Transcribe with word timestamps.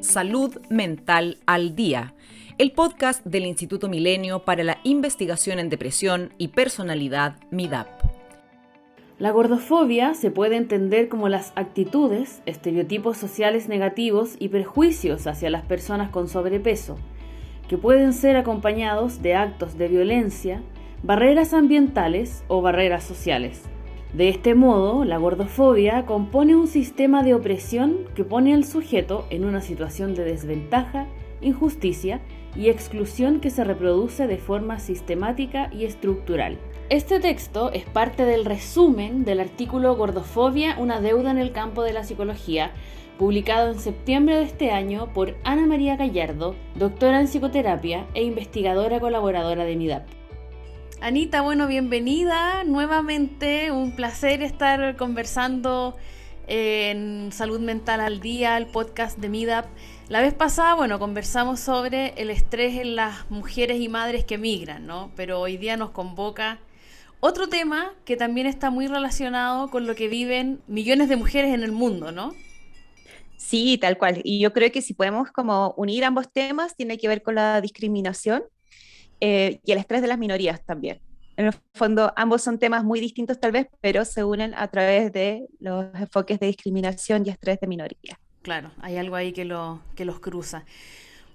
Salud 0.00 0.56
Mental 0.70 1.38
al 1.46 1.74
Día, 1.74 2.14
el 2.56 2.70
podcast 2.70 3.24
del 3.26 3.46
Instituto 3.46 3.88
Milenio 3.88 4.44
para 4.44 4.62
la 4.62 4.78
Investigación 4.84 5.58
en 5.58 5.70
Depresión 5.70 6.32
y 6.38 6.48
Personalidad 6.48 7.36
MIDAP. 7.50 7.88
La 9.18 9.32
gordofobia 9.32 10.14
se 10.14 10.30
puede 10.30 10.56
entender 10.56 11.08
como 11.08 11.28
las 11.28 11.52
actitudes, 11.56 12.42
estereotipos 12.46 13.16
sociales 13.16 13.68
negativos 13.68 14.36
y 14.38 14.48
prejuicios 14.48 15.26
hacia 15.26 15.50
las 15.50 15.62
personas 15.62 16.10
con 16.10 16.28
sobrepeso, 16.28 16.96
que 17.68 17.76
pueden 17.76 18.12
ser 18.12 18.36
acompañados 18.36 19.20
de 19.20 19.34
actos 19.34 19.76
de 19.76 19.88
violencia, 19.88 20.62
barreras 21.02 21.52
ambientales 21.52 22.44
o 22.46 22.62
barreras 22.62 23.02
sociales. 23.02 23.62
De 24.18 24.28
este 24.28 24.56
modo, 24.56 25.04
la 25.04 25.16
gordofobia 25.16 26.04
compone 26.04 26.56
un 26.56 26.66
sistema 26.66 27.22
de 27.22 27.34
opresión 27.34 27.98
que 28.16 28.24
pone 28.24 28.52
al 28.52 28.64
sujeto 28.64 29.24
en 29.30 29.44
una 29.44 29.60
situación 29.60 30.16
de 30.16 30.24
desventaja, 30.24 31.06
injusticia 31.40 32.20
y 32.56 32.68
exclusión 32.68 33.38
que 33.38 33.50
se 33.50 33.62
reproduce 33.62 34.26
de 34.26 34.38
forma 34.38 34.80
sistemática 34.80 35.70
y 35.72 35.84
estructural. 35.84 36.58
Este 36.90 37.20
texto 37.20 37.70
es 37.70 37.84
parte 37.84 38.24
del 38.24 38.44
resumen 38.44 39.24
del 39.24 39.38
artículo 39.38 39.94
Gordofobia, 39.94 40.74
una 40.80 41.00
deuda 41.00 41.30
en 41.30 41.38
el 41.38 41.52
campo 41.52 41.84
de 41.84 41.92
la 41.92 42.02
psicología, 42.02 42.72
publicado 43.18 43.70
en 43.70 43.78
septiembre 43.78 44.34
de 44.34 44.42
este 44.42 44.72
año 44.72 45.12
por 45.14 45.36
Ana 45.44 45.64
María 45.64 45.94
Gallardo, 45.94 46.56
doctora 46.74 47.20
en 47.20 47.28
psicoterapia 47.28 48.08
e 48.14 48.24
investigadora 48.24 48.98
colaboradora 48.98 49.64
de 49.64 49.76
MIDAP. 49.76 50.17
Anita, 51.00 51.42
bueno, 51.42 51.68
bienvenida 51.68 52.64
nuevamente. 52.64 53.70
Un 53.70 53.92
placer 53.92 54.42
estar 54.42 54.96
conversando 54.96 55.96
en 56.48 57.30
Salud 57.30 57.60
Mental 57.60 58.00
al 58.00 58.20
Día, 58.20 58.56
el 58.56 58.66
podcast 58.66 59.16
de 59.16 59.28
MIDAP. 59.28 59.66
La 60.08 60.20
vez 60.20 60.34
pasada, 60.34 60.74
bueno, 60.74 60.98
conversamos 60.98 61.60
sobre 61.60 62.14
el 62.16 62.30
estrés 62.30 62.80
en 62.80 62.96
las 62.96 63.30
mujeres 63.30 63.80
y 63.80 63.88
madres 63.88 64.24
que 64.24 64.38
migran, 64.38 64.86
¿no? 64.86 65.12
Pero 65.14 65.40
hoy 65.40 65.56
día 65.56 65.76
nos 65.76 65.90
convoca 65.90 66.58
otro 67.20 67.48
tema 67.48 67.94
que 68.04 68.16
también 68.16 68.48
está 68.48 68.70
muy 68.70 68.88
relacionado 68.88 69.70
con 69.70 69.86
lo 69.86 69.94
que 69.94 70.08
viven 70.08 70.60
millones 70.66 71.08
de 71.08 71.14
mujeres 71.14 71.54
en 71.54 71.62
el 71.62 71.70
mundo, 71.70 72.10
¿no? 72.10 72.34
Sí, 73.36 73.78
tal 73.78 73.98
cual. 73.98 74.20
Y 74.24 74.40
yo 74.40 74.52
creo 74.52 74.72
que 74.72 74.82
si 74.82 74.94
podemos 74.94 75.30
como 75.30 75.74
unir 75.76 76.04
ambos 76.04 76.32
temas, 76.32 76.74
tiene 76.74 76.98
que 76.98 77.06
ver 77.06 77.22
con 77.22 77.36
la 77.36 77.60
discriminación 77.60 78.42
eh, 79.20 79.60
y 79.64 79.72
el 79.72 79.78
estrés 79.78 80.02
de 80.02 80.08
las 80.08 80.18
minorías 80.18 80.64
también. 80.64 81.00
En 81.36 81.46
el 81.46 81.54
fondo, 81.74 82.12
ambos 82.16 82.42
son 82.42 82.58
temas 82.58 82.82
muy 82.82 82.98
distintos 82.98 83.38
tal 83.38 83.52
vez, 83.52 83.68
pero 83.80 84.04
se 84.04 84.24
unen 84.24 84.54
a 84.54 84.66
través 84.68 85.12
de 85.12 85.46
los 85.60 85.86
enfoques 85.94 86.40
de 86.40 86.48
discriminación 86.48 87.24
y 87.24 87.30
estrés 87.30 87.60
de 87.60 87.68
minorías. 87.68 88.18
Claro, 88.42 88.72
hay 88.80 88.96
algo 88.96 89.14
ahí 89.14 89.32
que, 89.32 89.44
lo, 89.44 89.80
que 89.94 90.04
los 90.04 90.18
cruza. 90.18 90.64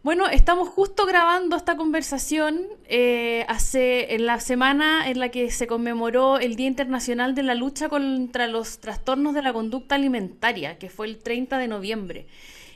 Bueno, 0.04 0.28
estamos 0.28 0.68
justo 0.68 1.06
grabando 1.06 1.56
esta 1.56 1.78
conversación 1.78 2.68
eh, 2.90 3.46
hace 3.48 4.16
en 4.16 4.26
la 4.26 4.42
semana 4.42 5.10
en 5.10 5.18
la 5.20 5.30
que 5.30 5.50
se 5.50 5.66
conmemoró 5.66 6.40
el 6.40 6.58
Día 6.58 6.68
Internacional 6.68 7.36
de 7.36 7.44
la 7.44 7.56
Lucha 7.56 7.88
contra 7.88 8.48
los 8.48 8.80
Trastornos 8.80 9.34
de 9.34 9.42
la 9.42 9.54
Conducta 9.54 9.96
Alimentaria, 9.96 10.78
que 10.78 10.90
fue 10.90 11.08
el 11.08 11.20
30 11.20 11.58
de 11.58 11.70
noviembre. 11.70 12.28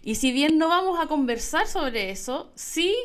Y 0.03 0.15
si 0.15 0.31
bien 0.31 0.57
no 0.57 0.69
vamos 0.69 1.01
a 1.01 1.07
conversar 1.07 1.67
sobre 1.67 2.11
eso, 2.11 2.49
sí 2.55 2.95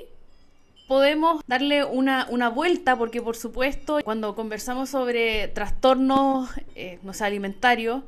podemos 0.93 1.43
darle 1.47 1.87
una, 1.87 2.51
vuelta, 2.51 2.97
porque 2.99 3.23
por 3.23 3.35
supuesto, 3.35 4.01
cuando 4.05 4.35
conversamos 4.35 4.91
sobre 4.91 5.49
trastornos, 5.49 6.51
eh, 6.75 6.99
no 7.03 7.15
sé, 7.15 7.25
alimentarios, 7.25 8.03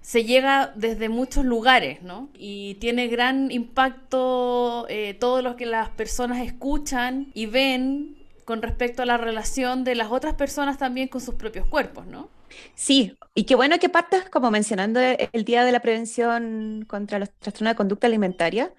se 0.00 0.24
llega 0.24 0.72
desde 0.74 1.08
muchos 1.08 1.44
lugares, 1.44 2.02
¿no? 2.02 2.28
Y 2.36 2.74
tiene 2.80 3.06
gran 3.06 3.52
impacto 3.52 4.86
eh, 4.88 5.14
todo 5.14 5.40
lo 5.40 5.54
que 5.54 5.66
las 5.66 5.88
personas 5.90 6.44
escuchan 6.44 7.28
y 7.32 7.46
ven 7.46 8.16
con 8.44 8.60
respecto 8.60 9.02
a 9.02 9.06
la 9.06 9.18
relación 9.18 9.84
de 9.84 9.94
las 9.94 10.10
otras 10.10 10.34
personas 10.34 10.78
también 10.78 11.06
con 11.06 11.20
sus 11.20 11.36
propios 11.36 11.68
cuerpos, 11.68 12.08
¿no? 12.08 12.28
Sí, 12.74 13.16
y 13.36 13.44
qué 13.44 13.54
bueno 13.54 13.78
que 13.78 13.88
partas 13.88 14.28
como 14.30 14.50
mencionando 14.50 14.98
el 14.98 15.44
Día 15.44 15.64
de 15.64 15.70
la 15.70 15.78
Prevención 15.78 16.84
contra 16.88 17.20
los 17.20 17.30
Trastornos 17.38 17.74
de 17.74 17.76
Conducta 17.76 18.08
Alimentaria, 18.08 18.72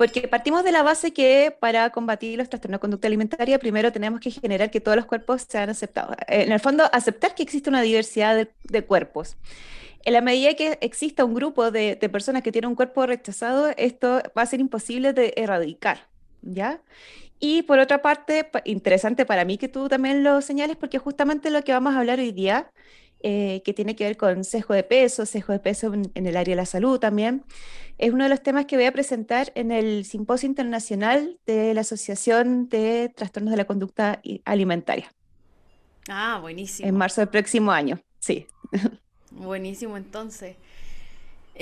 porque 0.00 0.26
partimos 0.28 0.64
de 0.64 0.72
la 0.72 0.82
base 0.82 1.12
que 1.12 1.54
para 1.60 1.90
combatir 1.90 2.38
los 2.38 2.48
trastornos 2.48 2.78
de 2.78 2.80
conducta 2.80 3.06
alimentaria, 3.06 3.58
primero 3.58 3.92
tenemos 3.92 4.18
que 4.18 4.30
generar 4.30 4.70
que 4.70 4.80
todos 4.80 4.96
los 4.96 5.04
cuerpos 5.04 5.44
sean 5.46 5.68
aceptados. 5.68 6.16
En 6.26 6.52
el 6.52 6.58
fondo, 6.58 6.84
aceptar 6.90 7.34
que 7.34 7.42
existe 7.42 7.68
una 7.68 7.82
diversidad 7.82 8.48
de, 8.64 8.82
cuerpos. 8.86 9.36
En 10.02 10.14
la 10.14 10.22
medida 10.22 10.54
que 10.54 10.78
exista 10.80 11.22
un 11.22 11.34
grupo 11.34 11.70
de, 11.70 11.96
personas 12.10 12.42
que 12.42 12.50
tienen 12.50 12.70
un 12.70 12.76
cuerpo 12.76 13.04
rechazado, 13.04 13.74
esto 13.76 14.22
va 14.34 14.40
a 14.40 14.46
ser 14.46 14.60
imposible 14.60 15.12
de 15.12 15.34
erradicar, 15.36 16.06
¿ya? 16.40 16.80
Y 17.38 17.64
por 17.64 17.78
otra 17.78 18.00
parte, 18.00 18.48
interesante 18.64 19.26
para 19.26 19.44
mí 19.44 19.58
que 19.58 19.68
tú 19.68 19.90
también 19.90 20.24
lo 20.24 20.40
señales, 20.40 20.76
porque 20.76 20.98
justamente 20.98 21.50
lo 21.50 21.62
que 21.62 21.72
vamos 21.72 21.94
a 21.94 21.98
hablar 21.98 22.20
hoy 22.20 22.32
día, 22.32 22.70
eh, 23.22 23.62
que 23.64 23.74
tiene 23.74 23.96
que 23.96 24.04
ver 24.04 24.16
con 24.16 24.44
sesgo 24.44 24.74
de 24.74 24.82
peso, 24.82 25.26
sesgo 25.26 25.52
de 25.52 25.58
peso 25.58 25.92
en 25.92 26.26
el 26.26 26.36
área 26.36 26.52
de 26.52 26.56
la 26.56 26.66
salud 26.66 26.98
también, 26.98 27.44
es 27.98 28.12
uno 28.12 28.24
de 28.24 28.30
los 28.30 28.42
temas 28.42 28.64
que 28.64 28.76
voy 28.76 28.86
a 28.86 28.92
presentar 28.92 29.52
en 29.54 29.70
el 29.70 30.04
Simposio 30.06 30.48
Internacional 30.48 31.38
de 31.46 31.74
la 31.74 31.82
Asociación 31.82 32.68
de 32.68 33.12
Trastornos 33.14 33.50
de 33.50 33.58
la 33.58 33.66
Conducta 33.66 34.22
Alimentaria. 34.44 35.12
Ah, 36.08 36.38
buenísimo. 36.40 36.88
En 36.88 36.96
marzo 36.96 37.20
del 37.20 37.28
próximo 37.28 37.70
año, 37.70 38.00
sí. 38.18 38.46
Buenísimo, 39.30 39.96
entonces. 39.96 40.56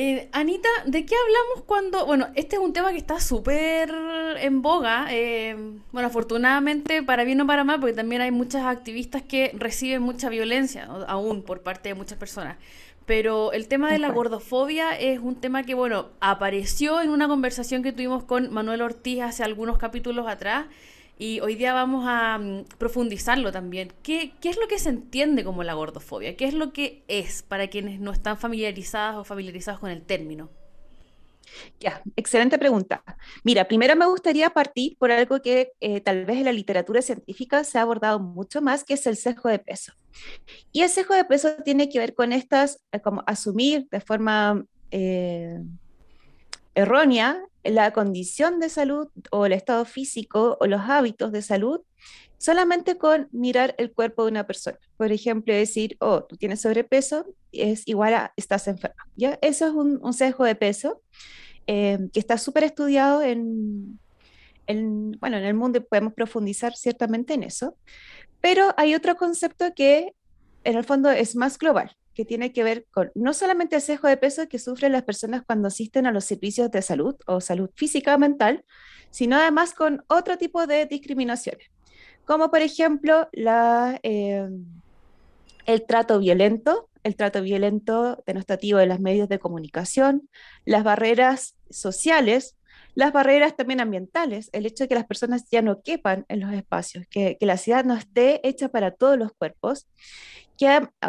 Eh, 0.00 0.28
Anita, 0.30 0.68
¿de 0.86 1.04
qué 1.04 1.16
hablamos 1.16 1.64
cuando.? 1.66 2.06
Bueno, 2.06 2.28
este 2.36 2.54
es 2.54 2.62
un 2.62 2.72
tema 2.72 2.92
que 2.92 2.98
está 2.98 3.18
súper 3.18 3.92
en 4.38 4.62
boga. 4.62 5.08
Eh, 5.10 5.56
bueno, 5.90 6.06
afortunadamente, 6.06 7.02
para 7.02 7.24
bien 7.24 7.40
o 7.40 7.48
para 7.48 7.64
mal, 7.64 7.80
porque 7.80 7.96
también 7.96 8.22
hay 8.22 8.30
muchas 8.30 8.64
activistas 8.64 9.22
que 9.22 9.50
reciben 9.54 10.02
mucha 10.02 10.28
violencia, 10.28 10.84
aún 11.08 11.42
por 11.42 11.62
parte 11.62 11.88
de 11.88 11.96
muchas 11.96 12.16
personas. 12.16 12.58
Pero 13.06 13.52
el 13.52 13.66
tema 13.66 13.90
de 13.90 13.98
la 13.98 14.10
gordofobia 14.10 14.96
es 14.96 15.18
un 15.18 15.34
tema 15.34 15.64
que, 15.64 15.74
bueno, 15.74 16.10
apareció 16.20 17.00
en 17.00 17.10
una 17.10 17.26
conversación 17.26 17.82
que 17.82 17.90
tuvimos 17.90 18.22
con 18.22 18.52
Manuel 18.52 18.82
Ortiz 18.82 19.22
hace 19.22 19.42
algunos 19.42 19.78
capítulos 19.78 20.28
atrás 20.28 20.66
y 21.18 21.40
hoy 21.40 21.56
día 21.56 21.74
vamos 21.74 22.04
a 22.06 22.38
mm, 22.38 22.64
profundizarlo 22.78 23.50
también. 23.50 23.92
¿Qué, 24.02 24.32
¿Qué, 24.40 24.50
es 24.50 24.56
lo 24.56 24.68
que 24.68 24.78
se 24.78 24.90
entiende 24.90 25.44
como 25.44 25.64
la 25.64 25.74
gordofobia? 25.74 26.36
¿Qué 26.36 26.44
es 26.46 26.54
lo 26.54 26.72
que 26.72 27.02
es 27.08 27.42
para 27.42 27.68
quienes 27.68 27.98
no 28.00 28.12
están 28.12 28.38
familiarizadas 28.38 29.16
o 29.16 29.24
familiarizados 29.24 29.80
con 29.80 29.90
el 29.90 30.02
término? 30.02 30.50
Ya, 31.80 32.02
excelente 32.16 32.58
pregunta. 32.58 33.02
Mira, 33.42 33.66
primero 33.66 33.96
me 33.96 34.06
gustaría 34.06 34.50
partir 34.50 34.96
por 34.98 35.10
algo 35.10 35.40
que 35.40 35.72
eh, 35.80 36.00
tal 36.00 36.24
vez 36.24 36.38
en 36.38 36.44
la 36.44 36.52
literatura 36.52 37.02
científica 37.02 37.64
se 37.64 37.78
ha 37.78 37.82
abordado 37.82 38.20
mucho 38.20 38.60
más, 38.60 38.84
que 38.84 38.94
es 38.94 39.06
el 39.06 39.16
sesgo 39.16 39.48
de 39.48 39.58
peso. 39.58 39.92
Y 40.72 40.82
el 40.82 40.88
sesgo 40.88 41.14
de 41.14 41.24
peso 41.24 41.50
tiene 41.64 41.88
que 41.88 41.98
ver 41.98 42.14
con 42.14 42.32
estas, 42.32 42.80
eh, 42.92 43.00
como 43.00 43.24
asumir 43.26 43.88
de 43.90 44.00
forma 44.00 44.64
eh, 44.90 45.60
errónea 46.74 47.42
la 47.64 47.92
condición 47.92 48.60
de 48.60 48.68
salud 48.68 49.08
o 49.30 49.46
el 49.46 49.52
estado 49.52 49.84
físico 49.84 50.56
o 50.60 50.66
los 50.66 50.82
hábitos 50.82 51.32
de 51.32 51.42
salud 51.42 51.80
solamente 52.38 52.96
con 52.96 53.28
mirar 53.32 53.74
el 53.78 53.92
cuerpo 53.92 54.24
de 54.24 54.30
una 54.30 54.46
persona. 54.46 54.78
Por 54.96 55.10
ejemplo, 55.12 55.52
decir, 55.52 55.96
oh, 56.00 56.22
tú 56.22 56.36
tienes 56.36 56.60
sobrepeso, 56.60 57.26
es 57.52 57.82
igual 57.86 58.14
a 58.14 58.32
estás 58.36 58.68
enferma. 58.68 59.04
¿Ya? 59.16 59.38
Eso 59.42 59.66
es 59.66 59.72
un, 59.72 59.98
un 60.02 60.12
sesgo 60.12 60.44
de 60.44 60.54
peso 60.54 61.02
eh, 61.66 61.98
que 62.14 62.20
está 62.20 62.38
súper 62.38 62.64
estudiado 62.64 63.22
en, 63.22 64.00
bueno, 65.20 65.36
en 65.36 65.44
el 65.44 65.54
mundo 65.54 65.78
y 65.78 65.82
podemos 65.82 66.14
profundizar 66.14 66.74
ciertamente 66.74 67.34
en 67.34 67.42
eso. 67.42 67.76
Pero 68.40 68.72
hay 68.78 68.94
otro 68.94 69.16
concepto 69.16 69.74
que 69.74 70.14
en 70.64 70.76
el 70.76 70.84
fondo 70.84 71.10
es 71.10 71.36
más 71.36 71.58
global, 71.58 71.94
que 72.18 72.24
tiene 72.24 72.52
que 72.52 72.64
ver 72.64 72.84
con 72.90 73.12
no 73.14 73.32
solamente 73.32 73.76
el 73.76 73.80
sesgo 73.80 74.08
de 74.08 74.16
peso 74.16 74.48
que 74.48 74.58
sufren 74.58 74.90
las 74.90 75.04
personas 75.04 75.44
cuando 75.46 75.68
asisten 75.68 76.04
a 76.04 76.10
los 76.10 76.24
servicios 76.24 76.68
de 76.68 76.82
salud 76.82 77.14
o 77.28 77.40
salud 77.40 77.70
física 77.76 78.16
o 78.16 78.18
mental, 78.18 78.64
sino 79.10 79.36
además 79.36 79.72
con 79.72 80.02
otro 80.08 80.36
tipo 80.36 80.66
de 80.66 80.86
discriminaciones, 80.86 81.70
como 82.24 82.50
por 82.50 82.60
ejemplo 82.60 83.28
la, 83.30 84.00
eh, 84.02 84.48
el 85.66 85.86
trato 85.86 86.18
violento, 86.18 86.90
el 87.04 87.14
trato 87.14 87.40
violento 87.40 88.20
denostativo 88.26 88.80
de 88.80 88.86
los 88.86 88.98
medios 88.98 89.28
de 89.28 89.38
comunicación, 89.38 90.28
las 90.64 90.82
barreras 90.82 91.54
sociales, 91.70 92.56
las 92.98 93.12
barreras 93.12 93.54
también 93.54 93.80
ambientales, 93.80 94.50
el 94.52 94.66
hecho 94.66 94.82
de 94.82 94.88
que 94.88 94.96
las 94.96 95.06
personas 95.06 95.48
ya 95.52 95.62
no 95.62 95.82
quepan 95.82 96.24
en 96.28 96.40
los 96.40 96.52
espacios, 96.52 97.06
que, 97.08 97.36
la 97.40 97.56
ciudad 97.56 97.84
no 97.84 97.94
esté 97.94 98.40
hecha 98.42 98.70
para 98.70 98.90
todos 98.90 99.16
los 99.16 99.30
cuerpos, 99.34 99.86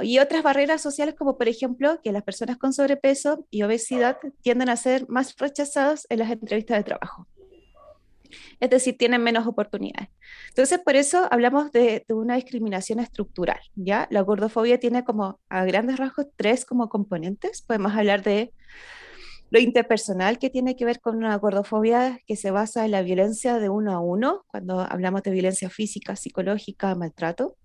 y 0.04 0.20
otras 0.20 0.44
barreras 0.44 0.84
sociales 0.84 1.16
como 1.18 1.36
por 1.36 1.48
ejemplo 1.50 2.00
que 2.04 2.12
las 2.12 2.22
personas 2.22 2.58
con 2.58 2.74
sobrepeso 2.74 3.48
y 3.50 3.64
obesidad 3.64 4.20
tienden 4.44 4.70
a 4.70 4.76
ser 4.76 5.10
más 5.10 5.36
rechazadas 5.36 6.06
en 6.10 6.20
las 6.20 6.30
entrevistas 6.30 6.78
de 6.78 6.84
trabajo 6.84 7.28
es 8.60 8.70
decir, 8.70 8.96
tienen 8.96 9.24
menos 9.24 9.48
oportunidades. 9.48 10.10
Entonces, 10.50 10.78
por 10.78 10.96
eso 10.96 11.28
hablamos 11.32 11.72
de, 11.72 12.06
una 12.10 12.36
discriminación 12.36 13.00
estructural, 13.00 13.60
¿ya? 13.74 14.08
La 14.12 14.22
gordofobia 14.22 14.80
tiene 14.80 15.04
como, 15.04 15.40
a 15.50 15.66
grandes 15.66 15.98
rasgos, 15.98 16.28
tres 16.36 16.64
como 16.64 16.90
componentes. 16.90 17.64
Podemos 17.64 17.94
hablar 17.94 18.22
de 18.22 18.54
lo 19.50 19.60
interpersonal 19.60 20.38
que 20.38 20.50
tiene 20.50 20.76
que 20.76 20.86
ver 20.86 21.00
con 21.00 21.18
una 21.18 21.36
gordofobia 21.38 22.20
que 22.28 22.36
se 22.36 22.52
basa 22.52 22.86
en 22.86 22.92
la 22.92 23.02
violencia 23.02 23.58
de 23.58 23.70
uno 23.70 23.94
a 23.94 24.00
uno, 24.00 24.46
cuando 24.48 24.82
hablamos 24.82 25.24
de 25.24 25.32
violencia 25.32 25.70
física, 25.70 26.16
psicológica, 26.16 26.94
maltrato. 26.96 27.56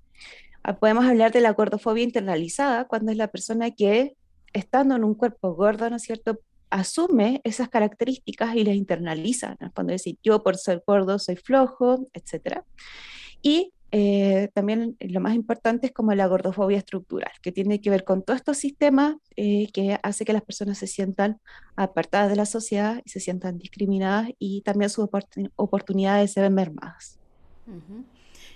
Ah, 0.63 0.79
podemos 0.79 1.05
hablar 1.05 1.31
de 1.33 1.43
la 1.43 1.53
gordofobia 1.53 2.05
internalizada, 2.05 2.87
cuando 2.87 3.13
es 3.13 3.19
la 3.19 3.29
persona 3.29 3.71
que, 3.71 4.17
estando 4.55 4.97
en 4.97 5.05
un 5.05 5.15
cuerpo 5.15 5.55
gordo, 5.55 5.91
¿no 5.91 5.99
cierto?, 5.99 6.41
asume 6.71 7.41
esas 7.45 7.69
características 7.69 8.57
y 8.57 8.65
las 8.65 8.75
internaliza, 8.75 9.57
cuando 9.75 9.93
decir 9.93 10.19
yo 10.25 10.43
por 10.43 10.57
ser 10.57 10.83
gordo 10.85 11.21
soy 11.21 11.37
flojo, 11.37 12.09
etc. 12.15 12.63
Y 13.43 13.74
eh, 13.97 14.51
también 14.53 14.97
lo 14.99 15.21
más 15.21 15.37
importante 15.37 15.87
es 15.87 15.93
como 15.93 16.13
la 16.15 16.27
gordofobia 16.27 16.79
estructural, 16.79 17.31
que 17.41 17.53
tiene 17.53 17.81
que 17.81 17.91
ver 17.91 18.03
con 18.03 18.25
todos 18.25 18.39
estos 18.39 18.57
sistemas 18.57 19.15
eh, 19.37 19.69
que 19.73 20.01
hace 20.03 20.25
que 20.25 20.33
las 20.33 20.43
personas 20.43 20.79
se 20.79 20.89
sientan 20.89 21.39
apartadas 21.77 22.29
de 22.29 22.35
la 22.35 22.45
sociedad 22.45 23.01
y 23.05 23.11
se 23.11 23.21
sientan 23.21 23.57
discriminadas 23.57 24.31
y 24.41 24.63
también 24.63 24.91
sus 24.91 25.09
oportunidades 25.55 26.33
se 26.33 26.41
ven 26.41 26.55
mermadas. 26.55 27.21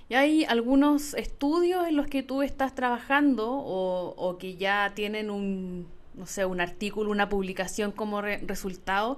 ¿Y 0.08 0.14
hay 0.14 0.44
algunos 0.44 1.14
estudios 1.14 1.86
en 1.86 1.94
los 1.94 2.08
que 2.08 2.24
tú 2.24 2.42
estás 2.42 2.74
trabajando 2.74 3.48
o 3.48 4.38
que 4.38 4.56
ya 4.56 4.90
tienen 4.96 5.30
un, 5.30 5.86
no 6.18 6.26
sé, 6.26 6.44
un 6.44 6.60
artículo, 6.60 7.10
una 7.10 7.28
publicación 7.28 7.92
como 7.92 8.20
resultado. 8.20 9.16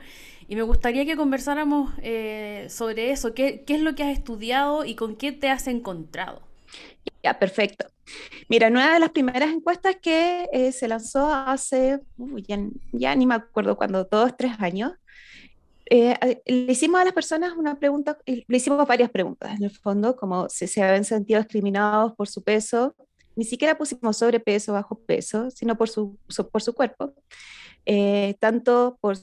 Y 0.49 0.57
me 0.57 0.63
gustaría 0.63 1.07
que 1.07 1.17
conversáramos 1.17 1.93
eh, 2.03 2.67
sobre 2.69 3.11
eso. 3.11 3.35
¿Qué, 3.35 3.65
es 3.67 3.81
lo 3.81 3.95
que 3.95 4.03
has 4.03 4.11
estudiado 4.11 4.85
y 4.85 4.95
con 4.95 5.17
qué 5.17 5.33
te 5.33 5.49
has 5.49 5.67
encontrado? 5.67 6.43
Ya, 7.23 7.39
perfecto. 7.39 7.87
Mira, 8.49 8.69
una 8.69 8.95
de 8.95 9.01
las 9.01 9.11
primeras 9.11 9.51
encuestas 9.51 9.97
que 9.97 10.49
eh, 10.53 10.73
se 10.73 10.89
lanzó 10.89 11.33
hace, 11.33 12.01
ya, 12.93 13.15
ni 13.15 13.27
me 13.27 13.35
acuerdo 13.35 13.77
cuándo, 13.77 14.05
dos, 14.05 14.37
tres 14.37 14.53
años, 14.59 14.93
eh, 15.87 16.41
le 16.47 16.73
hicimos 16.73 17.01
a 17.01 17.05
las 17.05 17.13
personas 17.13 17.55
una 17.57 17.79
pregunta, 17.79 18.19
le 18.27 18.57
hicimos 18.57 18.87
varias 18.87 19.11
preguntas, 19.11 19.57
en 19.57 19.65
el 19.65 19.71
fondo, 19.71 20.15
como 20.15 20.49
si 20.49 20.67
se 20.67 20.83
habían 20.83 21.05
sentido 21.05 21.41
discriminados 21.41 22.15
por 22.15 22.29
su 22.29 22.43
peso, 22.43 22.95
ni 23.37 23.45
siquiera 23.45 23.77
pusimos 23.79 24.17
sobrepeso, 24.17 24.73
bajo 24.73 24.99
peso, 24.99 25.51
sino 25.51 25.77
por 25.77 25.89
su, 25.89 26.19
por 26.53 26.63
su 26.63 26.75
cuerpo, 26.75 27.15
eh, 27.87 28.37
tanto 28.39 28.99
por, 29.01 29.17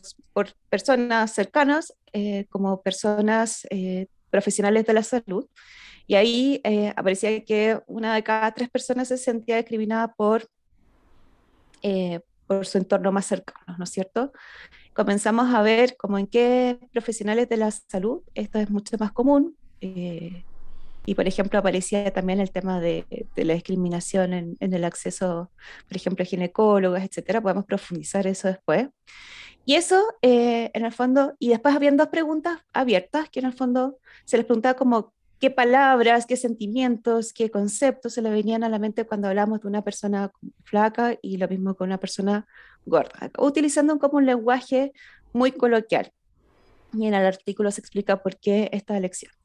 personas 0.70 1.34
cercanas 1.34 1.94
eh, 2.14 2.46
como 2.50 2.82
personas 2.82 3.68
eh, 3.70 4.08
profesionales 4.30 4.86
de 4.86 4.94
la 4.94 5.04
salud. 5.04 5.48
Y 6.10 6.16
ahí 6.16 6.62
aparecía 6.96 7.44
que 7.44 7.82
una 7.86 8.16
de 8.16 8.24
cada 8.24 8.54
tres 8.54 8.70
personas 8.70 9.10
se 9.10 9.18
sentía 9.18 9.58
discriminada 9.58 10.14
por, 10.14 10.48
por 12.48 12.66
su 12.66 12.78
entorno 12.78 13.12
más 13.12 13.26
cercano, 13.26 13.78
¿no 13.78 13.84
es 13.84 13.90
cierto? 13.90 14.32
Comenzamos 14.94 15.54
a 15.54 15.62
ver 15.62 15.98
como 15.98 16.18
en 16.18 16.28
qué 16.28 16.80
profesionales 16.94 17.50
de 17.50 17.58
la 17.58 17.72
salud 17.72 18.22
esto 18.36 18.58
es 18.58 18.70
mucho 18.70 18.96
más 18.98 19.12
común. 19.12 19.58
Y, 21.08 21.16
por 21.16 21.26
ejemplo, 21.26 21.58
aparecía 21.58 22.12
también 22.12 22.42
el 22.42 22.52
tema 22.52 22.82
de, 22.82 23.06
la 23.38 23.54
discriminación 23.54 24.34
en, 24.34 24.58
el 24.60 24.84
acceso, 24.84 25.50
por 25.88 25.96
ejemplo, 25.96 26.24
a 26.24 26.26
ginecólogas, 26.26 27.06
etcétera. 27.06 27.40
Podemos 27.40 27.64
profundizar 27.64 28.28
eso 28.28 28.50
después. 28.50 28.90
Y 29.64 29.76
eso, 29.76 30.04
eh, 30.22 30.70
en 30.74 30.84
el 30.84 30.92
fondo, 30.92 31.34
y 31.40 31.48
después 31.48 31.74
habían 31.74 31.96
dos 31.96 32.10
preguntas 32.10 32.60
abiertas, 32.74 33.30
que 33.30 33.40
en 33.40 33.46
el 33.46 33.54
fondo 33.54 34.00
se 34.26 34.36
les 34.36 34.46
preguntaba 34.46 34.76
como 34.76 35.14
qué 35.40 35.50
palabras, 35.50 36.26
qué 36.26 36.36
sentimientos, 36.36 37.32
qué 37.32 37.50
conceptos 37.50 38.14
se 38.14 38.22
le 38.22 38.30
venían 38.30 38.66
a 38.66 38.70
la 38.70 38.78
mente 38.78 39.06
cuando 39.06 39.30
hablamos 39.30 39.62
de 39.62 39.70
una 39.70 39.86
persona 39.86 40.34
flaca 40.66 41.18
y 41.22 41.38
lo 41.38 41.48
mismo 41.48 41.76
con 41.76 41.88
una 41.88 42.02
persona 42.02 42.46
gorda, 42.86 43.32
utilizando 43.38 43.98
como 43.98 44.18
un 44.18 44.26
lenguaje 44.26 44.92
muy 45.32 45.54
coloquial. 45.54 46.12
Y 46.92 47.08
en 47.08 47.14
el 47.14 47.26
artículo 47.26 47.72
se 47.72 47.80
explica 47.80 48.22
por 48.22 48.36
qué 48.36 48.70
esta 48.74 48.98
elección. 48.98 49.37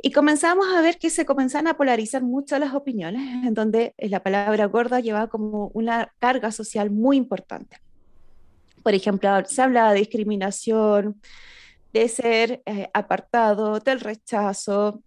Y 0.00 0.12
comenzamos 0.12 0.66
a 0.74 0.80
ver 0.80 0.98
que 0.98 1.10
se 1.10 1.26
comenzaban 1.26 1.66
a 1.66 1.76
polarizar 1.76 2.22
mucho 2.22 2.58
las 2.58 2.74
opiniones, 2.74 3.44
en 3.44 3.54
donde 3.54 3.94
la 3.98 4.22
palabra 4.22 4.66
gorda 4.66 5.00
llevaba 5.00 5.28
como 5.28 5.70
una 5.74 6.12
carga 6.18 6.52
social 6.52 6.90
muy 6.90 7.16
importante. 7.16 7.78
Por 8.82 8.94
ejemplo, 8.94 9.28
se 9.44 9.60
habla 9.60 9.92
de 9.92 9.98
discriminación, 9.98 11.20
de 11.92 12.08
ser 12.08 12.62
eh, 12.64 12.88
apartado, 12.94 13.80
del 13.80 14.00
rechazo, 14.00 15.02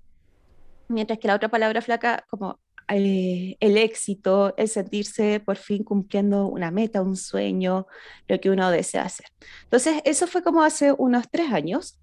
mientras 0.90 1.20
que 1.20 1.28
la 1.28 1.36
otra 1.36 1.50
palabra 1.50 1.82
flaca, 1.82 2.26
como 2.30 2.60
eh, 2.90 3.56
el 3.60 3.78
éxito, 3.78 4.54
el 4.58 4.68
sentirse 4.68 5.40
por 5.40 5.56
fin 5.56 5.84
cumpliendo 5.84 6.48
una 6.48 6.72
meta, 6.72 7.02
un 7.02 7.16
sueño, 7.16 7.88
lo 8.28 8.40
que 8.40 8.50
uno 8.50 8.70
desea 8.70 9.04
hacer. 9.04 9.28
Entonces, 9.64 10.02
eso 10.04 10.28
fue 10.28 10.44
como 10.44 10.64
hace 10.64 10.92
unos 10.92 11.30
tres 11.32 11.52
años. 11.52 11.98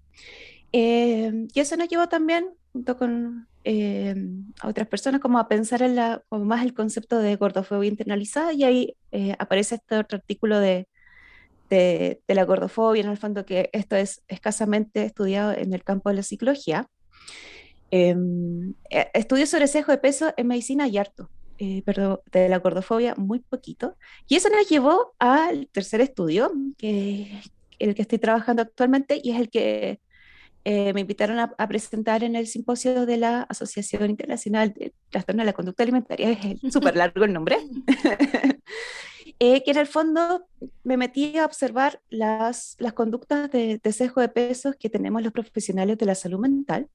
Eh, 0.71 1.47
y 1.53 1.59
eso 1.59 1.75
nos 1.77 1.87
llevó 1.87 2.07
también, 2.07 2.49
junto 2.71 2.97
con 2.97 3.47
eh, 3.63 4.15
a 4.61 4.67
otras 4.67 4.87
personas, 4.87 5.21
como 5.21 5.39
a 5.39 5.47
pensar 5.47 5.81
en 5.81 5.95
la, 5.95 6.23
como 6.29 6.45
más 6.45 6.63
el 6.63 6.73
concepto 6.73 7.19
de 7.19 7.35
gordofobia 7.35 7.89
internalizada, 7.89 8.53
y 8.53 8.63
ahí 8.63 8.95
eh, 9.11 9.35
aparece 9.39 9.75
este 9.75 9.97
otro 9.97 10.17
artículo 10.17 10.59
de, 10.59 10.87
de, 11.69 12.19
la 12.27 12.43
gordofobia, 12.43 13.03
en 13.03 13.09
el 13.09 13.17
fondo 13.17 13.45
que 13.45 13.69
esto 13.73 13.95
es 13.95 14.23
escasamente 14.27 15.03
estudiado 15.03 15.51
en 15.53 15.73
el 15.73 15.83
campo 15.83 16.09
de 16.09 16.15
la 16.15 16.23
psicología. 16.23 16.87
Em, 17.91 18.75
estudios 19.13 19.49
sobre 19.49 19.67
sesgo 19.67 19.91
de 19.91 19.97
peso 19.97 20.31
en 20.37 20.47
medicina 20.47 20.87
y 20.87 20.97
harto, 20.97 21.29
pero 21.85 22.21
de 22.31 22.47
la 22.47 22.59
gordofobia 22.59 23.15
muy 23.15 23.39
poquito. 23.39 23.97
Y 24.27 24.35
eso 24.35 24.49
nos 24.49 24.69
llevó 24.69 25.15
al 25.17 25.67
tercer 25.71 26.01
estudio, 26.01 26.51
que 26.77 27.41
el 27.79 27.95
que 27.95 28.01
estoy 28.03 28.19
trabajando 28.19 28.61
actualmente 28.61 29.19
y 29.23 29.31
es 29.31 29.39
el 29.39 29.49
que 29.49 29.99
eh, 30.65 30.93
me 30.93 31.01
invitaron 31.01 31.39
a, 31.39 31.67
presentar 31.67 32.23
en 32.23 32.35
el 32.35 32.47
simposio 32.47 33.05
de 33.05 33.17
la 33.17 33.43
Asociación 33.43 34.09
Internacional 34.09 34.73
de 34.73 34.93
Trastorno 35.09 35.41
de 35.41 35.45
la 35.45 35.53
Conducta 35.53 35.83
Alimentaria, 35.83 36.31
es 36.31 36.59
súper 36.73 36.95
largo 36.95 37.23
el 37.23 37.33
nombre, 37.33 37.57
eh, 39.39 39.63
que 39.63 39.71
en 39.71 39.77
el 39.77 39.87
fondo 39.87 40.47
me 40.83 40.97
metí 40.97 41.37
a 41.37 41.45
observar 41.45 42.01
las, 42.09 42.75
las 42.79 42.93
conductas 42.93 43.49
de, 43.51 43.79
de, 43.81 43.91
sesgo 43.93 44.21
de 44.21 44.29
pesos 44.29 44.75
que 44.77 44.89
tenemos 44.89 45.23
los 45.23 45.31
profesionales 45.31 45.97
de 45.97 46.05
la 46.05 46.15
salud 46.15 46.39
mental, 46.39 46.89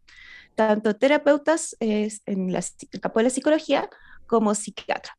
tanto 0.54 0.94
terapeutas 0.94 1.76
en 1.80 2.52
la, 2.52 2.62
el 2.92 3.00
campo 3.00 3.18
de 3.18 3.24
la 3.24 3.30
psicología 3.30 3.88
como 4.26 4.54
psiquiatras. 4.54 5.16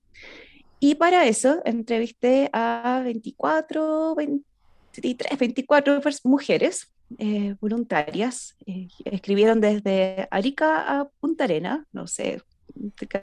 Y 0.80 0.96
para 0.96 1.26
eso 1.26 1.62
entrevisté 1.66 2.50
a 2.54 3.02
24, 3.04 4.14
23, 4.16 5.40
24 5.40 6.02
mujeres 6.24 6.92
eh, 7.20 7.56
voluntarias. 7.62 8.56
Eh, 8.66 8.88
escribieron 9.06 9.62
desde 9.62 10.28
Arica 10.32 11.00
a 11.00 11.08
Punta 11.20 11.44
Arena, 11.44 11.86
no 11.94 12.08
sé, 12.08 12.42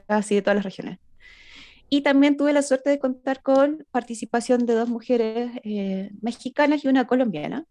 casi 0.07 0.35
de 0.35 0.41
todas 0.41 0.55
las 0.55 0.65
regiones. 0.65 0.99
Y 1.89 2.01
también 2.01 2.37
tuve 2.37 2.53
la 2.53 2.61
suerte 2.61 2.89
de 2.89 2.97
contar 2.97 3.41
con 3.43 3.85
participación 3.91 4.65
de 4.65 4.73
dos 4.73 4.89
mujeres 4.89 5.51
eh, 5.63 6.11
mexicanas 6.21 6.83
y 6.83 6.87
una 6.87 7.05
colombiana, 7.05 7.65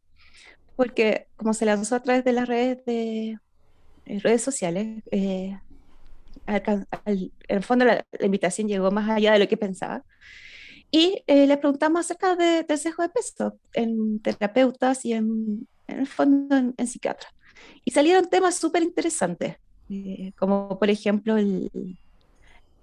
porque 0.76 1.28
como 1.36 1.54
se 1.54 1.64
lanzó 1.64 1.96
a 1.96 2.02
través 2.02 2.24
de 2.24 2.32
las 2.32 2.46
redes, 2.46 2.84
de, 2.84 3.38
redes 4.04 4.42
sociales, 4.42 5.02
en 5.10 5.60
el 7.48 7.62
fondo 7.62 7.84
la, 7.84 8.04
invitación 8.20 8.68
llegó 8.68 8.90
más 8.90 9.10
allá 9.10 9.32
de 9.32 9.38
lo 9.40 9.48
que 9.48 9.56
pensaba. 9.56 10.04
Y 10.90 11.24
le 11.26 11.56
preguntamos 11.56 12.00
acerca 12.00 12.36
de, 12.36 12.64
del 12.64 12.78
sesgo 12.78 13.02
de 13.02 13.08
peso 13.08 13.58
en 13.72 14.20
terapeutas 14.20 15.04
y 15.06 15.14
en 15.14 15.66
en 15.86 16.00
el 16.00 16.06
fondo 16.06 16.56
en, 16.56 16.86
psiquiatra. 16.86 17.28
Y 17.84 17.90
salieron 17.90 18.28
temas 18.28 18.56
súper 18.56 18.82
interesantes, 18.82 19.56
eh, 19.90 20.32
como 20.38 20.78
por 20.78 20.90
ejemplo 20.90 21.36
el, 21.36 21.98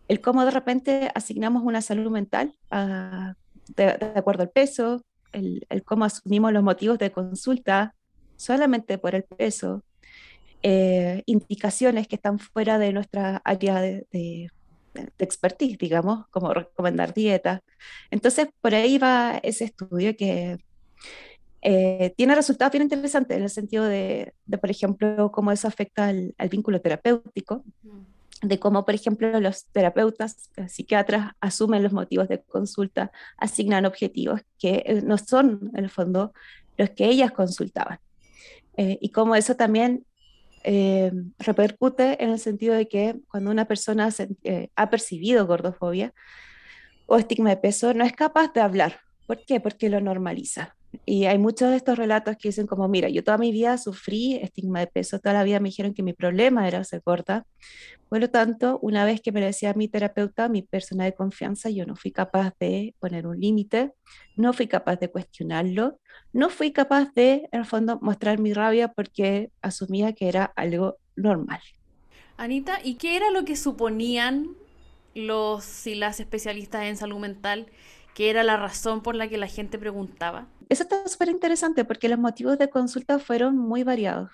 el, 0.08 0.22
cómo 0.22 0.46
de 0.46 0.52
repente 0.52 1.12
asignamos 1.16 1.64
una 1.64 1.82
salud 1.82 2.12
mental 2.12 2.56
de, 3.76 4.12
acuerdo 4.16 4.44
al 4.44 4.50
peso, 4.50 5.04
el, 5.32 5.66
el, 5.70 5.84
cómo 5.84 6.06
asumimos 6.06 6.52
los 6.54 6.64
motivos 6.64 6.98
de 6.98 7.12
consulta 7.12 7.96
solamente 8.36 8.98
por 8.98 9.16
el 9.16 9.24
peso, 9.24 9.84
eh, 10.62 11.24
indicaciones 11.26 12.08
que 12.08 12.16
están 12.16 12.40
fuera 12.40 12.78
de 12.80 12.92
nuestra 12.94 13.42
área 13.46 13.80
de, 13.82 14.08
de, 14.12 14.50
de, 14.94 15.12
expertise, 15.20 15.78
digamos, 15.78 16.28
como 16.32 16.54
recomendar 16.54 17.14
dieta. 17.14 17.62
Entonces, 18.12 18.50
por 18.62 18.76
ahí 18.76 18.98
va 18.98 19.40
ese 19.44 19.66
estudio 19.66 20.16
que 20.18 20.58
eh, 21.62 22.14
tiene 22.16 22.36
resultados 22.36 22.72
bien 22.72 22.84
interesantes 22.84 23.36
en 23.36 23.44
el 23.44 23.50
sentido 23.50 23.84
de, 23.84 24.34
por 24.62 24.72
ejemplo, 24.72 25.32
cómo 25.32 25.52
eso 25.52 25.68
afecta 25.68 26.08
al, 26.08 26.34
vínculo 26.50 26.80
terapéutico, 26.82 27.64
de 28.42 28.60
cómo, 28.60 28.86
por 28.86 28.96
ejemplo, 28.96 29.38
los 29.42 29.66
terapeutas, 29.66 30.50
los 30.56 30.72
psiquiatras 30.72 31.34
asumen 31.42 31.84
los 31.84 31.92
motivos 31.92 32.30
de 32.30 32.42
consulta, 32.42 33.12
asignan 33.38 33.86
objetivos 33.86 34.42
que 34.58 34.84
eh, 34.86 35.02
no 35.04 35.18
son, 35.18 35.72
en 35.76 35.84
el 35.84 35.90
fondo, 35.90 36.34
los 36.78 36.92
que 36.92 37.06
ellas 37.06 37.32
consultaban. 37.32 38.00
Eh, 38.78 38.98
y 39.02 39.10
cómo 39.10 39.36
eso 39.36 39.56
también 39.56 40.06
repercute 41.40 42.22
en 42.22 42.32
el 42.32 42.38
sentido 42.38 42.76
de 42.76 42.90
que 42.90 43.16
cuando 43.30 43.50
una 43.50 43.64
persona 43.64 44.10
ha 44.76 44.90
percibido 44.90 45.48
gordofobia 45.48 46.14
o 47.06 47.18
estigma 47.18 47.50
de 47.52 47.58
peso, 47.58 47.94
no 47.94 48.04
es 48.04 48.12
capaz 48.12 48.52
de 48.52 48.60
hablar. 48.60 49.00
¿Por 49.26 49.46
qué? 49.46 49.62
Porque 49.62 49.90
lo 49.90 50.02
normaliza 50.02 50.76
Y 51.06 51.26
hay 51.26 51.38
muchos 51.38 51.70
de 51.70 51.78
estos 51.78 51.98
relatos 51.98 52.36
que 52.38 52.50
dicen 52.50 52.66
como, 52.66 52.88
mira, 52.88 53.10
yo 53.10 53.24
toda 53.24 53.38
mi 53.38 53.52
vida 53.52 53.78
sufrí 53.78 54.36
estigma 54.36 54.80
de 54.80 54.88
peso, 54.88 55.20
toda 55.20 55.34
la 55.34 55.44
vida 55.44 55.60
me 55.60 55.70
dijeron 55.70 55.94
que 55.94 56.02
mi 56.02 56.14
problema 56.14 56.68
era 56.68 56.84
ser 56.84 57.04
corta. 57.04 57.46
Por 58.10 58.20
lo 58.20 58.30
tanto, 58.32 58.80
una 58.82 59.06
vez 59.06 59.22
que 59.22 59.32
me 59.32 59.40
decía 59.40 59.74
mi 59.76 59.88
terapeuta, 59.88 60.50
mi 60.50 60.64
persona 60.64 61.06
de 61.06 61.14
confianza, 61.14 61.70
yo 61.70 61.86
no 61.86 61.96
fui 61.96 62.12
capaz 62.12 62.54
de 62.60 62.96
poner 63.00 63.28
un 63.28 63.40
límite, 63.40 63.92
no 64.36 64.52
fui 64.52 64.68
capaz 64.68 64.96
de 64.96 65.12
cuestionarlo, 65.12 66.00
no 66.34 66.50
fui 66.50 66.72
capaz 66.72 67.14
de, 67.14 67.48
en 67.52 67.60
el 67.60 67.66
fondo, 67.66 68.00
mostrar 68.02 68.40
mi 68.40 68.54
rabia 68.54 68.88
porque 68.88 69.52
asumía 69.62 70.14
que 70.14 70.28
era 70.28 70.46
algo 70.56 70.98
normal. 71.16 71.62
Anita, 72.38 72.80
¿y 72.84 72.96
qué 72.96 73.16
era 73.16 73.30
lo 73.30 73.46
que 73.46 73.56
suponían 73.56 74.56
los 75.14 75.86
y 75.88 75.96
las 75.96 76.20
especialistas 76.20 76.84
en 76.84 76.98
salud 76.98 77.20
mental 77.20 77.68
que 78.20 78.30
era 78.30 78.44
la 78.44 78.58
razón 78.58 79.02
por 79.02 79.16
la 79.16 79.30
que 79.30 79.38
la 79.38 79.48
gente 79.48 79.80
preguntaba? 79.80 80.46
Eso 80.68 80.84
está 80.84 81.08
súper 81.08 81.30
interesante 81.30 81.86
porque 81.86 82.10
los 82.10 82.20
motivos 82.20 82.58
de 82.58 82.70
consulta 82.70 83.18
fueron 83.18 83.58
muy 83.58 83.84
variados. 83.84 84.30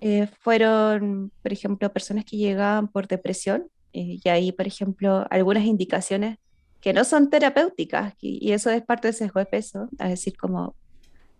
Eh, 0.00 0.26
fueron, 0.40 1.30
por 1.42 1.52
ejemplo, 1.52 1.92
personas 1.92 2.24
que 2.24 2.38
llegaban 2.38 2.88
por 2.88 3.08
depresión 3.08 3.68
eh, 3.92 4.20
y 4.24 4.28
ahí, 4.30 4.52
por 4.52 4.66
ejemplo, 4.66 5.26
algunas 5.28 5.64
indicaciones 5.64 6.38
que 6.80 6.94
no 6.94 7.04
son 7.04 7.28
terapéuticas 7.28 8.14
y, 8.22 8.50
eso 8.52 8.70
es 8.70 8.82
parte 8.82 9.08
del 9.08 9.14
sesgo 9.14 9.38
de 9.38 9.44
peso, 9.44 9.90
es 9.98 10.08
decir, 10.08 10.34
como 10.38 10.74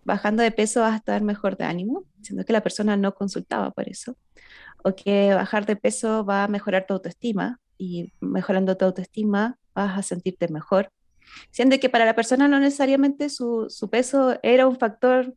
bajando 0.05 0.43
de 0.43 0.51
peso 0.51 0.81
vas 0.81 0.93
a 0.93 0.97
estar 0.97 1.23
mejor 1.23 1.57
de 1.57 1.63
ánimo, 1.63 2.03
siendo 2.21 2.45
que 2.45 2.53
la 2.53 2.61
persona 2.61 2.95
no 2.95 3.15
consultaba 3.15 3.71
por 3.71 3.89
eso, 3.89 4.15
o 4.83 4.93
que 4.93 5.33
bajar 5.33 5.65
de 5.65 5.77
peso 5.77 6.23
va 6.23 6.43
a 6.43 6.47
mejorar 6.47 6.85
tu 6.85 6.93
autoestima 6.93 7.59
y 7.79 8.13
mejorando 8.19 8.77
tu 8.77 8.85
autoestima 8.85 9.57
vas 9.73 9.97
a 9.97 10.03
sentirte 10.03 10.47
mejor, 10.49 10.91
siendo 11.51 11.79
que 11.79 11.89
para 11.89 12.05
la 12.05 12.15
persona 12.15 12.47
no 12.47 12.59
necesariamente 12.59 13.29
su, 13.29 13.67
su 13.69 13.89
peso 13.89 14.39
era 14.43 14.67
un 14.67 14.77
factor 14.77 15.33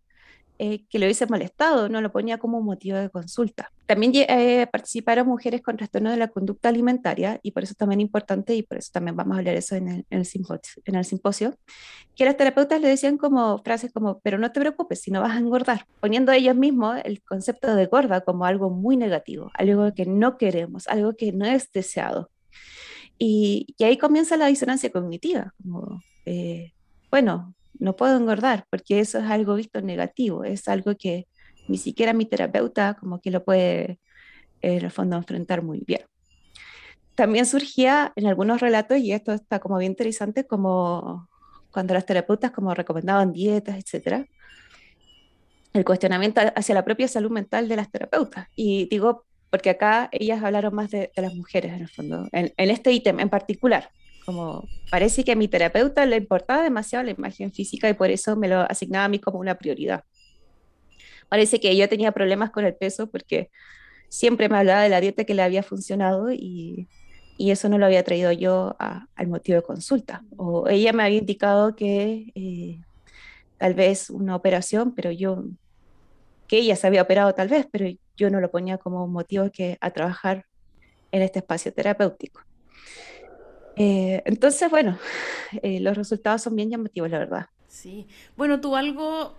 eh, 0.62 0.85
que 0.90 0.99
le 0.99 1.06
hubiese 1.06 1.25
molestado, 1.25 1.88
no 1.88 2.02
lo 2.02 2.12
ponía 2.12 2.37
como 2.37 2.61
motivo 2.61 2.99
de 2.99 3.09
consulta. 3.09 3.73
También 3.87 4.12
eh, 4.14 4.66
participaron 4.70 5.26
mujeres 5.26 5.62
con 5.62 5.78
trastorno 5.78 6.11
de 6.11 6.18
la 6.18 6.28
conducta 6.28 6.68
alimentaria 6.68 7.40
y 7.42 7.52
por 7.52 7.62
eso 7.62 7.73
es 7.73 7.78
también 7.78 8.02
importante 8.02 8.54
y 8.54 8.62
por 8.62 8.76
eso 8.76 8.90
también 8.92 9.16
vamos 9.16 9.37
a 9.37 9.38
hablar 9.38 9.56
eso 9.56 9.76
en 9.76 9.88
el, 9.88 10.06
en 10.11 10.18
el, 10.18 10.26
simposio, 10.26 10.82
en 10.85 10.97
el 10.97 11.06
simposio, 11.06 11.56
que 12.14 12.26
las 12.26 12.37
terapeutas 12.37 12.78
le 12.78 12.88
decían 12.88 13.16
como 13.16 13.56
frases 13.62 13.90
como, 13.90 14.20
pero 14.20 14.37
no 14.37 14.52
te 14.52 14.61
preocupes 14.61 15.00
si 15.00 15.11
no 15.11 15.23
vas 15.23 15.35
a 15.35 15.38
engordar, 15.38 15.87
poniendo 15.99 16.30
ellos 16.30 16.54
mismos 16.54 16.99
el 17.04 17.23
concepto 17.23 17.75
de 17.75 17.87
gorda 17.87 18.20
como 18.20 18.44
algo 18.44 18.68
muy 18.68 18.99
negativo, 18.99 19.50
algo 19.54 19.94
que 19.94 20.04
no 20.04 20.37
queremos, 20.37 20.88
algo 20.88 21.14
que 21.16 21.32
no 21.32 21.47
es 21.47 21.73
deseado. 21.73 22.28
Y, 23.22 23.74
y 23.76 23.84
ahí 23.84 23.98
comienza 23.98 24.38
la 24.38 24.46
disonancia 24.46 24.90
cognitiva, 24.90 25.52
como, 25.62 26.02
eh, 26.24 26.72
bueno, 27.10 27.54
no 27.78 27.94
puedo 27.94 28.16
engordar 28.16 28.64
porque 28.70 28.98
eso 29.00 29.18
es 29.18 29.24
algo 29.24 29.54
visto 29.56 29.82
negativo, 29.82 30.42
es 30.42 30.68
algo 30.68 30.96
que 30.96 31.28
ni 31.68 31.76
siquiera 31.76 32.14
mi 32.14 32.24
terapeuta 32.24 32.94
como 32.94 33.20
que 33.20 33.30
lo 33.30 33.44
puede 33.44 34.00
en 34.62 34.84
el 34.84 34.90
fondo 34.90 35.16
enfrentar 35.16 35.62
muy 35.62 35.82
bien. 35.86 36.00
También 37.14 37.44
surgía 37.44 38.12
en 38.16 38.26
algunos 38.26 38.60
relatos, 38.60 38.96
y 38.96 39.12
esto 39.12 39.32
está 39.32 39.58
como 39.58 39.76
bien 39.76 39.92
interesante, 39.92 40.46
como 40.46 41.28
cuando 41.70 41.92
las 41.92 42.06
terapeutas 42.06 42.52
como 42.52 42.74
recomendaban 42.74 43.32
dietas, 43.32 43.76
etcétera, 43.76 44.26
el 45.74 45.84
cuestionamiento 45.84 46.40
hacia 46.56 46.74
la 46.74 46.84
propia 46.84 47.06
salud 47.06 47.30
mental 47.30 47.68
de 47.68 47.76
las 47.76 47.90
terapeutas. 47.90 48.48
Y 48.56 48.88
digo, 48.88 49.26
porque 49.50 49.71
acá 49.71 50.09
ellas 50.12 50.42
hablaron 50.42 50.75
más 50.75 50.90
de, 50.90 51.11
las 51.16 51.35
mujeres 51.35 51.73
en 51.73 51.80
el 51.80 51.88
fondo, 51.88 52.28
en, 52.33 52.52
este 52.57 52.92
ítem 52.92 53.21
en 53.21 53.28
particular, 53.28 53.90
como 54.25 54.66
parece 54.90 55.25
que 55.25 55.33
a 55.33 55.37
mi 55.37 55.49
terapeuta 55.49 56.07
le 56.07 56.16
importaba 56.16 56.62
demasiado 56.62 57.04
la 57.04 57.11
imagen 57.11 57.52
física 57.52 57.88
y 57.88 57.95
por 57.95 58.11
eso 58.11 58.37
me 58.37 58.49
lo 58.49 58.61
asignaba 58.61 59.07
a 59.07 59.09
mí 59.09 59.19
como 59.19 59.38
una 59.38 59.57
prioridad. 59.57 60.04
Parece 61.28 61.61
que 61.61 61.76
yo 61.76 61.88
tenía 61.88 62.12
problemas 62.12 62.50
con 62.50 62.64
el 62.64 62.75
peso 62.75 63.09
porque 63.09 63.50
siempre 64.09 64.49
me 64.49 64.59
hablaba 64.59 64.83
de 64.83 64.88
la 64.88 65.00
dieta 65.00 65.25
que 65.25 65.35
le 65.35 65.42
había 65.42 65.62
funcionado 65.62 66.33
y, 66.33 66.88
y 67.40 67.52
eso 67.52 67.71
no 67.71 67.78
lo 67.78 67.87
había 67.87 68.04
traído 68.04 68.33
yo 68.33 68.76
al 68.78 69.26
motivo 69.26 69.57
de 69.57 69.62
consulta. 69.62 70.23
O 70.37 70.69
ella 70.69 70.92
me 70.92 71.04
había 71.04 71.16
indicado 71.16 71.75
que 71.75 72.33
eh, 72.35 72.83
tal 73.57 73.73
vez 73.73 74.11
una 74.11 74.37
operación, 74.37 74.95
pero 74.95 75.11
yo, 75.11 75.45
que 76.47 76.59
ella 76.59 76.76
se 76.76 76.87
había 76.87 77.00
operado 77.00 77.33
tal 77.33 77.49
vez, 77.49 77.66
pero 77.73 77.87
yo 78.20 78.28
no 78.28 78.38
lo 78.38 78.50
ponía 78.50 78.76
como 78.76 79.06
motivo 79.08 79.50
que 79.50 79.78
a 79.80 79.90
trabajar 79.90 80.44
en 81.10 81.22
este 81.22 81.38
espacio 81.38 81.72
terapéutico. 81.72 82.42
Eh, 83.76 84.22
entonces, 84.26 84.70
bueno, 84.70 84.98
eh, 85.62 85.80
los 85.80 85.96
resultados 85.96 86.42
son 86.42 86.54
bien 86.54 86.70
llamativos, 86.70 87.10
la 87.10 87.18
verdad. 87.18 87.46
Sí. 87.66 88.06
Bueno, 88.36 88.60
tú 88.60 88.76
algo 88.76 89.34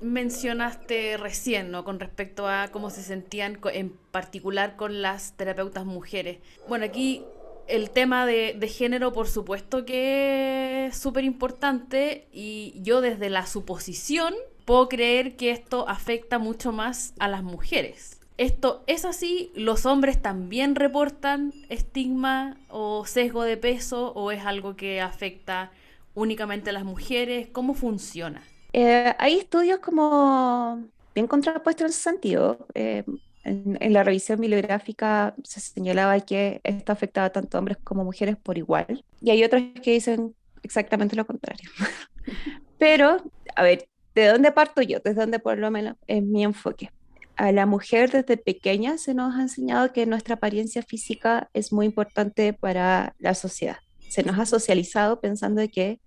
mencionaste 0.00 1.16
recién, 1.16 1.70
¿no? 1.70 1.84
Con 1.84 2.00
respecto 2.00 2.48
a 2.48 2.68
cómo 2.72 2.90
se 2.90 3.04
sentían 3.04 3.60
en 3.72 3.90
particular 4.10 4.74
con 4.74 5.00
las 5.00 5.36
terapeutas 5.36 5.84
mujeres. 5.84 6.38
Bueno, 6.68 6.84
aquí 6.86 7.24
el 7.68 7.90
tema 7.90 8.26
de, 8.26 8.56
de 8.58 8.68
género, 8.68 9.12
por 9.12 9.28
supuesto 9.28 9.84
que 9.84 10.86
es 10.86 10.98
súper 10.98 11.22
importante 11.22 12.26
y 12.32 12.74
yo 12.82 13.00
desde 13.00 13.30
la 13.30 13.46
suposición 13.46 14.34
puedo 14.64 14.88
creer 14.88 15.36
que 15.36 15.52
esto 15.52 15.88
afecta 15.88 16.38
mucho 16.38 16.72
más 16.72 17.14
a 17.18 17.28
las 17.28 17.42
mujeres. 17.42 18.18
¿Esto 18.36 18.82
es 18.88 19.04
así? 19.04 19.52
¿Los 19.54 19.86
hombres 19.86 20.20
también 20.20 20.74
reportan 20.74 21.52
estigma 21.68 22.56
o 22.68 23.06
sesgo 23.06 23.44
de 23.44 23.56
peso 23.56 24.12
o 24.14 24.32
es 24.32 24.44
algo 24.44 24.74
que 24.74 25.00
afecta 25.00 25.70
únicamente 26.14 26.70
a 26.70 26.72
las 26.72 26.84
mujeres? 26.84 27.48
¿Cómo 27.52 27.74
funciona? 27.74 28.42
Eh, 28.72 29.14
hay 29.18 29.38
estudios 29.38 29.78
como 29.78 30.82
bien 31.14 31.28
contrapuestos 31.28 31.84
en 31.84 31.90
ese 31.90 32.00
sentido. 32.00 32.66
Eh, 32.74 33.04
en, 33.44 33.92
la 33.92 34.02
revisión 34.02 34.40
bibliográfica 34.40 35.36
se 35.44 35.60
señalaba 35.60 36.18
que 36.20 36.60
esto 36.64 36.90
afectaba 36.90 37.30
tanto 37.30 37.56
a 37.56 37.60
hombres 37.60 37.78
como 37.84 38.02
mujeres 38.02 38.36
por 38.36 38.58
igual. 38.58 39.04
Y 39.20 39.30
hay 39.30 39.44
otros 39.44 39.62
que 39.80 39.92
dicen 39.92 40.34
exactamente 40.64 41.14
lo 41.14 41.24
contrario. 41.24 41.70
Pero, 42.78 43.18
a 43.54 43.62
ver, 43.62 43.86
¿de 44.16 44.26
dónde 44.26 44.50
parto 44.50 44.82
yo? 44.82 44.98
¿Desde 44.98 45.20
dónde 45.20 45.38
por 45.38 45.56
lo 45.56 45.70
menos 45.70 45.94
es 46.08 46.20
mi 46.20 46.42
enfoque? 46.42 46.90
A 47.36 47.52
la 47.52 47.66
mujer 47.66 48.10
desde 48.10 48.36
pequeña 48.36 48.98
se 48.98 49.14
nos 49.14 49.34
ha 49.34 49.42
enseñado 49.42 49.92
que 49.92 50.06
nuestra 50.06 50.36
apariencia 50.36 50.82
física 50.82 51.50
es 51.52 51.72
muy 51.72 51.86
importante 51.86 52.52
para 52.52 53.14
la 53.18 53.34
sociedad. 53.34 53.78
Se 54.08 54.22
nos 54.22 54.38
ha 54.38 54.46
socializado 54.46 55.20
pensando 55.20 55.62
que 55.68 56.00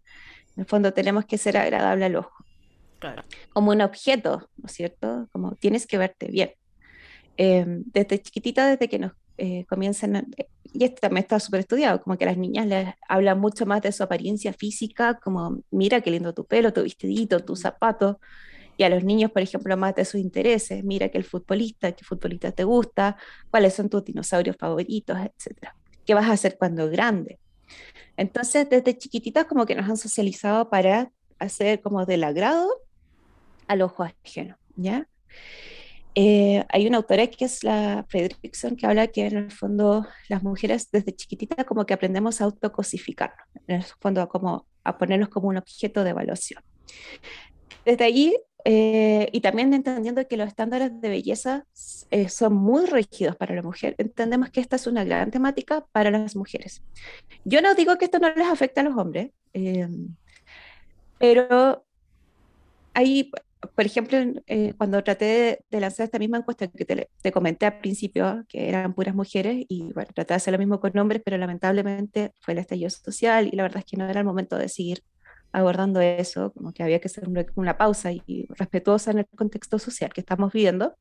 en 0.55 0.61
el 0.61 0.65
fondo 0.65 0.93
tenemos 0.93 1.25
que 1.25 1.37
ser 1.37 1.57
agradable 1.57 2.05
al 2.05 2.15
ojo. 2.15 2.33
Como 3.53 3.71
un 3.71 3.81
objeto, 3.81 4.49
¿no 4.57 4.65
es 4.65 4.71
cierto? 4.71 5.27
Como 5.31 5.55
tienes 5.55 5.85
que 5.85 5.97
verte 5.97 6.27
bien. 6.27 6.51
Em, 7.37 7.83
desde 7.85 8.19
chiquitita, 8.19 8.67
desde 8.67 8.89
que 8.89 8.97
nos 8.97 9.11
eh, 9.37 9.65
comienzan, 9.69 10.33
y 10.63 10.83
esto 10.83 11.01
también 11.01 11.23
está 11.23 11.39
súper 11.39 11.59
estudiado, 11.59 12.01
como 12.01 12.17
que 12.17 12.25
las 12.25 12.37
niñas 12.37 12.65
les 12.65 12.87
hablan 13.07 13.39
mucho 13.39 13.67
más 13.67 13.83
de 13.83 13.91
su 13.91 14.01
apariencia 14.01 14.51
física, 14.51 15.19
como 15.19 15.61
mira 15.69 16.01
qué 16.01 16.09
lindo 16.09 16.33
tu 16.33 16.45
pelo, 16.45 16.73
tu 16.73 16.81
vestidito, 16.81 17.39
tus 17.41 17.59
zapatos, 17.59 18.15
y 18.77 18.83
a 18.83 18.89
los 18.89 19.03
niños, 19.03 19.31
por 19.31 19.41
ejemplo, 19.41 19.75
más 19.75 19.95
de 19.95 20.05
sus 20.05 20.21
intereses, 20.21 20.83
mira 20.83 21.09
que 21.09 21.17
el 21.17 21.23
futbolista, 21.23 21.91
qué 21.91 22.05
futbolista 22.05 22.51
te 22.51 22.63
gusta, 22.63 23.17
cuáles 23.49 23.73
son 23.73 23.89
tus 23.89 24.05
dinosaurios 24.05 24.55
favoritos, 24.55 25.17
etcétera. 25.17 25.75
¿Qué 26.05 26.13
vas 26.13 26.29
a 26.29 26.33
hacer 26.33 26.57
cuando 26.57 26.89
grande? 26.89 27.39
Entonces, 28.15 28.69
desde 28.69 28.97
chiquititas 28.97 29.45
como 29.45 29.65
que 29.65 29.75
nos 29.75 29.89
han 29.89 29.97
socializado 29.97 30.69
para 30.69 31.11
hacer 31.39 31.81
como 31.81 32.05
del 32.05 32.23
agrado 32.23 32.69
al 33.67 33.81
ojo 33.81 34.03
ajeno, 34.03 34.57
¿ya? 34.75 35.07
Eh, 36.15 36.63
hay 36.69 36.87
una 36.87 36.97
autora 36.97 37.27
que 37.27 37.45
es 37.45 37.63
la 37.63 38.05
Fredrickson 38.09 38.75
que 38.75 38.87
habla 38.87 39.07
que 39.07 39.27
en 39.27 39.37
el 39.37 39.51
fondo 39.51 40.07
las 40.29 40.41
mujeres 40.41 40.89
desde 40.91 41.15
chiquititas 41.15 41.65
como 41.65 41.85
que 41.85 41.93
aprendemos 41.93 42.41
a 42.41 42.45
autocosificarnos, 42.45 43.37
en 43.67 43.75
el 43.75 43.83
fondo 43.83 44.27
como 44.27 44.65
a 44.83 44.97
ponernos 44.97 45.29
como 45.29 45.49
un 45.49 45.57
objeto 45.57 46.03
de 46.03 46.11
evaluación. 46.11 46.63
Desde 47.85 48.03
allí 48.03 48.35
eh, 48.65 49.29
y 49.31 49.41
también 49.41 49.73
entendiendo 49.73 50.27
que 50.27 50.37
los 50.37 50.47
estándares 50.47 50.99
de 50.99 51.09
belleza 51.09 51.65
eh, 52.11 52.29
son 52.29 52.53
muy 52.55 52.85
rígidos 52.85 53.35
para 53.35 53.55
la 53.55 53.61
mujer, 53.61 53.95
entendemos 53.97 54.49
que 54.49 54.59
esta 54.59 54.75
es 54.75 54.87
una 54.87 55.03
gran 55.03 55.31
temática 55.31 55.85
para 55.91 56.11
las 56.11 56.35
mujeres. 56.35 56.81
Yo 57.45 57.61
no 57.61 57.75
digo 57.75 57.97
que 57.97 58.05
esto 58.05 58.19
no 58.19 58.33
les 58.33 58.47
afecte 58.47 58.79
a 58.79 58.83
los 58.83 58.97
hombres, 58.97 59.31
eh, 59.53 59.87
pero 61.19 61.85
hay, 62.93 63.31
por 63.75 63.85
ejemplo, 63.85 64.17
cuando 64.77 65.03
traté 65.03 65.63
de, 65.69 65.79
lanzar 65.79 66.05
esta 66.05 66.19
misma 66.19 66.37
encuesta 66.39 66.67
que 66.67 66.85
te, 66.85 67.09
te, 67.21 67.31
comenté 67.31 67.67
al 67.67 67.79
principio, 67.79 68.43
que 68.49 68.69
eran 68.69 68.93
puras 68.93 69.15
mujeres, 69.15 69.65
y 69.69 69.93
bueno, 69.93 70.09
traté 70.13 70.33
de 70.33 70.35
hacer 70.35 70.51
lo 70.51 70.59
mismo 70.59 70.79
con 70.79 70.97
hombres, 70.97 71.21
pero 71.23 71.37
lamentablemente 71.37 72.33
fue 72.39 72.53
el 72.53 72.59
estallido 72.59 72.89
social 72.89 73.47
y 73.51 73.55
la 73.55 73.63
verdad 73.63 73.79
es 73.79 73.85
que 73.85 73.97
no 73.97 74.09
era 74.09 74.19
el 74.19 74.25
momento 74.25 74.57
de 74.57 74.67
seguir 74.69 75.03
abordando 75.51 76.01
eso, 76.01 76.51
como 76.53 76.73
que 76.73 76.83
había 76.83 76.99
que 76.99 77.07
hacer 77.07 77.27
una, 77.55 77.77
pausa 77.77 78.11
y 78.11 78.47
respetuosa 78.49 79.11
en 79.11 79.19
el 79.19 79.27
contexto 79.27 79.79
social 79.79 80.11
que 80.13 80.21
estamos 80.21 80.53
viviendo, 80.53 80.95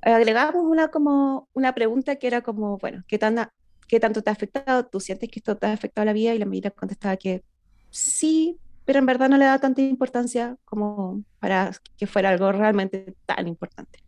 agregamos 0.00 0.64
una, 0.64 0.88
como, 0.88 1.48
una 1.54 1.74
pregunta 1.74 2.16
que 2.16 2.26
era 2.26 2.42
como, 2.42 2.78
bueno, 2.78 3.04
¿qué, 3.08 3.18
tan, 3.18 3.48
¿qué 3.86 4.00
tanto 4.00 4.22
te 4.22 4.30
ha 4.30 4.32
afectado? 4.32 4.86
¿Tú 4.86 5.00
sientes 5.00 5.30
que 5.30 5.40
esto 5.40 5.56
te 5.56 5.66
ha 5.66 5.72
afectado 5.72 6.04
la 6.04 6.12
vida? 6.12 6.34
Y 6.34 6.38
la 6.38 6.46
medida 6.46 6.70
contestaba 6.70 7.16
que 7.16 7.42
sí, 7.90 8.58
pero 8.84 8.98
en 8.98 9.06
verdad 9.06 9.28
no 9.28 9.38
le 9.38 9.44
da 9.44 9.58
tanta 9.58 9.82
importancia 9.82 10.56
como 10.64 11.22
para 11.40 11.72
que 11.96 12.06
fuera 12.06 12.30
algo 12.30 12.52
realmente 12.52 13.14
tan 13.26 13.48
importante. 13.48 14.07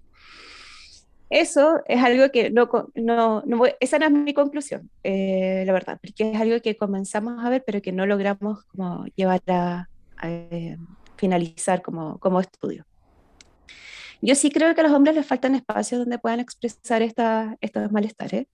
Eso 1.30 1.80
es 1.86 2.02
algo 2.02 2.28
que 2.32 2.50
no, 2.50 2.68
no, 2.96 3.42
no 3.46 3.62
esa 3.78 4.00
no 4.00 4.06
es 4.06 4.12
mi 4.12 4.34
conclusión, 4.34 4.90
eh, 5.04 5.62
la 5.64 5.72
verdad, 5.72 5.98
porque 6.02 6.32
es 6.32 6.40
algo 6.40 6.60
que 6.60 6.76
comenzamos 6.76 7.44
a 7.44 7.48
ver, 7.48 7.62
pero 7.64 7.80
que 7.80 7.92
no 7.92 8.04
logramos 8.04 8.64
como 8.64 9.06
llevar 9.14 9.40
a, 9.46 9.88
eh, 10.24 10.76
finalizar 11.16 11.82
como, 11.82 12.18
como 12.18 12.40
estudio. 12.40 12.84
Yo 14.20 14.34
sí 14.34 14.50
creo 14.50 14.74
que 14.74 14.80
a 14.80 14.84
los 14.84 14.92
hombres 14.92 15.14
les 15.14 15.24
faltan 15.24 15.54
espacios 15.54 16.00
donde 16.00 16.18
puedan 16.18 16.40
expresar 16.40 17.00
esta, 17.00 17.56
estos 17.60 17.92
malestares. 17.92 18.46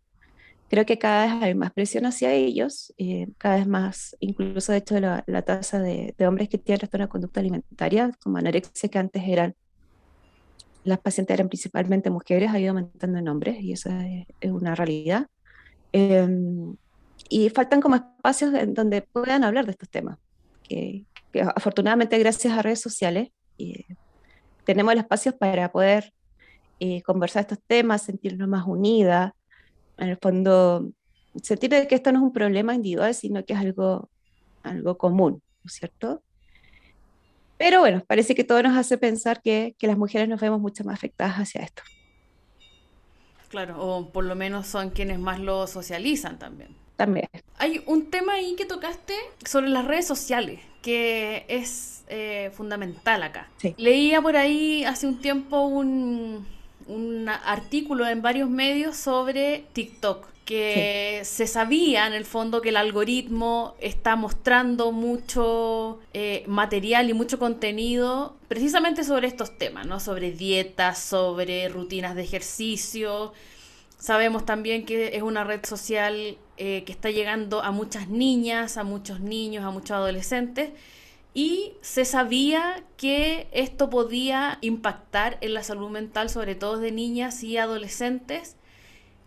Creo 0.68 0.85
que 0.85 0.99
cada 0.99 1.26
vez 1.26 1.45
hay 1.45 1.54
más 1.54 1.73
presión 1.73 2.04
hacia 2.06 2.33
ellos, 2.33 2.92
eh, 2.99 3.28
cada 3.38 3.56
vez 3.56 3.66
más, 3.66 4.16
incluso 4.21 4.73
de 4.73 4.78
hecho 4.78 5.00
la, 5.00 5.25
la 5.26 5.42
tasa 5.42 5.80
de, 5.80 6.14
de, 6.18 6.26
hombres 6.26 6.49
que 6.50 6.59
tienen 6.59 6.80
trastorno 6.80 7.06
de 7.06 7.11
conducta 7.11 7.40
alimentaria, 7.40 8.11
como 8.23 8.38
anorexia, 8.38 8.88
que 8.90 8.99
antes 8.99 9.23
eran 9.26 9.54
las 10.87 10.99
pacientes 11.00 11.35
eran 11.35 11.49
principalmente 11.49 12.11
mujeres, 12.11 12.50
ha 12.50 12.59
ido 12.59 12.71
aumentando 12.71 13.19
en 13.19 13.28
hombres 13.28 13.61
y 13.61 13.73
eso 13.73 13.90
es, 14.40 14.50
una 14.50 14.75
realidad. 14.75 15.26
Em, 15.93 16.76
y 17.28 17.50
faltan 17.50 17.81
como 17.81 17.97
espacios 17.97 18.55
en 18.55 18.75
donde 18.75 19.02
puedan 19.02 19.45
hablar 19.45 19.66
de 19.66 19.73
estos 19.73 19.90
temas, 19.90 20.19
que, 20.62 21.05
afortunadamente 21.55 22.19
gracias 22.19 22.52
a 22.57 22.62
redes 22.62 22.81
sociales 22.81 23.28
eh, 23.59 23.85
tenemos 24.64 24.93
el 24.93 25.00
espacio 25.00 25.37
para 25.37 25.71
poder 25.71 26.12
eh, 26.81 27.02
conversar 27.02 27.43
estos 27.43 27.59
temas, 27.66 28.02
sentirnos 28.02 28.49
más 28.49 28.66
unidas, 28.66 29.33
en 29.99 30.09
el 30.09 30.19
fondo 30.19 30.90
sentir 31.43 31.71
que 31.87 31.95
esto 31.95 32.12
no 32.12 32.19
es 32.19 32.25
un 32.25 32.33
problema 32.33 32.75
individual, 32.75 33.14
sino 33.14 33.45
que 33.45 33.52
es 33.52 33.59
algo, 33.59 34.11
algo 34.62 34.99
común, 34.99 35.43
¿no 35.62 35.69
es 35.69 35.75
cierto? 35.75 36.23
Pero 37.59 37.81
bueno, 37.81 38.03
parece 38.07 38.35
que 38.35 38.45
todo 38.45 38.63
nos 38.63 38.77
hace 38.77 38.99
pensar 38.99 39.41
que, 39.43 39.75
que 39.79 39.87
las 39.87 39.97
mujeres 39.97 40.29
nos 40.29 40.41
vemos 40.41 40.61
mucho 40.61 40.85
más 40.85 40.95
afectadas 40.95 41.37
hacia 41.37 41.63
esto. 41.63 41.83
Claro, 43.49 43.83
o 43.83 44.09
por 44.11 44.25
lo 44.25 44.35
menos 44.35 44.67
son 44.67 44.91
quienes 44.91 45.19
más 45.19 45.41
lo 45.41 45.67
socializan 45.67 46.39
también. 46.39 46.71
También. 46.97 47.29
Hay 47.59 47.83
un 47.87 48.11
tema 48.11 48.35
ahí 48.35 48.57
que 48.57 48.65
tocaste 48.65 49.15
sobre 49.45 49.69
las 49.69 49.85
redes 49.85 50.07
sociales, 50.07 50.61
que 50.83 51.45
es 51.49 52.05
eh, 52.09 52.51
fundamental 52.55 53.23
acá. 53.23 53.49
Sí. 53.59 53.75
Leía 53.77 54.21
por 54.21 54.37
ahí 54.37 54.85
hace 54.85 55.07
un 55.07 55.21
tiempo 55.21 55.63
un, 55.63 56.47
un 56.87 57.29
artículo 57.29 58.07
en 58.07 58.23
varios 58.23 58.49
medios 58.49 58.97
sobre 58.97 59.65
TikTok 59.73 60.36
que 60.47 61.23
se 61.25 61.49
sabía 61.49 62.07
en 62.07 62.12
el 62.12 62.25
fondo 62.25 62.62
que 62.62 62.69
el 62.69 62.76
algoritmo 62.76 63.75
está 63.81 64.15
mostrando 64.15 64.93
mucho 64.93 65.99
eh, 66.15 66.45
material 66.47 67.11
y 67.11 67.15
mucho 67.15 67.41
contenido 67.41 68.37
precisamente 68.47 69.03
sobre 69.03 69.26
estos 69.26 69.59
temas, 69.59 69.87
¿no? 69.87 69.99
Sobre 69.99 70.31
dietas, 70.31 71.00
sobre 71.00 71.69
rutinas 71.69 72.15
de 72.15 72.23
ejercicio. 72.23 73.33
Sabemos 73.99 74.47
también 74.47 74.87
que 74.87 75.17
es 75.17 75.23
una 75.23 75.43
red 75.43 75.67
social 75.67 76.38
eh, 76.59 76.85
que 76.85 76.93
está 76.93 77.11
llegando 77.11 77.61
a 77.62 77.73
muchas 77.73 78.09
niñas, 78.09 78.76
a 78.76 78.85
muchos 78.85 79.19
niños, 79.19 79.65
a 79.65 79.71
muchos 79.71 79.91
adolescentes. 79.91 80.71
Y 81.35 81.73
se 81.81 82.05
sabía 82.05 82.85
que 82.97 83.49
esto 83.50 83.91
podía 83.91 84.59
impactar 84.61 85.38
en 85.41 85.55
la 85.55 85.65
salud 85.65 85.91
mental, 85.91 86.31
sobre 86.31 86.55
todo 86.55 86.79
de 86.79 86.93
niñas 86.93 87.43
y 87.43 87.59
adolescentes 87.59 88.57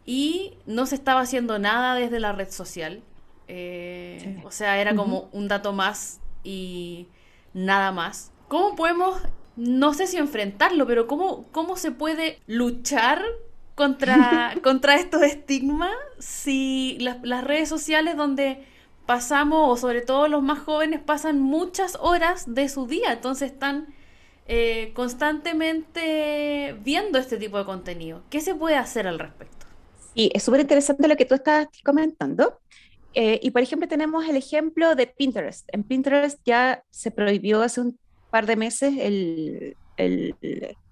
y 0.10 0.58
no 0.66 0.88
se 0.88 0.96
estaba 0.96 1.22
haciendo 1.22 1.60
nada 1.60 1.94
desde 1.94 2.20
la 2.20 2.32
red 2.32 2.50
social. 2.50 3.04
Eh, 3.48 4.42
o 4.44 4.50
sea, 4.50 4.82
era 4.82 4.96
como 4.96 5.30
un 5.34 5.48
dato 5.48 5.72
más 5.72 6.20
y 6.44 7.10
nada 7.54 7.92
más. 7.92 8.32
¿Cómo 8.48 8.76
podemos, 8.76 9.22
no 9.56 9.94
sé 9.94 10.08
si 10.08 10.18
enfrentarlo, 10.18 10.88
pero 10.88 11.06
cómo, 11.06 11.46
cómo 11.52 11.76
se 11.76 11.92
puede 11.92 12.40
luchar 12.48 13.24
contra, 13.76 14.56
contra 14.64 14.96
estos 14.96 15.22
estigmas 15.22 15.94
si 16.18 16.98
las, 17.00 17.44
redes 17.44 17.70
sociales 17.70 18.18
donde 18.18 18.66
pasamos, 19.06 19.70
o 19.72 19.78
sobre 19.80 20.02
todo 20.02 20.28
los 20.28 20.42
más 20.42 20.58
jóvenes, 20.58 21.02
pasan 21.02 21.40
muchas 21.40 22.00
horas 22.02 22.52
de 22.52 22.68
su 22.68 22.88
día, 22.88 23.14
entonces 23.14 23.52
están 23.52 23.94
eh, 24.48 24.92
constantemente 24.96 26.76
viendo 26.84 27.20
este 27.20 27.38
tipo 27.38 27.60
de 27.60 27.66
contenido. 27.66 28.24
¿Qué 28.32 28.42
se 28.42 28.56
puede 28.56 28.76
hacer 28.76 29.08
al 29.08 29.20
respecto? 29.20 29.59
Y 30.14 30.32
es 30.34 30.44
súper 30.44 30.62
interesante 30.62 31.08
lo 31.08 31.16
que 31.16 31.26
tú 31.26 31.36
estás 31.36 31.68
comentando. 31.84 32.60
Eh, 33.14 33.40
y 33.42 33.52
por 33.52 33.62
ejemplo, 33.62 33.88
tenemos 33.88 34.28
el 34.28 34.36
ejemplo 34.36 34.96
de 34.96 35.08
Pinterest. 35.08 35.68
En 35.72 35.84
Pinterest 35.84 36.40
ya 36.46 36.84
se 36.90 37.12
prohibió 37.12 37.62
hace 37.62 37.82
un 37.82 37.98
par 38.30 38.46
de 38.46 38.56
meses 38.56 38.94
el, 39.00 39.76
el, 39.98 40.36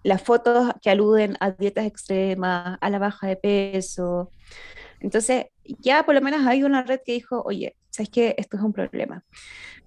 las 0.04 0.22
fotos 0.22 0.72
que 0.82 0.90
aluden 0.90 1.38
a 1.40 1.52
dietas 1.52 1.86
extremas, 1.86 2.78
a 2.82 2.90
la 2.90 3.00
baja 3.00 3.28
de 3.28 3.36
peso. 3.36 4.32
Entonces, 5.00 5.46
ya 5.80 6.04
por 6.06 6.16
lo 6.16 6.22
menos 6.22 6.46
hay 6.46 6.64
una 6.64 6.84
red 6.84 7.02
que 7.06 7.14
dijo, 7.14 7.42
oye, 7.46 7.76
¿sabes 7.90 8.10
qué? 8.10 8.36
Esto 8.38 8.58
es 8.58 8.64
un 8.64 8.74
problema. 8.74 9.24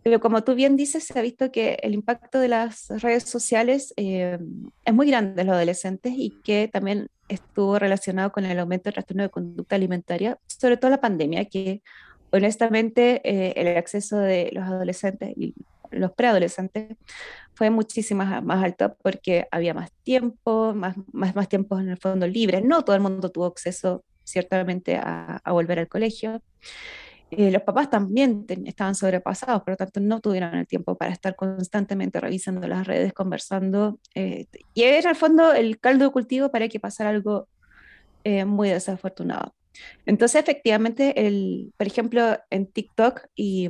Pero 0.03 0.21
como 0.21 0.43
tú 0.45 0.55
bien 0.55 0.77
dices, 0.77 1.05
se 1.05 1.19
ha 1.19 1.23
visto 1.23 1.53
que 1.53 1.79
el 1.83 1.95
impacto 1.95 2.39
de 2.39 2.49
las 2.49 2.89
redes 2.89 3.25
sociales 3.25 3.93
eh, 3.97 4.39
es 4.85 4.95
muy 4.95 5.09
grande 5.09 5.43
en 5.43 5.49
los 5.49 5.57
adolescentes 5.57 6.13
y 6.17 6.41
que 6.43 6.69
también 6.73 7.09
estuvo 7.31 7.79
relacionado 7.79 8.33
con 8.33 8.45
el 8.45 8.59
aumento 8.59 8.85
del 8.85 8.95
trastorno 8.95 9.23
de 9.23 9.31
conducta 9.31 9.77
alimentaria, 9.77 10.39
sobre 10.47 10.77
todo 10.77 10.91
la 10.91 11.01
pandemia, 11.01 11.45
que 11.47 11.83
honestamente 12.31 13.21
eh, 13.25 13.55
el 13.57 13.77
acceso 13.77 14.19
de 14.19 14.51
los 14.53 14.65
adolescentes 14.65 15.33
y 15.37 15.55
los 15.91 16.13
preadolescentes 16.13 16.97
fue 17.55 17.71
muchísimo 17.71 18.25
más, 18.25 18.65
alto 18.65 18.97
porque 19.03 19.49
había 19.51 19.75
más 19.75 19.91
tiempo, 20.03 20.73
más, 20.75 20.97
más, 21.13 21.35
más 21.35 21.49
tiempo 21.49 21.79
en 21.79 21.89
el 21.89 21.97
fondo 21.97 22.27
libre. 22.27 22.61
No 22.61 22.85
todo 22.85 22.95
el 22.97 23.03
mundo 23.03 23.31
tuvo 23.31 23.47
acceso 23.47 24.05
ciertamente 24.25 24.97
a 24.97 25.43
volver 25.47 25.81
al 25.81 25.89
colegio. 25.89 26.43
Eh, 27.31 27.51
los 27.53 27.63
papás 27.63 27.89
también 27.89 28.45
estaban 28.65 28.97
sobrepasados, 28.97 29.63
por 29.63 29.73
lo 29.73 29.77
tanto 29.77 30.01
no 30.01 30.21
tuvieron 30.21 30.55
el 30.55 30.67
tiempo 30.67 30.97
para 30.97 31.13
estar 31.13 31.37
constantemente 31.37 32.19
revisando 32.19 32.67
las 32.67 32.87
redes, 32.87 33.13
conversando. 33.13 34.01
Eh, 34.15 34.47
y 34.75 34.83
era 34.83 35.11
al 35.11 35.17
fondo 35.17 35.53
el 35.53 35.79
caldo 35.79 36.07
de 36.07 36.11
cultivo 36.11 36.51
para 36.51 36.69
que 36.69 36.81
pasara 36.81 37.11
algo 37.11 37.49
eh, 38.25 38.45
muy 38.45 38.69
desafortunado. 38.69 39.55
Entonces, 40.07 40.41
efectivamente, 40.41 41.27
el, 41.27 41.73
por 41.77 41.87
ejemplo, 41.87 42.37
en 42.51 42.67
TikTok 42.67 43.29
y, 43.37 43.69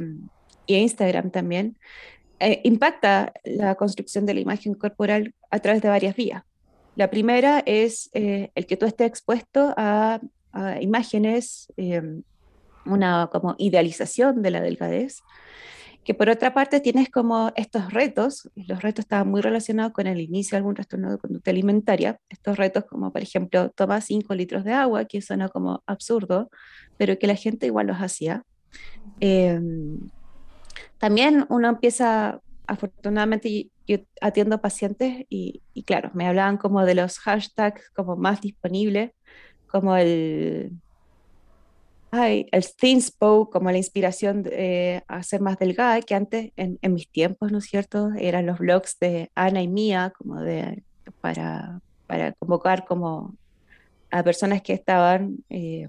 y 0.66 0.76
Instagram 0.76 1.30
también, 1.30 1.76
impacta 2.64 3.34
la 3.44 3.74
construcción 3.74 4.24
de 4.24 4.32
la 4.32 4.40
imagen 4.40 4.72
corporal 4.72 5.34
a 5.50 5.58
través 5.58 5.82
de 5.82 5.90
varias 5.90 6.16
vías. 6.16 6.42
La 6.96 7.10
primera 7.10 7.62
es 7.66 8.08
el 8.14 8.64
que 8.66 8.78
tú 8.78 8.86
estés 8.86 9.08
expuesto 9.08 9.74
a, 9.76 10.20
a 10.52 10.80
imágenes 10.80 11.70
una 12.86 13.28
como 13.30 13.54
idealización 13.58 14.42
de 14.42 14.50
la 14.50 14.60
delgadez, 14.60 15.22
que 16.04 16.14
por 16.14 16.30
otra 16.30 16.54
parte 16.54 16.80
tienes 16.80 17.10
como 17.10 17.52
estos 17.56 17.92
retos, 17.92 18.50
los 18.54 18.82
retos 18.82 19.04
estaban 19.04 19.28
muy 19.28 19.42
relacionados 19.42 19.92
con 19.92 20.06
el 20.06 20.20
inicio 20.20 20.56
de 20.56 20.58
algún 20.58 20.74
trastorno 20.74 21.10
de 21.10 21.18
conducta 21.18 21.50
alimentaria, 21.50 22.18
estos 22.28 22.56
retos 22.56 22.84
como 22.86 23.12
por 23.12 23.22
ejemplo 23.22 23.70
toma 23.70 24.00
5 24.00 24.34
litros 24.34 24.64
de 24.64 24.72
agua, 24.72 25.04
que 25.04 25.20
suena 25.20 25.48
como 25.48 25.82
absurdo, 25.86 26.50
pero 26.96 27.18
que 27.18 27.26
la 27.26 27.34
gente 27.34 27.66
igual 27.66 27.88
los 27.88 27.98
hacía. 27.98 28.44
Em, 29.20 29.98
también 30.98 31.46
uno 31.48 31.68
empieza, 31.68 32.40
afortunadamente 32.66 33.70
yo 33.86 33.98
atiendo 34.20 34.60
pacientes 34.60 35.26
y, 35.28 35.62
y 35.74 35.82
claro, 35.82 36.10
me 36.14 36.26
hablaban 36.26 36.56
como 36.56 36.84
de 36.84 36.94
los 36.94 37.18
hashtags 37.18 37.90
como 37.90 38.16
más 38.16 38.40
disponibles, 38.40 39.10
como 39.66 39.96
el 39.96 40.72
Ay, 42.12 42.46
el 42.50 42.64
Thinspo 42.64 43.50
como 43.50 43.70
la 43.70 43.76
inspiración 43.76 44.44
eh, 44.50 45.02
a 45.06 45.22
ser 45.22 45.40
más 45.40 45.58
delgada, 45.58 46.00
que 46.00 46.14
antes, 46.16 46.50
en, 46.56 46.78
mis 46.92 47.08
tiempos, 47.08 47.52
¿no 47.52 47.58
es 47.58 47.66
cierto? 47.66 48.10
Eran 48.18 48.46
los 48.46 48.58
blogs 48.58 48.98
de 48.98 49.30
Ana 49.36 49.62
y 49.62 49.68
Mía, 49.68 50.12
como 50.18 50.40
de, 50.40 50.82
para, 51.20 51.80
para 52.08 52.32
convocar 52.32 52.84
como 52.84 53.36
a 54.10 54.24
personas 54.24 54.60
que 54.60 54.72
estaban 54.72 55.36
eh, 55.50 55.86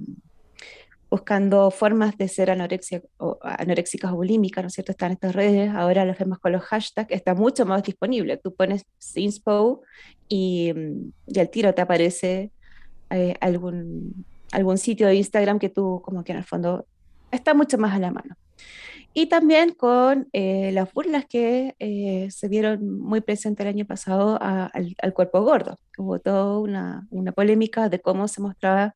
buscando 1.09 1.71
formas 1.71 2.15
de 2.17 2.27
ser 2.27 2.51
anorexia, 2.51 3.01
o, 3.17 3.39
anoréxicas 3.41 4.11
o 4.11 4.15
bulímicas, 4.15 4.63
¿no 4.63 4.67
es 4.67 4.73
cierto? 4.75 4.91
Están 4.91 5.13
estas 5.13 5.33
redes, 5.33 5.71
ahora 5.73 6.05
las 6.05 6.19
vemos 6.19 6.37
con 6.37 6.51
los 6.51 6.61
hashtags, 6.61 7.11
está 7.11 7.33
mucho 7.33 7.65
más 7.65 7.81
disponible. 7.81 8.37
Tú 8.37 8.53
pones 8.53 8.85
Thinspo 9.13 9.81
y, 10.29 10.71
y 11.25 11.39
al 11.39 11.49
tiro 11.49 11.73
te 11.73 11.81
aparece 11.81 12.51
eh, 13.09 13.33
algún 13.41 14.23
algún 14.51 14.77
sitio 14.77 15.07
de 15.07 15.15
Instagram 15.15 15.59
que 15.59 15.69
tú 15.69 16.01
como 16.03 16.23
que 16.23 16.31
en 16.31 16.39
el 16.39 16.43
fondo 16.43 16.85
está 17.31 17.53
mucho 17.53 17.77
más 17.77 17.93
a 17.95 17.99
la 17.99 18.11
mano. 18.11 18.35
Y 19.13 19.25
también 19.25 19.73
con 19.73 20.29
eh, 20.31 20.71
las 20.73 20.91
burlas 20.93 21.25
que 21.25 21.75
eh, 21.79 22.29
se 22.31 22.47
vieron 22.47 22.99
muy 22.99 23.19
presentes 23.19 23.65
el 23.65 23.73
año 23.73 23.85
pasado 23.85 24.39
al, 24.41 24.95
cuerpo 25.13 25.41
gordo. 25.41 25.77
Hubo 25.97 26.19
toda 26.19 26.59
una, 26.59 27.07
una, 27.09 27.33
polémica 27.33 27.89
de 27.89 27.99
cómo 27.99 28.29
se 28.29 28.39
mostraba 28.41 28.95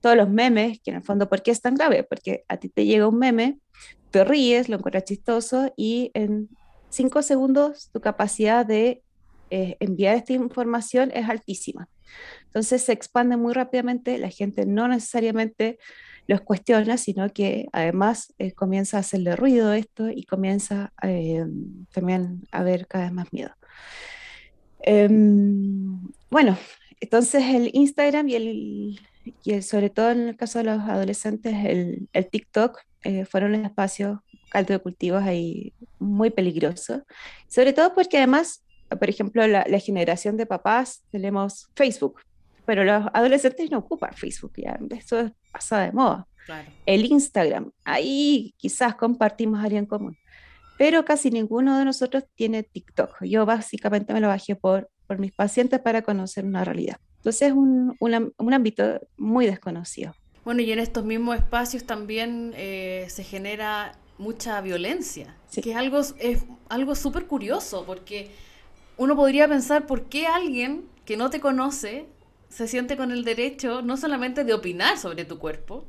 todos 0.00 0.16
los 0.16 0.28
memes, 0.28 0.78
que 0.80 0.92
en 0.92 0.98
el 0.98 1.02
fondo, 1.02 1.28
¿por 1.28 1.42
qué 1.42 1.50
es 1.50 1.60
tan 1.60 1.74
grave? 1.74 2.04
Porque 2.04 2.44
a 2.46 2.58
ti 2.58 2.68
te 2.68 2.84
llega 2.84 3.08
un 3.08 3.18
meme, 3.18 3.58
te 4.12 4.24
ríes, 4.24 4.68
lo 4.68 4.76
encuentras 4.76 5.04
chistoso 5.04 5.72
y 5.76 6.12
en 6.14 6.48
cinco 6.90 7.22
segundos 7.22 7.90
tu 7.92 8.00
capacidad 8.00 8.64
de 8.64 9.02
eh, 9.50 9.76
enviar 9.80 10.16
esta 10.16 10.32
información 10.32 11.10
es 11.12 11.28
altísima. 11.28 11.88
Entonces 12.56 12.84
se 12.84 12.92
expande 12.92 13.36
muy 13.36 13.52
rápidamente, 13.52 14.16
la 14.16 14.30
gente 14.30 14.64
no 14.64 14.88
necesariamente 14.88 15.78
los 16.26 16.40
cuestiona, 16.40 16.96
sino 16.96 17.28
que 17.28 17.66
además 17.70 18.32
eh, 18.38 18.52
comienza 18.52 18.96
a 18.96 19.00
hacerle 19.00 19.36
ruido 19.36 19.74
esto 19.74 20.08
y 20.08 20.24
comienza 20.24 20.90
eh, 21.02 21.44
también 21.92 22.44
a 22.52 22.60
haber 22.60 22.86
cada 22.86 23.04
vez 23.04 23.12
más 23.12 23.30
miedo. 23.30 23.50
Em, 24.80 26.00
bueno, 26.30 26.56
entonces 26.98 27.44
el 27.44 27.72
Instagram 27.74 28.26
y 28.30 28.34
el, 28.36 29.00
y 29.44 29.60
sobre 29.60 29.90
todo 29.90 30.12
en 30.12 30.28
el 30.28 30.36
caso 30.38 30.58
de 30.60 30.64
los 30.64 30.80
adolescentes, 30.80 31.52
el, 31.62 32.08
el 32.14 32.30
TikTok 32.30 32.80
eh, 33.02 33.26
fueron 33.26 33.54
espacios 33.66 34.20
caldo 34.48 34.72
de 34.72 34.78
cultivos 34.78 35.22
ahí 35.22 35.74
muy 35.98 36.30
peligrosos, 36.30 37.02
sobre 37.48 37.74
todo 37.74 37.94
porque 37.94 38.16
además, 38.16 38.64
por 38.88 39.10
ejemplo, 39.10 39.46
la, 39.46 39.66
la 39.68 39.78
generación 39.78 40.38
de 40.38 40.46
papás 40.46 41.04
tenemos 41.10 41.68
Facebook, 41.76 42.22
pero 42.66 42.84
los 42.84 43.06
adolescentes 43.14 43.70
no 43.70 43.78
ocupan 43.78 44.12
Facebook, 44.12 44.52
ya 44.56 44.78
eso 44.90 45.32
pasa 45.52 45.80
de 45.80 45.92
moda. 45.92 46.26
El 46.84 47.06
Instagram, 47.06 47.72
ahí 47.84 48.54
quizás 48.56 48.94
compartimos 48.94 49.64
área 49.64 49.78
en 49.78 49.86
común, 49.86 50.16
pero 50.78 51.04
casi 51.04 51.30
ninguno 51.30 51.78
de 51.78 51.84
nosotros 51.84 52.24
tiene 52.34 52.62
TikTok. 52.62 53.24
Yo 53.24 53.46
básicamente 53.46 54.12
me 54.12 54.20
lo 54.20 54.28
bajé 54.28 54.54
por, 54.54 54.90
por 55.06 55.18
mis 55.18 55.32
pacientes 55.32 55.80
para 55.80 56.02
conocer 56.02 56.44
una 56.44 56.64
realidad. 56.64 56.98
Entonces 57.16 57.48
es 57.48 57.54
un, 57.54 57.96
un, 57.98 58.54
ámbito 58.54 59.00
muy 59.16 59.46
desconocido. 59.46 60.14
Bueno, 60.44 60.62
y 60.62 60.70
en 60.70 60.78
estos 60.78 61.04
mismos 61.04 61.36
espacios 61.36 61.82
también 61.84 62.52
eh, 62.54 63.06
se 63.08 63.24
genera 63.24 63.98
mucha 64.18 64.60
violencia, 64.60 65.36
que 65.52 65.70
es 65.72 65.76
algo, 65.76 66.00
es 66.20 66.44
algo 66.68 66.94
súper 66.94 67.26
curioso, 67.26 67.84
porque 67.84 68.30
uno 68.96 69.16
podría 69.16 69.48
pensar 69.48 69.86
por 69.86 70.04
qué 70.04 70.26
alguien 70.28 70.84
que 71.04 71.16
no 71.16 71.30
te 71.30 71.40
conoce 71.40 72.06
se 72.56 72.68
siente 72.68 72.96
con 72.96 73.12
el 73.12 73.22
derecho 73.22 73.82
no 73.82 73.98
solamente 73.98 74.42
de 74.42 74.54
opinar 74.54 74.96
sobre 74.96 75.26
tu 75.26 75.38
cuerpo, 75.38 75.84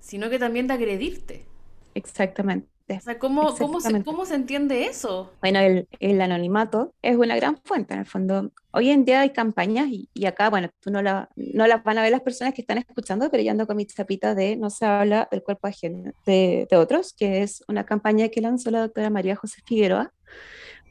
sino 0.00 0.30
que 0.30 0.38
también 0.38 0.66
de 0.66 0.72
agredirte. 0.72 1.44
Exactamente. 1.92 2.66
O 2.88 3.00
sea, 3.00 3.18
¿cómo, 3.18 3.54
cómo, 3.56 3.80
se, 3.80 4.02
¿cómo, 4.02 4.24
se, 4.24 4.36
entiende 4.36 4.86
eso? 4.86 5.34
Bueno, 5.42 5.58
el, 5.58 5.86
el, 5.98 6.20
anonimato 6.22 6.94
es 7.02 7.16
una 7.16 7.36
gran 7.36 7.58
fuente, 7.62 7.92
en 7.92 8.00
el 8.00 8.06
fondo. 8.06 8.52
Hoy 8.70 8.88
en 8.88 9.04
día 9.04 9.20
hay 9.20 9.30
campañas, 9.30 9.88
y, 9.88 10.08
y 10.14 10.24
acá, 10.24 10.48
bueno, 10.48 10.70
tú 10.80 10.90
no, 10.90 11.02
la, 11.02 11.28
no 11.36 11.66
las 11.66 11.84
van 11.84 11.98
a 11.98 12.02
ver 12.02 12.12
las 12.12 12.22
personas 12.22 12.54
que 12.54 12.62
están 12.62 12.78
escuchando, 12.78 13.28
pero 13.30 13.42
yo 13.42 13.50
ando 13.50 13.66
con 13.66 13.76
mi 13.76 13.84
chapita 13.84 14.34
de 14.34 14.56
No 14.56 14.70
se 14.70 14.86
habla 14.86 15.28
del 15.30 15.42
cuerpo 15.42 15.66
ajeno 15.66 16.12
de, 16.24 16.66
de 16.70 16.76
otros, 16.78 17.12
que 17.12 17.42
es 17.42 17.62
una 17.68 17.84
campaña 17.84 18.28
que 18.28 18.40
lanzó 18.40 18.70
la 18.70 18.80
doctora 18.80 19.10
María 19.10 19.36
José 19.36 19.60
Figueroa, 19.66 20.14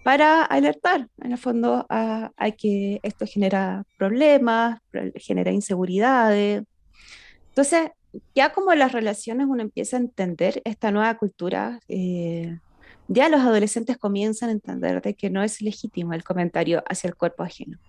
para 0.05 0.43
alertar, 0.43 1.09
en 1.23 1.31
el 1.31 1.37
fondo, 1.39 1.87
a, 1.89 2.31
que 2.59 2.99
esto 3.01 3.25
genera 3.25 3.85
problemas, 3.97 4.79
genera 5.15 5.51
inseguridades. 5.51 6.61
Entonces, 7.47 7.89
ya 8.35 8.53
como 8.53 8.75
las 8.75 8.91
relaciones 8.91 9.47
uno 9.49 9.63
empieza 9.63 9.97
a 9.97 10.01
entender 10.01 10.61
esta 10.63 10.91
nueva 10.91 11.17
cultura, 11.17 11.79
eh, 11.87 12.59
ya 13.07 13.29
los 13.29 13.41
adolescentes 13.41 13.97
comienzan 13.97 14.49
a 14.49 14.51
entender 14.51 15.01
de 15.01 15.15
que 15.15 15.31
no 15.31 15.41
es 15.41 15.59
legítimo 15.63 16.13
el 16.13 16.23
comentario 16.23 16.83
hacia 16.87 17.07
el 17.07 17.15
cuerpo 17.15 17.41
ajeno. 17.41 17.79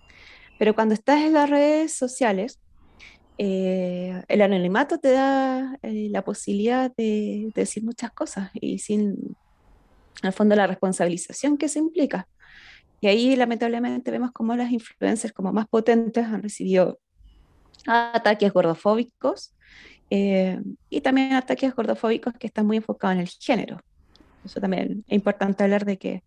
Pero 0.57 0.73
cuando 0.73 0.95
estás 0.95 1.21
en 1.21 1.33
las 1.33 1.47
redes 1.47 1.93
sociales, 1.93 2.59
eh, 3.37 4.23
el 4.27 4.41
anonimato 4.41 4.97
te 4.97 5.11
da 5.11 5.77
eh, 5.83 6.07
la 6.09 6.23
posibilidad 6.23 6.91
de, 6.97 7.51
decir 7.53 7.83
muchas 7.83 8.09
cosas 8.09 8.49
y 8.55 8.79
sin 8.79 9.37
al 10.23 10.33
fondo 10.33 10.55
la 10.55 10.67
responsabilización 10.67 11.57
que 11.57 11.69
se 11.69 11.79
implica. 11.79 12.27
Y 13.01 13.07
ahí 13.07 13.35
lamentablemente 13.35 14.11
vemos 14.11 14.31
cómo 14.31 14.55
las 14.55 14.71
influencers 14.71 15.33
como 15.33 15.53
más 15.53 15.67
potentes 15.67 16.25
han 16.25 16.41
recibido 16.41 16.99
ataques 17.85 18.51
gordofóbicos 18.51 19.53
eh, 20.09 20.59
y 20.89 21.01
también 21.01 21.33
ataques 21.33 21.75
gordofóbicos 21.75 22.33
que 22.33 22.47
están 22.47 22.65
muy 22.65 22.77
enfocados 22.77 23.15
en 23.15 23.21
el 23.21 23.27
género. 23.27 23.79
Eso 24.43 24.59
también 24.59 25.03
es 25.07 25.15
importante 25.15 25.63
hablar 25.63 25.85
de 25.85 25.97
que 25.97 26.23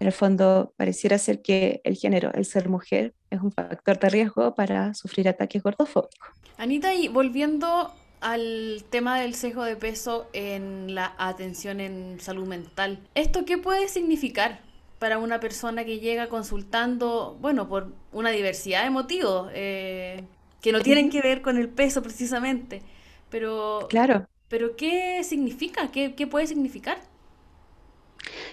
en 0.00 0.08
el 0.08 0.12
fondo 0.12 0.74
pareciera 0.76 1.18
ser 1.18 1.40
que 1.40 1.80
el 1.84 1.96
género, 1.96 2.32
el 2.34 2.44
ser 2.44 2.68
mujer, 2.68 3.14
es 3.30 3.40
un 3.40 3.52
factor 3.52 3.98
de 3.98 4.08
riesgo 4.08 4.54
para 4.54 4.92
sufrir 4.94 5.28
ataques 5.28 5.62
gordofóbicos. 5.62 6.28
Anita, 6.56 6.94
y 6.94 7.08
volviendo 7.08 7.92
al 8.24 8.86
tema 8.88 9.20
del 9.20 9.34
sesgo 9.34 9.64
de 9.64 9.76
peso 9.76 10.30
en 10.32 10.94
la 10.94 11.14
atención 11.18 11.78
en 11.78 12.18
salud 12.20 12.46
mental. 12.46 12.98
¿Esto 13.14 13.44
qué 13.44 13.58
puede 13.58 13.86
significar 13.86 14.60
para 14.98 15.18
una 15.18 15.40
persona 15.40 15.84
que 15.84 16.00
llega 16.00 16.30
consultando, 16.30 17.36
bueno, 17.42 17.68
por 17.68 17.92
una 18.12 18.30
diversidad 18.30 18.82
de 18.82 18.88
motivos 18.88 19.50
eh, 19.52 20.24
que 20.62 20.72
no 20.72 20.80
tienen 20.80 21.10
que 21.10 21.20
ver 21.20 21.42
con 21.42 21.58
el 21.58 21.68
peso 21.68 22.02
precisamente? 22.02 22.80
Pero, 23.28 23.88
claro. 23.90 24.26
pero 24.48 24.74
¿qué 24.74 25.22
significa? 25.22 25.90
¿Qué, 25.90 26.14
qué 26.14 26.26
puede 26.26 26.46
significar? 26.46 27.02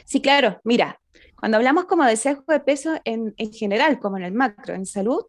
Sí, 0.03 0.21
claro. 0.21 0.59
Mira, 0.65 0.99
cuando 1.39 1.55
hablamos 1.55 1.85
como 1.85 2.03
de 2.03 2.17
sesgo 2.17 2.43
de 2.49 2.59
peso 2.59 2.99
en, 3.05 3.33
en 3.37 3.53
general, 3.53 3.99
como 3.99 4.17
en 4.17 4.23
el 4.23 4.33
macro, 4.33 4.73
en 4.73 4.85
salud, 4.85 5.23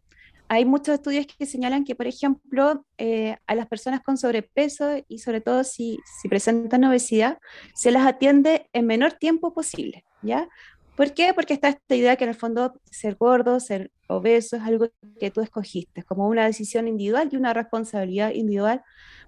hay 0.53 0.65
muchos 0.65 0.95
estudios 0.95 1.25
que 1.27 1.45
señalan 1.45 1.83
que, 1.83 1.95
por 1.95 2.07
ejemplo, 2.07 2.85
eh, 2.97 3.37
a 3.47 3.55
las 3.55 3.67
personas 3.67 4.01
con 4.01 4.17
sobrepeso 4.17 5.03
y 5.07 5.19
sobre 5.19 5.41
todo 5.41 5.63
si, 5.63 5.99
si, 6.21 6.29
presentan 6.29 6.83
obesidad, 6.83 7.39
se 7.73 7.91
las 7.91 8.05
atiende 8.05 8.69
en 8.73 8.85
menor 8.85 9.13
tiempo 9.13 9.53
posible, 9.53 10.05
¿ya? 10.21 10.47
¿Por 10.95 11.13
qué? 11.13 11.33
Porque 11.33 11.55
está 11.55 11.69
esta 11.69 11.95
idea 11.95 12.15
que 12.15 12.23
en 12.23 12.29
el 12.29 12.35
fondo 12.35 12.79
ser 12.85 13.15
gordo, 13.15 13.59
ser 13.59 13.91
obeso 14.07 14.57
es 14.57 14.61
algo 14.61 14.89
que 15.19 15.31
tú 15.31 15.41
escogiste, 15.41 16.03
como 16.03 16.27
una 16.27 16.45
decisión 16.45 16.87
individual 16.87 17.29
y 17.31 17.35
una 17.35 17.53
responsabilidad 17.53 18.31
individual, 18.31 18.83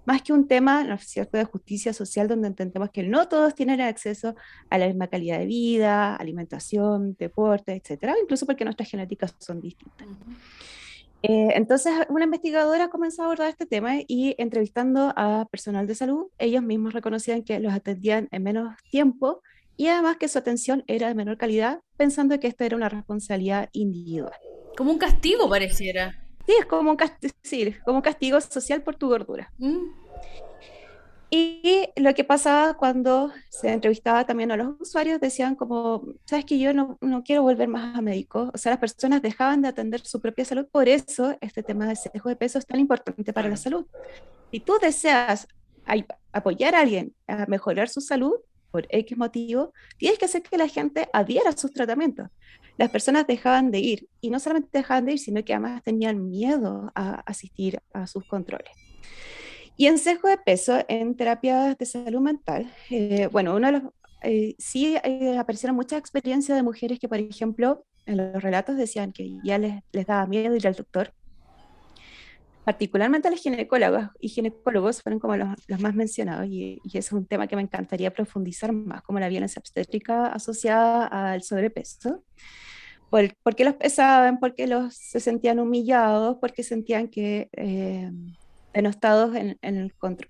más 0.06 0.22
que 0.22 0.32
un 0.32 0.48
tema, 0.48 0.84
¿no 0.84 0.94
es 0.94 1.08
cierto?, 1.08 1.38
de 1.38 1.46
justicia 1.46 1.92
social 1.92 2.28
donde 2.28 2.50
entendemos 2.50 2.92
que 2.92 3.02
no 3.02 3.28
todos 3.28 3.56
tienen 3.56 3.82
acceso 3.82 4.36
a 4.70 4.78
la 4.78 4.86
misma 4.86 5.08
calidad 5.08 5.40
de 5.40 5.48
vida, 5.48 6.16
alimentación, 6.16 7.16
deporte, 7.18 7.74
etcétera, 7.74 8.14
incluso 8.22 8.46
porque 8.46 8.64
nuestras 8.64 8.90
genéticas 8.90 9.36
son 9.40 9.60
distintas. 9.60 10.08
Eh, 11.28 11.54
entonces, 11.56 11.92
una 12.10 12.26
investigadora 12.26 12.90
comenzó 12.90 13.24
a 13.24 13.26
abordar 13.26 13.50
este 13.50 13.66
tema 13.66 13.96
y 14.08 14.36
entrevistando 14.38 15.12
a 15.16 15.48
personal 15.50 15.88
de 15.88 15.96
salud, 15.96 16.28
ellos 16.38 16.62
mismos 16.62 16.94
reconocían 16.94 17.42
que 17.42 17.60
los 17.60 17.74
atendían 17.74 18.28
en 18.32 18.44
menos 18.44 18.76
tiempo 18.92 19.42
y 19.76 19.88
además 19.88 20.18
que 20.18 20.28
su 20.28 20.38
atención 20.38 20.84
era 20.86 21.08
de 21.08 21.16
menor 21.16 21.38
calidad, 21.38 21.82
pensando 21.98 22.40
que 22.40 22.48
esto 22.48 22.64
era 22.64 22.76
una 22.76 22.90
responsabilidad 22.90 23.70
individual. 23.72 24.34
Como 24.78 24.92
un 24.92 25.00
castigo 25.00 25.50
pareciera. 25.50 26.24
Sí, 26.46 26.54
es 26.60 26.66
como 26.68 26.92
un, 26.92 26.98
sí, 27.42 27.74
como 27.84 27.98
un 27.98 28.04
castigo 28.04 28.40
social 28.40 28.84
por 28.84 28.96
tu 28.96 29.08
gordura. 29.08 29.52
Mm. 29.58 30.05
Y 31.30 31.90
lo 31.96 32.14
que 32.14 32.24
pasaba 32.24 32.76
cuando 32.76 33.32
se 33.50 33.72
entrevistaba 33.72 34.26
también 34.26 34.52
a 34.52 34.58
los 34.58 34.80
usuarios, 34.80 35.20
decían 35.20 35.56
como, 35.56 36.08
sabes 36.26 36.46
que 36.46 36.60
yo 36.60 36.74
no, 36.74 36.98
no 37.02 37.24
quiero 37.24 37.42
volver 37.42 37.68
más 37.68 37.98
a 37.98 38.02
médico, 38.02 38.52
o 38.54 38.58
sea, 38.58 38.72
las 38.72 38.80
personas 38.80 39.22
dejaban 39.22 39.62
de 39.62 39.70
atender 39.70 40.02
su 40.02 40.22
propia 40.22 40.46
salud, 40.46 40.68
por 40.72 40.88
eso 40.88 41.36
este 41.42 41.64
tema 41.64 41.88
de 41.88 41.96
sesgo 41.96 42.30
de 42.30 42.36
peso 42.36 42.60
es 42.60 42.66
tan 42.66 42.80
importante 42.80 43.34
para 43.34 43.50
la 43.50 43.58
salud. 43.58 43.86
Si 44.52 44.60
tú 44.60 44.74
deseas 44.80 45.48
apoyar 46.32 46.76
a 46.76 46.82
alguien 46.82 47.14
a 47.28 47.46
mejorar 47.48 47.90
su 47.90 48.02
salud, 48.02 48.36
por 48.76 48.88
X 48.90 49.18
motivo, 49.18 49.72
tienes 49.98 50.20
que 50.20 50.26
hacer 50.26 50.44
que 50.44 50.58
la 50.58 50.68
gente 50.68 51.08
adhiera 51.14 51.52
a 51.52 51.58
sus 51.58 51.72
tratamientos. 51.72 52.28
Las 52.78 52.90
personas 52.90 53.26
dejaban 53.26 53.72
de 53.72 53.80
ir, 53.80 54.10
y 54.20 54.30
no 54.30 54.38
solamente 54.38 54.80
dejaban 54.80 55.06
de 55.06 55.14
ir, 55.14 55.20
sino 55.20 55.46
que 55.46 55.54
además 55.54 55.82
tenían 55.82 56.30
miedo 56.30 56.92
a 56.94 57.22
asistir 57.22 57.82
a 57.94 58.06
sus 58.06 58.26
controles. 58.26 58.74
Y 59.78 59.88
en 59.88 59.98
sesgo 59.98 60.30
de 60.30 60.38
peso, 60.38 60.80
en 60.88 61.16
terapias 61.16 61.78
de 61.78 61.86
salud 61.86 62.22
mental, 62.22 62.72
eh, 62.90 63.28
bueno, 63.32 63.56
uno 63.56 63.68
de 63.68 63.74
los, 63.74 63.84
eh, 64.24 64.56
sí 64.58 64.96
eh, 65.04 65.38
aparecieron 65.38 65.76
muchas 65.76 66.00
experiencias 66.00 66.58
de 66.58 66.64
mujeres 66.64 66.98
que, 66.98 67.10
por 67.10 67.20
ejemplo, 67.20 67.86
en 68.06 68.18
los 68.18 68.42
relatos 68.42 68.78
decían 68.78 69.12
que 69.12 69.38
ya 69.44 69.58
les, 69.58 69.82
les 69.92 70.06
daba 70.06 70.26
miedo 70.28 70.56
ir 70.56 70.68
al 70.68 70.76
doctor. 70.76 71.14
Particularmente 72.64 73.28
a 73.28 73.32
los 73.32 73.42
ginecólogos 73.42 74.08
y 74.20 74.30
ginecólogos 74.30 75.02
fueron 75.02 75.20
como 75.20 75.36
los, 75.36 75.50
los 75.68 75.80
más 75.80 75.94
mencionados 75.94 76.48
y, 76.48 76.80
y, 76.84 76.98
es 76.98 77.12
un 77.12 77.28
tema 77.28 77.46
que 77.46 77.56
me 77.56 77.62
encantaría 77.62 78.12
profundizar 78.12 78.72
más, 78.72 79.04
como 79.04 79.20
la 79.20 79.30
violencia 79.30 79.60
obstétrica 79.60 80.28
asociada 80.28 81.06
al 81.06 81.44
sobrepeso. 81.44 82.24
Por, 83.12 83.36
porque 83.44 83.66
los 83.66 83.76
pesaban, 83.76 84.40
porque 84.40 84.66
los 84.66 84.96
se 84.96 85.20
sentían 85.20 85.60
humillados, 85.60 86.38
porque 86.42 86.64
sentían 86.64 87.08
que 87.08 87.50
denostados 88.76 89.36
en, 89.36 89.58
en 89.62 89.78
el 89.78 89.94
control. 89.96 90.30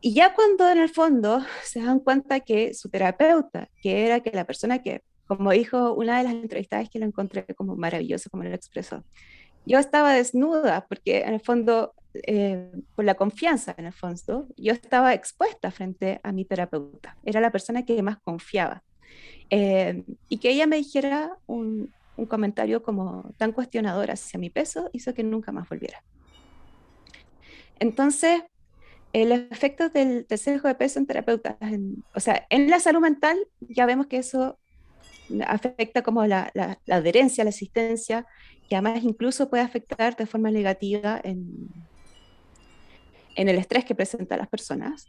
Y 0.00 0.14
ya 0.14 0.34
cuando 0.34 0.70
en 0.70 0.78
el 0.78 0.88
fondo 0.88 1.44
se 1.64 1.82
dan 1.82 1.98
cuenta 1.98 2.40
que 2.40 2.72
su 2.74 2.88
terapeuta, 2.88 3.68
que 3.82 4.06
era 4.06 4.20
que 4.20 4.30
la 4.30 4.44
persona 4.44 4.80
que, 4.80 5.02
como 5.26 5.50
dijo 5.50 5.92
una 5.94 6.18
de 6.18 6.24
las 6.24 6.32
entrevistadas 6.34 6.88
que 6.88 7.00
lo 7.00 7.06
encontré 7.06 7.44
como 7.56 7.74
maravilloso, 7.74 8.30
como 8.30 8.44
lo 8.44 8.54
expresó, 8.54 9.02
yo 9.66 9.78
estaba 9.78 10.14
desnuda 10.14 10.86
porque 10.88 11.22
en 11.22 11.34
el 11.34 11.40
fondo, 11.40 11.94
eh, 12.14 12.70
por 12.94 13.04
la 13.04 13.14
confianza 13.14 13.74
en 13.76 13.86
el 13.86 13.92
fondo, 13.92 14.46
yo 14.56 14.72
estaba 14.72 15.14
expuesta 15.14 15.70
frente 15.70 16.20
a 16.22 16.32
mi 16.32 16.44
terapeuta, 16.44 17.16
era 17.24 17.40
la 17.40 17.50
persona 17.50 17.84
que 17.84 18.02
más 18.02 18.18
confiaba. 18.18 18.82
Eh, 19.50 20.04
y 20.28 20.38
que 20.38 20.50
ella 20.50 20.66
me 20.66 20.76
dijera 20.76 21.36
un, 21.46 21.92
un, 22.16 22.26
comentario 22.26 22.82
como 22.82 23.32
tan 23.38 23.52
cuestionador 23.52 24.10
hacia 24.10 24.38
mi 24.38 24.50
peso 24.50 24.90
hizo 24.92 25.14
que 25.14 25.24
nunca 25.24 25.52
más 25.52 25.68
volviera. 25.68 26.02
Entonces, 27.80 28.42
el 29.12 29.32
efecto 29.32 29.88
del, 29.88 30.26
del 30.26 30.38
sesgo 30.38 30.68
de 30.68 30.74
peso 30.74 30.98
en 30.98 31.06
terapeutas, 31.06 31.56
o 32.14 32.20
sea, 32.20 32.46
en 32.50 32.68
la 32.68 32.80
salud 32.80 33.00
mental 33.00 33.38
ya 33.60 33.86
vemos 33.86 34.06
que 34.06 34.18
eso 34.18 34.58
afecta 35.46 36.02
como 36.02 36.26
la, 36.26 36.50
la, 36.54 36.78
la 36.86 36.96
adherencia, 36.96 37.44
la 37.44 37.50
asistencia, 37.50 38.26
y 38.68 38.74
además 38.74 39.02
incluso 39.02 39.48
puede 39.48 39.62
afectar 39.62 40.16
de 40.16 40.26
forma 40.26 40.50
negativa 40.50 41.20
en, 41.24 41.68
en 43.34 43.48
el 43.48 43.56
estrés 43.56 43.84
que 43.84 43.94
presentan 43.94 44.38
las 44.38 44.48
personas. 44.48 45.06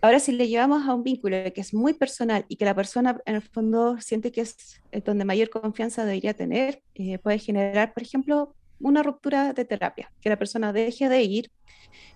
Ahora, 0.00 0.20
si 0.20 0.30
le 0.30 0.46
llevamos 0.46 0.86
a 0.86 0.94
un 0.94 1.02
vínculo 1.02 1.36
que 1.52 1.60
es 1.60 1.74
muy 1.74 1.92
personal 1.92 2.44
y 2.48 2.56
que 2.56 2.64
la 2.64 2.74
persona 2.74 3.20
en 3.26 3.34
el 3.34 3.42
fondo 3.42 4.00
siente 4.00 4.30
que 4.30 4.42
es 4.42 4.80
donde 5.04 5.24
mayor 5.24 5.50
confianza 5.50 6.04
debería 6.04 6.34
tener, 6.34 6.82
eh, 6.94 7.18
puede 7.18 7.40
generar, 7.40 7.94
por 7.94 8.04
ejemplo, 8.04 8.54
una 8.80 9.02
ruptura 9.02 9.52
de 9.52 9.64
terapia, 9.64 10.12
que 10.20 10.28
la 10.28 10.38
persona 10.38 10.72
deje 10.72 11.08
de 11.08 11.22
ir, 11.22 11.50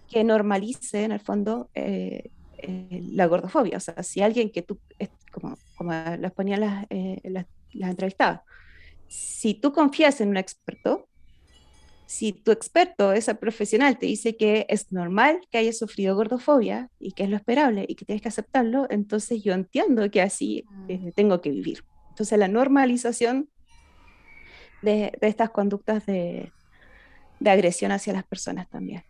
que 0.09 0.25
normalice 0.25 1.05
en 1.05 1.12
el 1.12 1.20
fondo 1.20 1.70
eh, 1.75 2.31
eh, 2.59 3.03
la 3.11 3.27
gordofobia. 3.27 3.77
O 3.77 3.81
sea, 3.81 4.03
si 4.03 4.20
alguien 4.20 4.51
que 4.51 4.62
tú, 4.62 4.79
como, 5.33 5.57
como 5.77 5.92
las 5.92 6.33
ponían 6.33 6.61
las, 6.61 6.87
las, 7.25 7.46
las 7.72 7.90
entrevistadas, 7.90 8.42
si 9.09 9.55
tú 9.55 9.72
confías 9.72 10.20
en 10.20 10.29
un 10.29 10.37
experto, 10.37 11.09
si 12.12 12.35
tu 12.35 12.51
experto, 12.51 13.14
ese 13.14 13.35
profesional, 13.35 13.98
te 13.98 14.05
dice 14.05 14.37
que 14.37 14.66
es 14.68 14.92
normal 14.92 15.40
que 15.51 15.57
hayas 15.57 15.79
sufrido 15.79 16.14
gordofobia 16.14 16.90
y 16.98 17.12
que 17.12 17.25
es 17.25 17.31
lo 17.31 17.37
esperable 17.37 17.87
y 17.88 17.94
que 17.94 18.05
tienes 18.05 18.20
que 18.20 18.29
aceptarlo, 18.29 18.87
entonces 18.90 19.42
yo 19.42 19.55
entiendo 19.55 20.11
que 20.11 20.20
así 20.20 20.64
eh, 20.88 20.98
mm. 20.98 21.11
tengo 21.12 21.40
que 21.40 21.51
vivir. 21.51 21.85
Entonces 22.11 22.38
la 22.38 22.48
normalización 22.48 23.48
de, 24.82 25.12
de 25.20 25.28
estas 25.28 25.50
conductas 25.50 26.04
de, 26.06 26.52
de, 27.40 27.50
agresión 27.50 27.92
hacia 27.92 28.12
las 28.12 28.24
personas 28.24 28.68
también. 28.68 29.02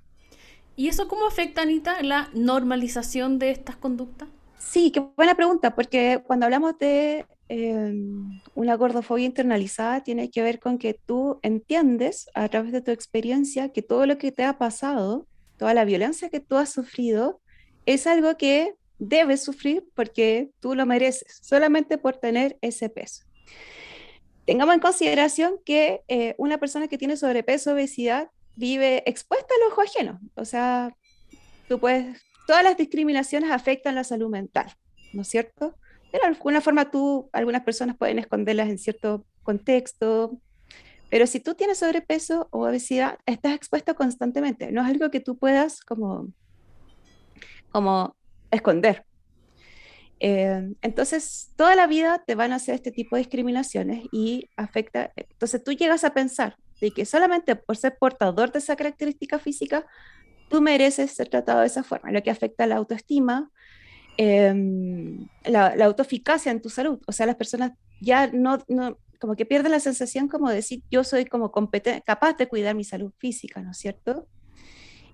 ¿Y 0.76 0.88
eso 0.88 1.08
cómo 1.08 1.26
afecta, 1.26 1.62
Anita, 1.62 2.02
la 2.02 2.30
normalización 2.32 3.38
de 3.38 3.50
estas 3.50 3.76
conductas? 3.76 4.28
Sí, 4.58 4.90
qué 4.90 5.00
buena 5.16 5.34
pregunta, 5.34 5.74
porque 5.74 6.22
cuando 6.26 6.46
hablamos 6.46 6.78
de 6.78 7.26
Em, 7.54 8.40
una 8.54 8.76
gordofobia 8.76 9.26
internalizada 9.26 10.02
tiene 10.02 10.30
que 10.30 10.40
ver 10.40 10.58
con 10.58 10.78
que 10.78 10.94
tú 10.94 11.38
entiendes 11.42 12.30
a 12.32 12.48
través 12.48 12.72
de 12.72 12.80
tu 12.80 12.92
experiencia 12.92 13.68
que 13.68 13.82
todo 13.82 14.06
lo 14.06 14.16
que 14.16 14.32
te 14.32 14.42
ha 14.42 14.56
pasado, 14.56 15.26
toda 15.58 15.74
la 15.74 15.84
violencia 15.84 16.30
que 16.30 16.40
tú 16.40 16.56
has 16.56 16.72
sufrido, 16.72 17.42
es 17.84 18.06
algo 18.06 18.38
que 18.38 18.72
debes 18.98 19.44
sufrir 19.44 19.84
porque 19.94 20.48
tú 20.60 20.74
lo 20.74 20.86
mereces, 20.86 21.40
solamente 21.42 21.98
por 21.98 22.16
tener 22.16 22.56
ese 22.62 22.88
peso. 22.88 23.24
Tengamos 24.46 24.74
en 24.74 24.80
consideración 24.80 25.54
que 25.64 26.02
eh, 26.08 26.34
una 26.38 26.58
persona 26.58 26.88
que 26.88 26.98
tiene 26.98 27.16
sobrepeso, 27.16 27.72
obesidad, 27.72 28.30
vive 28.56 29.02
expuesta 29.06 29.54
al 29.54 29.72
ojo 29.72 29.82
ajeno. 29.82 30.20
O 30.34 30.44
sea, 30.44 30.96
tú 31.68 31.78
puedes, 31.78 32.20
todas 32.46 32.64
las 32.64 32.76
discriminaciones 32.76 33.50
afectan 33.50 33.94
la 33.94 34.04
salud 34.04 34.30
mental, 34.30 34.72
¿no 35.12 35.22
es 35.22 35.28
cierto? 35.28 35.76
de 36.12 36.18
alguna 36.18 36.60
forma 36.60 36.90
tú, 36.90 37.30
algunas 37.32 37.62
personas 37.62 37.96
pueden 37.96 38.18
esconderlas 38.18 38.68
en 38.68 38.76
cierto 38.76 39.24
contexto, 39.42 40.38
pero 41.08 41.26
si 41.26 41.40
tú 41.40 41.54
tienes 41.54 41.78
sobrepeso 41.78 42.48
o 42.50 42.66
obesidad, 42.66 43.18
estás 43.26 43.54
expuesto 43.54 43.94
constantemente, 43.94 44.72
no 44.72 44.82
es 44.82 44.88
algo 44.88 45.10
que 45.10 45.20
tú 45.20 45.38
puedas 45.38 45.80
como, 45.80 46.28
como 47.70 48.14
esconder. 48.50 49.04
Eh, 50.24 50.72
entonces, 50.82 51.50
toda 51.56 51.74
la 51.74 51.88
vida 51.88 52.22
te 52.24 52.36
van 52.36 52.52
a 52.52 52.56
hacer 52.56 52.76
este 52.76 52.92
tipo 52.92 53.16
de 53.16 53.20
discriminaciones 53.20 54.04
y 54.12 54.48
afecta. 54.56 55.12
Entonces, 55.16 55.64
tú 55.64 55.72
llegas 55.72 56.04
a 56.04 56.14
pensar 56.14 56.56
de 56.80 56.92
que 56.92 57.04
solamente 57.04 57.56
por 57.56 57.76
ser 57.76 57.96
portador 57.98 58.52
de 58.52 58.60
esa 58.60 58.76
característica 58.76 59.38
física, 59.38 59.84
tú 60.48 60.60
mereces 60.60 61.10
ser 61.10 61.28
tratado 61.28 61.60
de 61.60 61.66
esa 61.66 61.82
forma, 61.82 62.12
lo 62.12 62.22
que 62.22 62.30
afecta 62.30 62.64
a 62.64 62.66
la 62.68 62.76
autoestima, 62.76 63.50
Em, 64.18 65.26
la, 65.44 65.68
autoeficacia 65.84 66.52
en 66.52 66.60
tu 66.60 66.68
salud. 66.68 67.00
O 67.06 67.12
sea, 67.12 67.26
las 67.26 67.36
personas 67.36 67.72
ya 68.00 68.26
no, 68.26 68.58
como 69.18 69.36
que 69.36 69.46
pierden 69.46 69.72
la 69.72 69.80
sensación 69.80 70.28
como 70.28 70.48
de 70.50 70.56
decir, 70.56 70.82
yo 70.90 71.04
soy 71.04 71.24
como 71.24 71.50
capaz 72.04 72.36
de 72.36 72.48
cuidar 72.48 72.74
mi 72.74 72.84
salud 72.84 73.12
física, 73.18 73.62
¿no 73.62 73.70
es 73.70 73.78
cierto? 73.78 74.26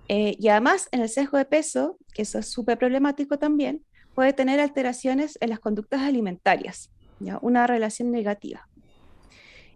Eh, 0.08 0.36
y 0.38 0.48
además, 0.48 0.88
en 0.90 1.02
el 1.02 1.08
sesgo 1.08 1.38
de 1.38 1.44
peso, 1.44 1.98
que 2.14 2.22
eso 2.22 2.38
es 2.38 2.50
súper 2.50 2.78
problemático 2.78 3.38
también, 3.38 3.84
puede 4.18 4.32
tener 4.32 4.58
alteraciones 4.58 5.38
en 5.40 5.50
las 5.50 5.60
conductas 5.60 6.00
alimentarias, 6.00 6.90
una 7.40 7.68
relación 7.68 8.10
negativa. 8.10 8.68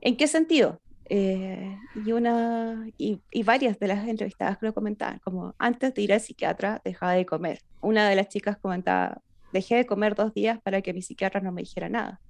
¿En 0.01 0.17
qué 0.17 0.27
sentido? 0.27 0.81
Eh, 1.09 1.79
y, 2.05 2.11
una, 2.11 2.89
y, 2.99 3.21
varias 3.45 3.79
de 3.79 3.87
las 3.87 4.09
entrevistadas 4.09 4.59
lo 4.61 4.75
comentaban, 4.75 5.21
como 5.21 5.55
antes 5.61 5.95
de 5.95 6.03
ir 6.03 6.13
al 6.13 6.21
psiquiatra 6.21 6.81
dejaba 6.85 7.13
de 7.13 7.25
comer. 7.25 7.61
Una 7.83 8.09
de 8.09 8.17
las 8.17 8.31
chicas 8.31 8.57
comentaba, 8.57 9.23
dejé 9.53 9.77
de 9.77 9.87
comer 9.87 10.17
dos 10.17 10.35
días 10.35 10.61
para 10.61 10.83
que 10.83 10.93
mi 10.93 11.03
psiquiatra 11.03 11.41
no 11.41 11.53
me 11.53 11.63
dijera 11.63 11.89
nada. 11.89 12.21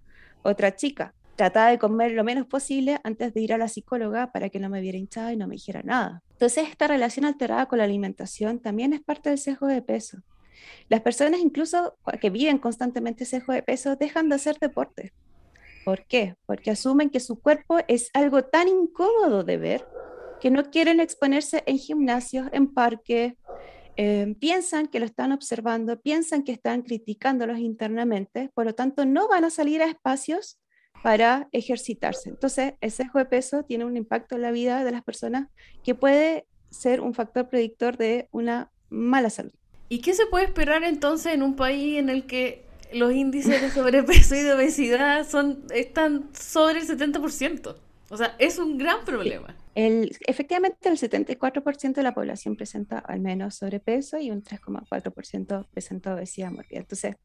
Otra 0.43 0.77
chica, 0.77 1.15
trataba 1.37 1.71
de 1.71 1.79
comer 1.79 2.13
lo 2.13 2.25
menos 2.25 2.47
posible 2.47 3.01
antes 3.05 3.33
de 3.33 3.41
ir 3.41 3.55
a 3.55 3.57
la 3.57 3.69
psicóloga 3.69 4.33
para 4.33 4.51
que 4.51 4.61
no 4.61 4.69
me 4.69 4.83
viera 4.83 4.99
hinchada 4.99 5.33
y 5.33 5.39
no 5.39 5.49
me 5.49 5.55
dijera 5.55 5.81
nada. 5.83 6.23
Entonces, 6.33 6.69
esta 6.69 6.89
relación 6.89 7.25
alterada 7.25 7.65
con 7.65 7.79
la 7.79 7.85
alimentación 7.85 8.59
también 8.59 8.93
es 8.93 9.01
parte 9.01 9.31
del 9.31 9.39
sesgo 9.39 9.67
de 9.67 9.81
peso. 9.81 10.19
Las 10.89 11.01
personas 11.01 11.41
incluso 11.41 11.97
que 12.21 12.31
viven 12.31 12.59
constantemente 12.59 13.25
sesgo 13.25 13.53
de 13.53 13.63
peso 13.63 13.97
dejan 13.97 14.29
de 14.29 14.37
hacer 14.37 14.59
deporte 14.59 15.13
¿Por 15.85 16.07
qué? 16.07 16.37
Porque 16.47 16.71
asumen 16.71 17.11
que 17.11 17.21
su 17.21 17.41
cuerpo 17.41 17.79
es 17.89 18.11
algo 18.15 18.45
tan 18.45 18.69
incómodo 18.69 19.43
de 19.43 19.57
ver 19.57 19.87
que 20.41 20.51
no 20.51 20.71
quieren 20.71 21.01
exponerse 21.01 21.63
en 21.67 21.79
gimnasios, 21.79 22.49
en 22.53 22.73
parques, 22.73 23.35
eh, 23.97 24.35
piensan 24.41 24.87
que 24.87 25.01
lo 25.01 25.05
están 25.05 25.33
observando, 25.33 26.01
piensan 26.01 26.45
que 26.45 26.53
están 26.53 26.83
criticándolos 26.83 27.59
internamente, 27.59 28.51
por 28.55 28.65
lo 28.65 28.75
tanto 28.75 29.05
no 29.05 29.29
van 29.29 29.45
a 29.45 29.51
salir 29.51 29.83
a 29.83 29.87
espacios 29.87 30.61
para 31.03 31.49
ejercitarse. 31.53 32.31
Entonces, 32.31 32.75
ese 32.81 33.05
sesgo 33.05 33.19
de 33.19 33.27
peso 33.27 33.65
tiene 33.65 33.85
un 33.85 33.97
impacto 33.97 34.37
en 34.37 34.43
la 34.43 34.53
vida 34.53 34.85
de 34.85 34.93
las 34.93 35.03
personas 35.03 35.49
que 35.83 35.95
puede 35.95 36.47
ser 36.71 37.01
un 37.01 37.13
factor 37.13 37.49
predictor 37.49 37.97
de 37.97 38.29
una 38.31 38.71
mala 38.89 39.31
salud. 39.31 39.53
¿Y 39.93 40.01
qué 40.01 40.15
se 40.15 40.25
puede 40.25 40.47
esperar 40.47 40.85
entonces 40.85 41.35
en 41.35 41.43
un 41.43 41.55
país 41.55 41.99
en 41.99 42.09
el 42.09 42.25
que 42.25 42.65
los 42.95 43.13
índices 43.13 43.61
de 43.61 43.71
sobrepeso 43.71 44.35
y 44.35 44.41
de 44.41 44.55
obesidad 44.55 45.29
son, 45.29 45.67
están 45.71 46.31
sobre 46.33 46.79
el 46.79 46.89
70%. 46.89 47.77
O 48.09 48.17
sea, 48.17 48.35
es 48.39 48.57
un 48.57 48.79
gran 48.79 49.05
problema. 49.05 49.55
El, 49.75 50.17
efectivamente, 50.27 50.89
el 50.89 50.97
74% 50.97 51.93
de 51.93 52.03
la 52.03 52.15
población 52.15 52.57
presenta 52.57 53.01
al 53.01 53.21
menos 53.21 53.57
sobrepeso 53.57 54.17
y 54.17 54.31
un 54.31 54.43
3,4% 54.43 55.67
presenta 55.71 56.15
obesidad 56.15 56.53
mórbida. 56.53 56.81
Entonces, 56.81 57.17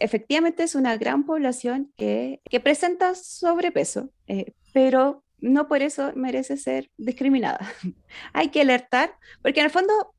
efectivamente 0.00 0.62
es 0.62 0.74
una 0.74 0.96
gran 0.96 1.26
población 1.26 1.92
que, 1.98 2.40
que 2.48 2.60
presenta 2.60 3.14
sobrepeso, 3.14 4.08
eh, 4.26 4.54
pero 4.72 5.22
no 5.38 5.68
por 5.68 5.82
eso 5.82 6.12
merece 6.14 6.56
ser 6.56 6.90
discriminada. 6.96 7.60
Hay 8.32 8.48
que 8.48 8.62
alertar, 8.62 9.12
porque 9.42 9.60
en 9.60 9.66
el 9.66 9.70
fondo 9.70 10.14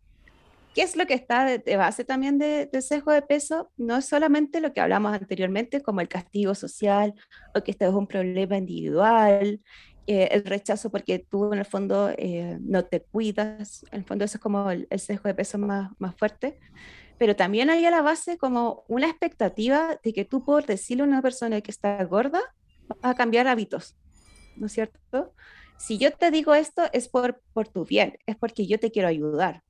¿Qué 0.79 0.85
es 0.85 0.95
lo 0.95 1.05
que 1.05 1.13
está 1.13 1.43
de, 1.43 1.75
base 1.75 2.05
también 2.05 2.37
de, 2.37 2.69
sesgo 2.81 3.11
de 3.11 3.21
peso? 3.21 3.69
No 3.75 3.97
es 3.97 4.05
solamente 4.05 4.61
lo 4.61 4.71
que 4.71 4.79
hablamos 4.79 5.11
anteriormente, 5.11 5.81
como 5.81 5.99
el 5.99 6.07
castigo 6.07 6.55
social 6.55 7.13
o 7.53 7.61
que 7.61 7.71
este 7.71 7.83
es 7.83 7.91
un 7.91 8.07
problema 8.07 8.55
individual, 8.55 9.59
eh, 10.07 10.29
el 10.31 10.45
rechazo 10.45 10.89
porque 10.89 11.19
tú 11.19 11.51
en 11.51 11.59
el 11.59 11.65
fondo 11.65 12.11
eh, 12.17 12.59
no 12.61 12.85
te 12.85 13.01
cuidas, 13.01 13.83
en 13.91 13.99
el 13.99 14.05
fondo 14.05 14.23
eso 14.23 14.37
es 14.37 14.41
como 14.41 14.71
el, 14.71 14.87
sesgo 14.97 15.27
de 15.27 15.35
peso 15.35 15.57
más, 15.57 15.91
más 15.99 16.15
fuerte, 16.15 16.57
pero 17.17 17.35
también 17.35 17.69
hay 17.69 17.85
a 17.85 17.91
la 17.91 18.01
base 18.01 18.37
como 18.37 18.85
una 18.87 19.09
expectativa 19.09 19.99
de 20.01 20.13
que 20.13 20.23
tú 20.23 20.45
por 20.45 20.65
decirle 20.65 21.03
a 21.03 21.07
una 21.07 21.21
persona 21.21 21.59
que 21.59 21.71
está 21.71 22.01
gorda, 22.05 22.39
vas 22.87 22.99
a 23.01 23.15
cambiar 23.15 23.49
hábitos, 23.49 23.97
¿no 24.55 24.67
es 24.67 24.71
cierto? 24.71 25.33
Si 25.77 25.97
yo 25.97 26.13
te 26.13 26.31
digo 26.31 26.55
esto 26.55 26.83
es 26.93 27.09
por, 27.09 27.41
por 27.51 27.67
tu 27.67 27.83
bien, 27.83 28.17
es 28.25 28.37
porque 28.37 28.65
yo 28.65 28.79
te 28.79 28.91
quiero 28.91 29.09
ayudar, 29.09 29.61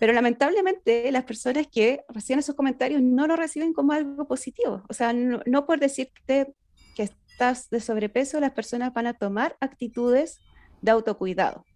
pero 0.00 0.14
lamentablemente 0.14 1.12
las 1.12 1.24
personas 1.24 1.66
que 1.70 2.02
reciben 2.08 2.38
esos 2.38 2.54
comentarios 2.56 3.02
no 3.02 3.26
lo 3.26 3.36
reciben 3.36 3.74
como 3.74 3.92
algo 3.92 4.26
positivo. 4.26 4.82
O 4.88 4.94
sea, 4.94 5.12
no, 5.12 5.66
por 5.66 5.78
decirte 5.78 6.54
que 6.96 7.02
estás 7.02 7.68
de 7.68 7.80
sobrepeso, 7.80 8.40
las 8.40 8.52
personas 8.52 8.94
van 8.94 9.06
a 9.06 9.12
tomar 9.12 9.58
actitudes 9.60 10.38
de 10.80 10.90
autocuidado. 10.90 11.66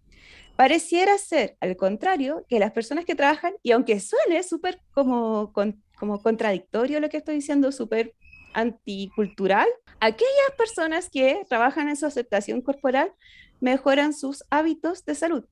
Pareciera 0.55 1.15
ser, 1.19 1.55
al 1.59 1.77
contrario, 1.77 2.43
que 2.49 2.57
las 2.59 2.71
personas 2.71 3.05
que 3.05 3.13
trabajan, 3.13 3.53
y 3.61 3.73
aunque 3.73 3.99
suene 3.99 4.41
súper 4.41 4.81
como, 4.91 5.53
como 5.95 6.23
contradictorio 6.23 6.99
lo 6.99 7.09
que 7.09 7.17
estoy 7.17 7.35
diciendo, 7.35 7.71
súper 7.71 8.15
anticultural, 8.55 9.67
aquellas 9.99 10.51
personas 10.57 11.11
que 11.11 11.45
trabajan 11.47 11.89
en 11.89 11.95
su 11.95 12.07
aceptación 12.07 12.61
corporal 12.61 13.13
mejoran 13.59 14.13
sus 14.13 14.43
hábitos 14.49 15.05
de 15.05 15.13
salud. 15.13 15.45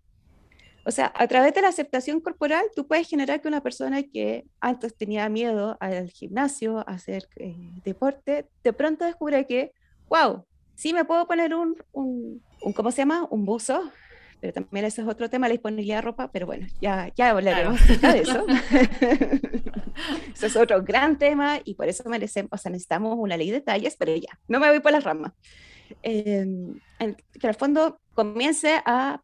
O 0.86 0.92
sea, 0.92 1.14
a 1.16 1.28
través 1.28 1.54
de 1.54 1.62
la 1.62 1.70
aceptación 1.70 2.20
corporal, 2.20 2.66
tú 2.76 2.88
puedes 2.88 3.08
generar 3.08 3.42
que 3.42 3.48
una 3.48 3.64
persona 3.64 4.04
que 4.04 4.46
antes 4.60 4.96
tenía 4.96 5.30
miedo 5.30 5.78
al 5.80 6.10
gimnasio, 6.10 6.80
a 6.80 6.94
hacer 6.94 7.30
eh, 7.38 7.56
deporte, 7.86 8.50
de 8.64 8.74
pronto 8.74 9.06
descubre 9.06 9.48
que, 9.48 9.72
wow, 10.10 10.46
sí 10.76 10.94
me 10.94 11.06
puedo 11.06 11.26
poner 11.26 11.56
un, 11.56 11.76
un, 11.94 12.42
un, 12.62 12.74
¿cómo 12.74 12.92
se 12.92 12.98
llama? 12.98 13.26
Un 13.30 13.46
buzo, 13.46 13.92
pero 14.42 14.52
también 14.52 14.84
ese 14.84 15.02
es 15.02 15.08
otro 15.08 15.30
tema, 15.30 15.48
la 15.48 15.54
disponibilidad 15.54 15.98
de 15.98 16.02
ropa, 16.02 16.30
pero 16.30 16.46
bueno, 16.46 16.68
ya, 16.82 17.10
ya 17.16 17.30
hablaremos 17.30 17.80
de 18.02 18.20
eso. 18.20 18.46
eso 20.36 20.48
es 20.48 20.56
otro 20.58 20.84
gran 20.84 21.18
tema 21.18 21.62
y 21.64 21.76
por 21.76 21.88
eso 21.88 22.04
merecemos, 22.10 22.52
o 22.52 22.58
sea, 22.58 22.70
necesitamos 22.72 23.16
una 23.18 23.38
ley 23.38 23.52
de 23.52 23.60
detalles, 23.60 23.96
pero 23.98 24.14
ya, 24.14 24.38
no 24.50 24.60
me 24.60 24.68
voy 24.68 24.82
por 24.82 24.92
las 24.92 25.06
ramas. 25.06 25.32
Eh, 26.02 26.46
que 27.40 27.48
al 27.48 27.56
fondo 27.56 28.02
comience 28.16 28.82
a 28.86 29.22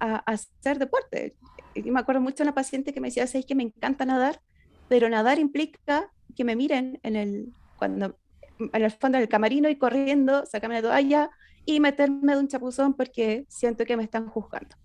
a, 0.00 0.16
hacer 0.26 0.78
deporte. 0.78 1.34
Yo 1.74 1.92
me 1.92 2.00
acuerdo 2.00 2.20
mucho 2.20 2.38
de 2.38 2.44
una 2.44 2.54
paciente 2.54 2.92
que 2.92 3.00
me 3.00 3.08
decía, 3.08 3.24
es 3.24 3.46
que 3.46 3.54
me 3.54 3.62
encanta 3.62 4.04
nadar, 4.04 4.40
pero 4.88 5.08
nadar 5.08 5.38
implica 5.38 6.10
que 6.34 6.44
me 6.44 6.56
miren 6.56 6.98
en 7.02 7.16
el, 7.16 7.52
cuando, 7.76 8.18
en 8.58 8.82
el 8.82 8.90
fondo 8.90 9.18
del 9.18 9.28
camarino 9.28 9.68
y 9.68 9.76
corriendo, 9.76 10.46
sacarme 10.46 10.76
la 10.76 10.88
toalla 10.88 11.30
y 11.64 11.80
meterme 11.80 12.34
de 12.34 12.38
un 12.38 12.48
chapuzón 12.48 12.94
porque 12.94 13.44
siento 13.48 13.84
que 13.84 13.96
me 13.96 14.04
están 14.04 14.28
juzgando. 14.28 14.76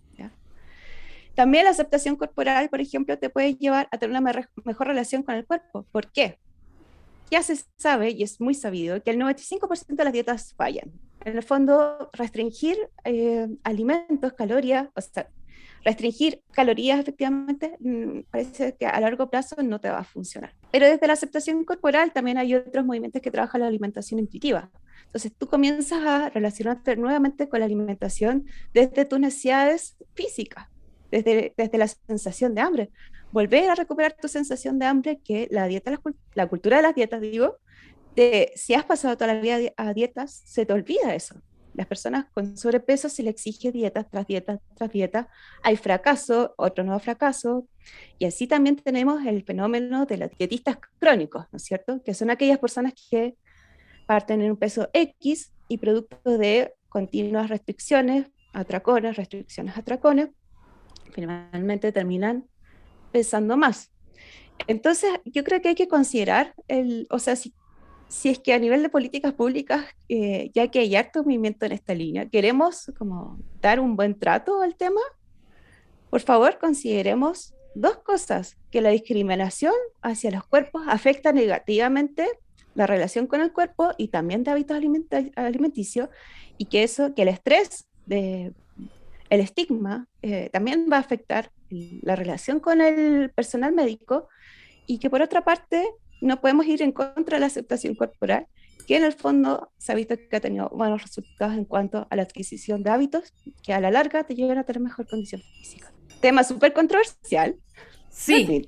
También 1.34 1.63
la 1.63 1.71
aceptación 1.71 2.17
corporal, 2.17 2.69
por 2.69 2.82
ejemplo, 2.82 3.17
te 3.17 3.30
puede 3.30 3.56
llevar 3.56 3.88
a 3.91 3.97
tener 3.97 4.17
una 4.17 4.45
mejor 4.65 4.88
relación 4.88 5.24
con 5.24 5.36
el 5.36 5.45
cuerpo. 5.45 5.86
¿Por 5.89 6.12
qué? 6.12 6.39
Ya 7.30 7.41
se 7.41 7.56
sabe, 7.78 8.12
y 8.12 8.24
es 8.24 8.41
muy 8.41 8.54
sabido, 8.54 9.02
que 9.02 9.12
el 9.12 9.17
95% 9.17 9.95
de 9.95 10.04
las 10.04 10.12
dietas 10.12 10.54
fallan 10.56 10.91
en 11.25 11.38
el 11.38 11.43
fondo, 11.43 12.10
restringir 12.13 12.77
eh, 13.03 13.47
alimentos, 13.63 14.34
calorías, 14.34 14.88
o 14.95 15.01
sea, 15.01 15.29
restringir 15.84 16.41
calorías 16.51 16.99
efectivamente, 16.99 17.77
mm, 17.79 18.21
parece 18.29 18.75
que 18.75 18.86
a 18.86 18.99
largo 18.99 19.29
plazo 19.29 19.55
no 19.63 19.79
te 19.79 19.89
va 19.89 19.99
a 19.99 20.03
funcionar. 20.03 20.53
Pero 20.71 20.86
desde 20.86 21.07
la 21.07 21.13
aceptación 21.13 21.63
corporal 21.65 22.12
también 22.13 22.38
hay 22.38 22.55
otros 22.55 22.86
movimientos 22.86 23.21
que 23.21 23.31
trabajan 23.31 23.62
la 23.62 23.67
alimentación 23.67 24.19
intuitiva. 24.19 24.69
Entonces 25.05 25.34
tú 25.38 25.47
comienzas 25.47 26.05
a 26.05 26.29
relacionarte 26.29 26.95
nuevamente 26.95 27.49
con 27.49 27.60
la 27.60 27.65
alimentación 27.65 28.45
desde 28.73 29.05
tus 29.05 29.19
necesidades 29.19 29.97
físicas, 30.13 30.67
desde, 31.10 31.53
desde 31.57 31.77
la 31.77 31.88
sensación 31.88 32.55
de 32.55 32.62
hambre. 32.62 32.89
Volver 33.31 33.69
a 33.69 33.75
recuperar 33.75 34.13
tu 34.13 34.27
sensación 34.27 34.79
de 34.79 34.86
hambre, 34.86 35.19
que 35.23 35.47
la 35.51 35.67
dieta, 35.67 35.91
la, 35.91 36.01
la 36.34 36.47
cultura 36.47 36.77
de 36.77 36.84
las 36.84 36.95
dietas, 36.95 37.21
digo, 37.21 37.57
de 38.15 38.52
si 38.56 38.74
has 38.74 38.84
pasado 38.84 39.15
toda 39.17 39.34
la 39.34 39.41
vida 39.41 39.71
a 39.78 39.93
dietas, 39.93 40.41
se 40.45 40.65
te 40.65 40.74
olvida 40.74 41.15
eso. 41.15 41.41
Las 41.74 41.88
personas 41.88 42.26
con 42.34 42.58
sobrepeso 42.58 43.08
se 43.08 43.24
le 43.24 43.30
exige 43.30 43.71
dieta 43.71 44.04
tras 44.04 44.28
dieta 44.28 44.60
tras 44.76 44.91
dieta. 44.91 45.30
Hay 45.63 45.78
fracaso, 45.78 46.54
otro 46.58 46.84
nuevo 46.84 47.00
fracaso. 47.00 47.67
Y 48.19 48.26
así 48.26 48.45
también 48.45 48.76
tenemos 48.76 49.26
el 49.26 49.43
fenómeno 49.43 50.06
de 50.06 50.17
los 50.17 50.32
dietistas 50.38 50.78
crónicos, 51.00 51.45
¿no 51.52 51.58
es 51.58 51.63
cierto? 51.63 52.02
Que 52.04 52.13
son 52.13 52.30
aquellas 52.30 52.60
personas 52.60 52.93
que 53.10 53.36
parten 54.06 54.41
en 54.41 54.52
un 54.52 54.58
peso 54.58 54.89
X 54.93 55.54
y 55.69 55.78
producto 55.78 56.38
de 56.38 56.74
continuas 56.89 57.50
restricciones, 57.50 58.28
atracones, 58.52 59.15
restricciones, 59.15 59.78
atracones, 59.78 60.30
finalmente 61.13 61.93
terminan 61.93 62.45
pesando 63.13 63.56
más. 63.56 63.91
Entonces, 64.67 65.10
yo 65.26 65.43
creo 65.43 65.62
que 65.62 65.69
hay 65.69 65.76
que 65.76 65.88
considerar, 65.88 66.54
el, 66.67 67.08
o 67.10 67.19
sea, 67.19 67.36
si 67.36 67.54
si 68.12 68.28
es 68.28 68.39
que 68.39 68.54
a 68.54 68.60
nivel 68.60 68.84
de 68.84 68.89
políticas 68.89 69.34
públicas, 69.34 69.86
eh, 70.10 70.52
ya 70.54 70.67
que 70.67 70.80
hay 70.80 70.95
harto 70.97 71.24
movimiento 71.24 71.65
en 71.65 71.71
esta 71.71 71.93
línea, 71.95 72.28
queremos 72.28 72.91
como 72.97 73.39
dar 73.62 73.80
un 73.80 73.95
buen 73.95 74.19
trato 74.19 74.62
al 74.62 74.76
tema, 74.76 75.00
por 76.10 76.19
favor 76.19 76.60
consideremos 76.60 77.54
dos 77.74 78.00
cosas, 78.00 78.58
que 78.69 78.82
la 78.82 78.89
discriminación 78.89 79.74
hacia 80.02 80.30
los 80.30 80.45
cuerpos 80.45 80.84
afecta 80.88 81.32
negativamente 81.32 82.28
la 82.76 82.86
relación 82.86 83.28
con 83.28 83.39
el 83.39 83.54
cuerpo 83.54 83.91
y 83.97 84.10
también 84.10 84.43
de 84.43 84.52
hábitos 84.52 84.78
alimenticios, 85.38 86.10
y 86.58 86.65
que 86.65 86.84
eso, 86.84 87.15
que 87.15 87.21
el 87.21 87.30
estrés, 87.30 87.88
de, 88.08 88.52
el 89.30 89.39
estigma, 89.39 90.10
eh, 90.21 90.50
también 90.52 90.89
va 90.91 90.97
a 90.97 91.00
afectar 91.00 91.50
la 91.69 92.17
relación 92.17 92.60
con 92.60 92.82
el 92.82 93.32
personal 93.32 93.71
médico, 93.71 94.28
y 94.86 94.97
que 94.97 95.10
por 95.10 95.21
otra 95.21 95.45
parte 95.45 95.88
no 96.21 96.39
podemos 96.39 96.65
ir 96.67 96.81
en 96.81 96.91
contra 96.91 97.38
de 97.38 97.41
la 97.41 97.47
aceptación 97.47 97.95
corporal, 97.95 98.47
que 98.88 98.97
en 98.97 99.03
el 99.03 99.13
fondo 99.13 99.71
se 99.77 99.91
ha 99.91 99.95
visto 99.95 100.15
que 100.17 100.36
ha 100.36 100.39
tenido 100.39 100.69
buenos 100.69 101.01
resultados 101.01 101.55
en 101.55 101.65
cuanto 101.65 102.07
a 102.10 102.15
la 102.15 102.23
adquisición 102.23 102.84
de 102.84 102.89
hábitos 102.89 103.34
que 103.63 103.73
a 103.73 103.79
la 103.79 103.91
larga 103.91 104.23
te 104.23 104.36
llevan 104.36 104.57
a 104.57 104.63
tener 104.63 104.81
mejor 104.81 105.07
condición 105.07 105.41
física. 105.41 105.91
Tema 106.19 106.43
súper 106.43 106.73
controversial. 106.73 107.55
Sí. 108.10 108.65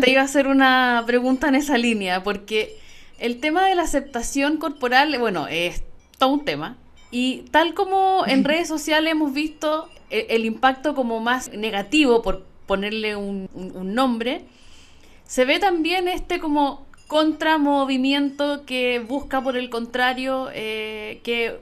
te 0.00 0.10
iba 0.10 0.20
a 0.20 0.24
hacer 0.24 0.48
una 0.48 1.02
pregunta 1.06 1.48
en 1.48 1.54
esa 1.54 1.78
línea, 1.78 2.22
porque 2.22 2.76
el 3.18 3.40
tema 3.40 3.66
de 3.66 3.74
la 3.74 3.82
aceptación 3.82 4.56
corporal, 4.58 5.16
bueno, 5.18 5.46
es 5.48 5.82
todo 6.18 6.30
un 6.30 6.44
tema. 6.44 6.78
Y 7.10 7.42
tal 7.50 7.74
como 7.74 8.24
en 8.26 8.44
redes 8.44 8.68
sociales 8.68 9.12
hemos 9.12 9.32
visto 9.32 9.88
e, 10.10 10.26
el, 10.30 10.44
impacto 10.44 10.94
como 10.94 11.20
más 11.20 11.52
negativo, 11.52 12.22
por 12.22 12.44
ponerle 12.66 13.14
un, 13.14 13.48
un 13.54 13.94
nombre, 13.94 14.46
se 15.26 15.44
ve 15.44 15.58
también 15.58 16.08
este 16.08 16.38
como 16.38 16.86
contramovimiento 17.06 18.64
que 18.64 18.98
busca 18.98 19.42
por 19.42 19.56
el 19.56 19.70
contrario 19.70 20.48
eh, 20.52 21.20
que 21.22 21.58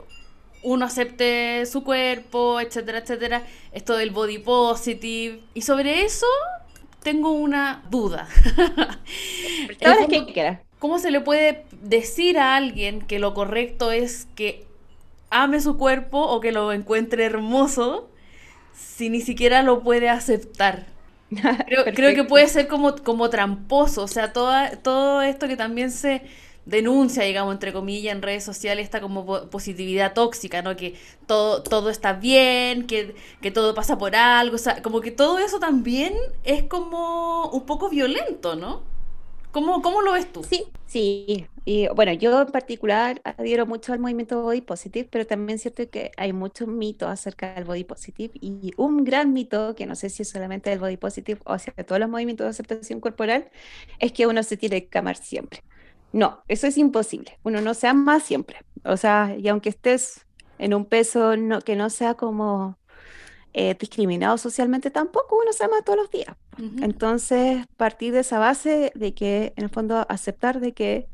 uno 0.63 0.85
acepte 0.85 1.65
su 1.65 1.83
cuerpo, 1.83 2.59
etcétera, 2.59 2.99
etcétera. 2.99 3.43
Esto 3.71 3.97
del 3.97 4.11
body 4.11 4.39
positive. 4.39 5.41
Y 5.53 5.61
sobre 5.61 6.03
eso 6.03 6.25
tengo 7.03 7.31
una 7.31 7.83
duda. 7.89 8.27
¿Cómo 10.79 10.99
se 10.99 11.11
le 11.11 11.21
puede 11.21 11.65
decir 11.81 12.37
a 12.37 12.55
alguien 12.55 13.01
que 13.01 13.19
lo 13.19 13.33
correcto 13.33 13.91
es 13.91 14.27
que 14.35 14.65
ame 15.29 15.59
su 15.61 15.77
cuerpo 15.77 16.19
o 16.19 16.39
que 16.39 16.51
lo 16.51 16.71
encuentre 16.71 17.25
hermoso 17.25 18.09
si 18.73 19.09
ni 19.09 19.21
siquiera 19.21 19.63
lo 19.63 19.81
puede 19.81 20.09
aceptar? 20.09 20.92
Creo, 21.95 22.15
que 22.15 22.23
puede 22.23 22.47
ser 22.47 22.67
como, 22.67 22.95
como 22.97 23.29
tramposo, 23.29 24.03
o 24.03 24.07
sea, 24.07 24.33
toda, 24.33 24.71
todo 24.77 25.21
esto 25.21 25.47
que 25.47 25.55
también 25.57 25.91
se 25.91 26.21
denuncia, 26.65 27.23
digamos, 27.23 27.53
entre 27.53 27.73
comillas, 27.73 28.15
en 28.15 28.21
redes 28.21 28.43
sociales, 28.43 28.85
esta 28.85 29.01
como 29.01 29.49
positividad 29.49 30.13
tóxica, 30.13 30.61
¿no? 30.61 30.75
Que 30.75 30.95
todo, 31.27 31.61
todo 31.63 31.89
está 31.89 32.13
bien, 32.13 32.87
que, 32.87 33.15
que 33.41 33.51
todo 33.51 33.73
pasa 33.73 33.97
por 33.97 34.15
algo, 34.15 34.55
o 34.55 34.59
sea, 34.59 34.81
como 34.81 35.01
que 35.01 35.11
todo 35.11 35.39
eso 35.39 35.59
también 35.59 36.13
es 36.43 36.63
como 36.63 37.49
un 37.49 37.65
poco 37.65 37.89
violento, 37.89 38.55
¿no? 38.55 38.92
¿Cómo, 39.53 39.83
¿Cómo, 39.83 40.01
lo 40.01 40.13
ves 40.13 40.33
tú? 40.33 40.43
Sí, 40.43 40.65
sí. 40.87 41.45
Y 41.63 41.87
bueno, 41.89 42.11
yo 42.11 42.41
en 42.41 42.47
particular 42.47 43.21
adhiero 43.23 43.67
mucho 43.67 43.93
al 43.93 43.99
movimiento 43.99 44.41
Body 44.41 44.61
Positive, 44.61 45.07
pero 45.11 45.27
también 45.27 45.57
es 45.57 45.61
cierto 45.61 45.87
que 45.91 46.11
hay 46.17 46.33
muchos 46.33 46.67
mitos 46.67 47.07
acerca 47.07 47.53
del 47.53 47.63
Body 47.63 47.83
Positive 47.83 48.33
y 48.41 48.71
un 48.77 49.03
gran 49.03 49.31
mito, 49.31 49.75
que 49.75 49.85
no 49.85 49.95
sé 49.95 50.09
si 50.09 50.23
es 50.23 50.29
solamente 50.29 50.71
del 50.71 50.79
Body 50.79 50.97
Positive 50.97 51.39
o 51.45 51.53
hacia 51.53 51.71
todos 51.85 51.99
los 51.99 52.09
movimientos 52.09 52.45
de 52.45 52.49
aceptación 52.49 52.99
corporal, 52.99 53.51
es 53.99 54.11
que 54.11 54.25
uno 54.25 54.41
se 54.41 54.57
tiene 54.57 54.87
que 54.87 54.97
amar 54.97 55.17
siempre. 55.17 55.63
No, 56.13 56.41
eso 56.47 56.65
es 56.65 56.75
imposible. 56.79 57.37
Uno 57.43 57.61
no 57.61 57.75
se 57.75 57.85
ama 57.85 58.19
siempre. 58.19 58.57
O 58.83 58.97
sea, 58.97 59.35
y 59.37 59.47
aunque 59.49 59.69
estés 59.69 60.25
en 60.57 60.73
un 60.73 60.85
peso 60.85 61.37
no, 61.37 61.61
que 61.61 61.75
no 61.75 61.91
sea 61.91 62.15
como 62.15 62.79
eh, 63.53 63.75
discriminado 63.79 64.39
socialmente, 64.39 64.89
tampoco 64.89 65.37
uno 65.39 65.53
se 65.53 65.63
ama 65.63 65.83
todos 65.83 65.99
los 65.99 66.09
días. 66.09 66.35
Entonces, 66.81 67.65
partir 67.77 68.13
de 68.13 68.19
esa 68.19 68.39
base 68.39 68.91
de 68.95 69.13
que, 69.13 69.53
en 69.55 69.63
el 69.65 69.69
fondo, 69.69 70.05
aceptar 70.09 70.59
de 70.59 70.73
que 70.73 71.07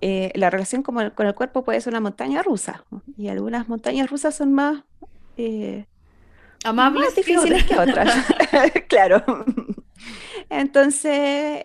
eh, 0.00 0.32
la 0.34 0.50
relación 0.50 0.82
con 0.82 0.98
el, 1.00 1.12
con 1.12 1.26
el, 1.26 1.34
cuerpo 1.34 1.64
puede 1.64 1.80
ser 1.80 1.92
una 1.92 2.00
montaña 2.00 2.42
rusa, 2.42 2.84
y 3.16 3.28
algunas 3.28 3.68
montañas 3.68 4.10
rusas 4.10 4.34
son 4.34 4.52
más... 4.52 4.84
Eh, 5.36 5.86
Amables 6.64 7.14
difíciles 7.14 7.64
que 7.64 7.78
otras, 7.78 8.12
claro. 8.88 9.22
Entonces, 10.50 11.62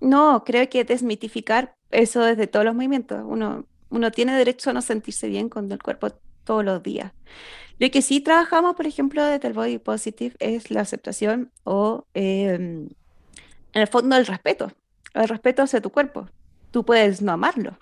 no, 0.00 0.44
creo 0.44 0.68
que 0.68 0.84
desmitificar 0.84 1.74
eso 1.90 2.22
desde 2.22 2.46
todos 2.46 2.64
los 2.64 2.74
movimientos. 2.74 3.20
Uno, 3.24 3.66
uno 3.90 4.10
tiene 4.10 4.36
derecho 4.36 4.70
a 4.70 4.72
no 4.72 4.82
sentirse 4.82 5.28
bien 5.28 5.48
con 5.48 5.70
el 5.70 5.82
cuerpo 5.82 6.08
todos 6.44 6.64
los 6.64 6.82
días. 6.82 7.12
Lo 7.78 7.90
que 7.90 8.02
sí 8.02 8.20
trabajamos, 8.20 8.74
por 8.76 8.86
ejemplo, 8.86 9.24
desde 9.24 9.48
el 9.48 9.54
Body 9.54 9.78
Positive 9.78 10.36
es 10.38 10.70
la 10.70 10.82
aceptación 10.82 11.50
o, 11.64 12.06
em, 12.14 12.88
en 13.72 13.82
el 13.82 13.86
fondo, 13.88 14.16
el 14.16 14.26
respeto. 14.26 14.72
El 15.14 15.28
respeto 15.28 15.62
hacia 15.62 15.80
tu 15.80 15.90
cuerpo. 15.90 16.28
Tú 16.70 16.84
puedes 16.84 17.22
no 17.22 17.32
amarlo. 17.32 17.78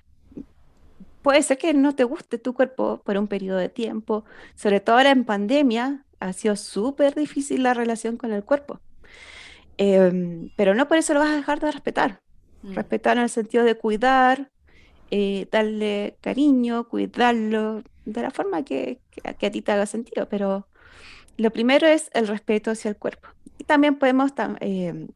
Puede 1.23 1.43
ser 1.43 1.59
que 1.59 1.75
no 1.75 1.95
te 1.95 2.05
guste 2.05 2.39
tu 2.39 2.55
cuerpo 2.55 3.03
por 3.05 3.19
un 3.19 3.29
periodo 3.29 3.59
de 3.59 3.69
tiempo. 3.69 4.25
Sobre 4.55 4.81
todo 4.81 4.97
ahora 4.97 5.11
en 5.11 5.25
pandemia, 5.25 6.05
ha 6.19 6.33
sido 6.33 6.57
súper 6.57 7.15
difícil 7.15 7.63
la 7.63 7.75
relación 7.75 8.17
con 8.17 8.33
el 8.33 8.45
cuerpo. 8.45 8.81
Em, 9.77 10.51
pero 10.57 10.75
no 10.75 10.89
por 10.89 10.99
eso 10.99 11.15
lo 11.15 11.21
vas 11.21 11.31
a 11.31 11.37
dejar 11.37 11.61
de 11.61 11.73
respetar. 11.73 12.21
Mm. 12.63 12.75
Respetar 12.75 13.17
en 13.17 13.25
el 13.25 13.31
sentido 13.31 13.65
de 13.65 13.75
cuidar, 13.75 14.51
eh, 15.11 15.47
darle 15.51 16.17
cariño, 16.21 16.89
cuidarlo, 16.89 17.83
de 18.05 18.23
la 18.23 18.31
forma 18.31 18.65
que, 18.65 19.01
que, 19.11 19.47
a 19.47 19.51
ti 19.51 19.63
te 19.63 19.73
haga 19.73 19.87
sentido, 19.87 20.29
pero 20.29 20.67
lo 21.37 21.51
primero 21.51 21.87
es 21.87 22.11
el 22.13 22.29
respeto 22.29 22.71
hacia 22.71 22.91
el 22.91 22.97
cuerpo. 22.97 23.29
Y 23.59 23.65
también 23.65 23.97
podemos 23.97 24.33
eh, 24.61 25.09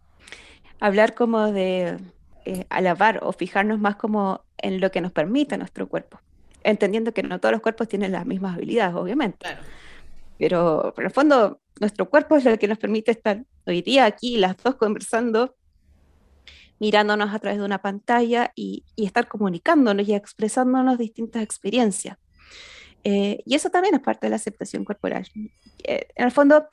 hablar 0.80 1.14
como 1.14 1.53
de 1.53 1.99
eh, 2.45 2.66
alabar 2.70 3.20
o 3.22 3.32
fijarnos 3.32 3.78
más 3.78 3.97
como 3.97 4.45
en 4.59 4.80
lo 4.80 4.90
que 4.90 5.01
nos 5.01 5.12
permite 5.12 5.57
nuestro 5.59 5.88
cuerpo, 5.88 6.20
entendiendo 6.62 7.12
que 7.12 7.22
no 7.22 7.40
todos 7.40 7.53
los 7.53 7.62
cuerpos 7.62 7.88
tienen 7.88 8.12
las 8.12 8.26
mismas 8.26 8.57
habilidades, 8.57 8.95
obviamente. 8.95 9.38
Claro. 9.38 9.62
Pero, 10.38 10.92
pero 10.97 11.07
en 11.07 11.11
el 11.11 11.14
fondo, 11.14 11.61
nuestro 11.80 12.11
cuerpo 12.11 12.36
es 12.36 12.45
lo 12.45 12.59
que 12.59 12.68
nos 12.68 12.78
permite 12.78 13.12
estar 13.12 13.45
hoy 13.66 13.82
día 13.82 14.05
aquí, 14.05 14.36
las 14.36 14.57
dos 14.57 14.74
conversando, 14.74 15.55
mirándonos 16.78 17.32
a 17.32 17.38
través 17.38 17.58
de 17.58 17.64
una 17.64 17.80
pantalla 17.80 18.52
y, 18.54 18.84
estar 18.96 19.28
comunicándonos 19.28 20.08
y 20.08 20.14
expresándonos 20.14 20.98
distintas 20.98 21.42
experiencias. 21.42 22.18
Eh, 23.04 23.42
y 23.44 23.54
eso 23.54 23.70
también 23.70 23.94
es 23.94 24.00
parte 24.00 24.26
de 24.26 24.30
la 24.30 24.36
aceptación 24.36 24.84
corporal. 24.84 25.28
Eh, 25.84 26.08
en 26.14 26.24
el 26.24 26.32
fondo, 26.32 26.66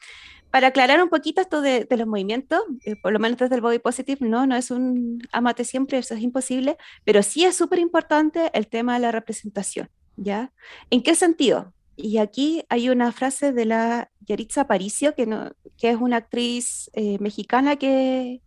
para 0.50 0.68
aclarar 0.68 1.04
un 1.04 1.10
poquito 1.10 1.42
esto 1.42 1.62
de, 1.62 1.88
los 1.90 2.08
movimientos, 2.08 2.62
eh, 2.86 2.96
por 2.96 3.12
lo 3.12 3.20
menos 3.20 3.38
desde 3.38 3.56
el 3.56 3.62
body 3.62 3.80
positive, 3.80 4.26
no, 4.28 4.48
no 4.48 4.56
es 4.56 4.72
un 4.72 5.22
amate 5.32 5.66
siempre, 5.66 5.98
eso 5.98 6.14
es 6.14 6.22
imposible, 6.22 6.78
pero 7.04 7.22
sí 7.22 7.44
es 7.44 7.56
súper 7.56 7.80
importante 7.80 8.50
el 8.54 8.68
tema 8.68 8.94
de 8.96 9.02
la 9.02 9.12
representación, 9.12 9.90
¿ya? 10.16 10.52
¿En 10.90 11.04
qué 11.04 11.16
sentido? 11.16 11.74
Y 11.98 12.18
aquí 12.18 12.64
hay 12.70 12.90
una 12.90 13.12
frase 13.12 13.52
de 13.52 13.66
la 13.66 14.10
Yaritza 14.22 14.62
Aparicio, 14.62 15.14
que, 15.14 15.26
no, 15.26 15.52
que 15.78 15.90
es 15.90 15.98
una 15.98 16.18
actriz 16.18 16.90
mexicana 17.20 17.76
que, 17.76 18.42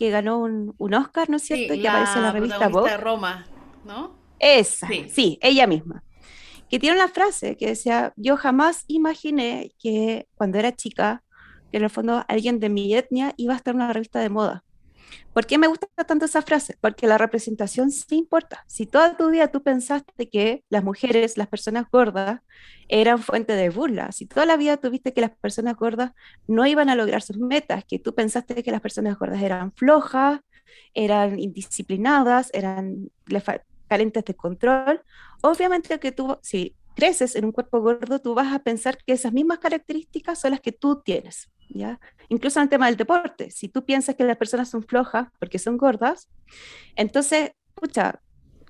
que 0.00 0.08
ganó 0.08 0.38
un, 0.38 0.94
Oscar, 0.94 1.28
¿no 1.28 1.36
es 1.36 1.42
cierto? 1.42 1.74
que 1.74 1.86
aparece 1.86 2.16
en 2.16 2.22
la 2.22 2.32
revista 2.32 2.68
Vogue. 2.68 2.90
de 2.90 2.96
Roma, 2.96 3.44
¿no? 3.84 4.16
Esa, 4.38 4.88
sí. 4.88 5.38
ella 5.42 5.66
misma. 5.66 6.02
Que 6.70 6.78
tiene 6.78 6.96
una 6.96 7.08
frase 7.08 7.58
que 7.58 7.66
decía, 7.66 8.14
yo 8.16 8.38
jamás 8.38 8.84
imaginé 8.86 9.72
que 9.78 10.26
cuando 10.36 10.56
era 10.56 10.74
chica, 10.74 11.22
que 11.70 11.76
en 11.76 11.84
el 11.84 11.90
fondo 11.90 12.24
alguien 12.28 12.60
de 12.60 12.70
mi 12.70 12.94
etnia 12.94 13.34
iba 13.36 13.52
a 13.52 13.58
estar 13.58 13.74
en 13.74 13.82
una 13.82 13.92
revista 13.92 14.20
de 14.20 14.30
moda. 14.30 14.64
¿Por 15.32 15.46
qué 15.46 15.58
me 15.58 15.66
gusta 15.66 15.86
tanto 16.06 16.24
esa 16.24 16.42
frase? 16.42 16.76
Porque 16.80 17.06
la 17.06 17.18
representación 17.18 17.90
sí 17.90 18.16
importa. 18.16 18.64
Si 18.66 18.86
toda 18.86 19.16
tu 19.16 19.30
vida 19.30 19.48
tú 19.48 19.62
pensaste 19.62 20.28
que 20.28 20.64
las 20.68 20.84
mujeres, 20.84 21.36
las 21.36 21.48
personas 21.48 21.86
gordas, 21.90 22.40
eran 22.88 23.20
fuente 23.20 23.54
de 23.54 23.70
burla, 23.70 24.10
si 24.12 24.26
toda 24.26 24.46
la 24.46 24.56
vida 24.56 24.76
tuviste 24.76 25.12
que 25.12 25.20
las 25.20 25.30
personas 25.30 25.76
gordas 25.76 26.12
no 26.48 26.66
iban 26.66 26.88
a 26.88 26.96
lograr 26.96 27.22
sus 27.22 27.38
metas, 27.38 27.84
que 27.84 27.98
tú 27.98 28.14
pensaste 28.14 28.62
que 28.62 28.72
las 28.72 28.80
personas 28.80 29.18
gordas 29.18 29.42
eran 29.42 29.72
flojas, 29.72 30.40
eran 30.94 31.38
indisciplinadas, 31.38 32.50
eran 32.52 33.10
carentes 33.88 34.24
de 34.24 34.34
control, 34.34 35.02
obviamente 35.42 35.98
que 36.00 36.12
tú, 36.12 36.38
si 36.42 36.74
creces 36.94 37.36
en 37.36 37.44
un 37.44 37.52
cuerpo 37.52 37.80
gordo, 37.80 38.18
tú 38.18 38.34
vas 38.34 38.52
a 38.52 38.58
pensar 38.60 38.98
que 38.98 39.12
esas 39.12 39.32
mismas 39.32 39.58
características 39.58 40.40
son 40.40 40.52
las 40.52 40.60
que 40.60 40.72
tú 40.72 41.00
tienes. 41.04 41.48
¿Ya? 41.72 42.00
Incluso 42.28 42.58
en 42.58 42.64
el 42.64 42.68
tema 42.68 42.86
del 42.86 42.96
deporte, 42.96 43.50
si 43.50 43.68
tú 43.68 43.84
piensas 43.84 44.16
que 44.16 44.24
las 44.24 44.36
personas 44.36 44.68
son 44.68 44.82
flojas 44.82 45.28
porque 45.38 45.58
son 45.58 45.76
gordas, 45.76 46.28
entonces, 46.96 47.52
escucha, 47.76 48.20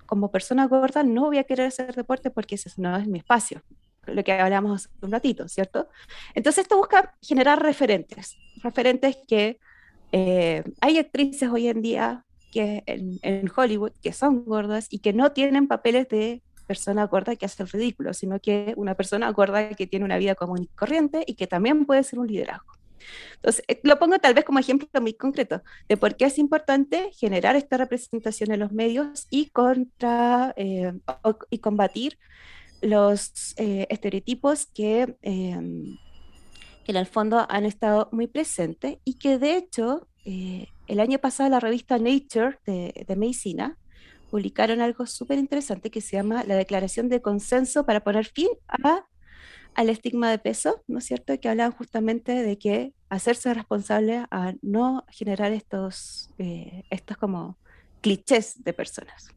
como 0.06 0.30
persona 0.30 0.66
gorda 0.66 1.02
no 1.02 1.26
voy 1.26 1.38
a 1.38 1.44
querer 1.44 1.68
hacer 1.68 1.94
deporte 1.94 2.30
porque 2.30 2.56
ese 2.56 2.70
no 2.78 2.96
es 2.96 3.06
mi 3.06 3.18
espacio, 3.18 3.62
lo 4.06 4.24
que 4.24 4.32
hablamos 4.32 4.86
hace 4.86 4.94
un 5.02 5.12
ratito, 5.12 5.48
¿cierto? 5.48 5.88
Entonces 6.34 6.64
esto 6.64 6.76
busca 6.76 7.16
generar 7.22 7.62
referentes, 7.62 8.36
referentes 8.62 9.16
que 9.28 9.58
eh, 10.12 10.64
hay 10.80 10.98
actrices 10.98 11.48
hoy 11.48 11.68
en 11.68 11.80
día 11.80 12.24
que 12.50 12.82
en, 12.86 13.50
Hollywood 13.54 13.92
que 14.02 14.12
son 14.12 14.44
gordas 14.44 14.88
y 14.90 14.98
que 14.98 15.12
no 15.12 15.30
tienen 15.30 15.68
papeles 15.68 16.08
de 16.08 16.42
persona 16.66 17.06
gorda 17.06 17.36
que 17.36 17.46
hace 17.46 17.62
el 17.62 17.68
ridículo, 17.68 18.12
sino 18.12 18.40
que 18.40 18.74
una 18.76 18.96
persona 18.96 19.30
gorda 19.30 19.70
que 19.70 19.86
tiene 19.86 20.04
una 20.04 20.18
vida 20.18 20.34
común 20.34 20.62
y 20.62 20.66
corriente 20.68 21.22
y 21.26 21.34
que 21.34 21.46
también 21.46 21.86
puede 21.86 22.02
ser 22.02 22.18
un 22.18 22.26
liderazgo. 22.26 22.79
Entonces, 23.36 23.64
eh, 23.68 23.80
lo 23.82 23.98
pongo 23.98 24.18
tal 24.18 24.34
vez 24.34 24.44
como 24.44 24.58
ejemplo 24.58 24.88
muy 25.00 25.14
concreto 25.14 25.62
de 25.88 25.96
por 25.96 26.16
qué 26.16 26.26
es 26.26 26.38
importante 26.38 27.10
generar 27.12 27.56
esta 27.56 27.76
representación 27.76 28.52
en 28.52 28.60
los 28.60 28.72
medios 28.72 29.26
y, 29.30 29.50
contra, 29.50 30.52
eh, 30.56 30.92
y 31.50 31.58
combatir 31.58 32.18
los 32.82 33.54
eh, 33.56 33.86
estereotipos 33.90 34.66
que, 34.66 35.16
em, 35.22 35.98
que, 36.84 36.92
en 36.92 36.96
el 36.96 37.06
fondo 37.06 37.46
han 37.48 37.64
estado 37.66 38.08
muy 38.12 38.26
presentes 38.26 38.98
y 39.04 39.14
que 39.14 39.38
de 39.38 39.56
hecho 39.56 40.06
el 40.24 41.00
año 41.00 41.18
pasado 41.18 41.48
la 41.48 41.60
revista 41.60 41.98
Nature 41.98 42.58
de, 42.66 43.04
de 43.06 43.16
Medicina 43.16 43.78
publicaron 44.30 44.80
algo 44.80 45.06
súper 45.06 45.38
interesante 45.38 45.90
que 45.90 46.00
se 46.00 46.16
llama 46.16 46.44
la 46.44 46.54
Declaración 46.54 47.08
de 47.08 47.20
Consenso 47.20 47.84
para 47.84 48.04
poner 48.04 48.26
fin 48.26 48.48
a, 48.68 49.04
al 49.74 49.88
estigma 49.88 50.30
de 50.30 50.38
peso, 50.38 50.82
¿no 50.88 50.98
es 50.98 51.04
cierto? 51.04 51.38
Que 51.38 51.48
hablaban 51.48 51.72
justamente 51.72 52.32
de 52.32 52.58
que 52.58 52.92
hacerse 53.08 53.52
responsable 53.54 54.24
a 54.30 54.54
no 54.62 55.04
generar 55.08 55.52
estos, 55.52 56.30
eh, 56.38 56.84
estos 56.90 57.16
como 57.16 57.58
clichés 58.00 58.62
de 58.62 58.72
personas. 58.72 59.30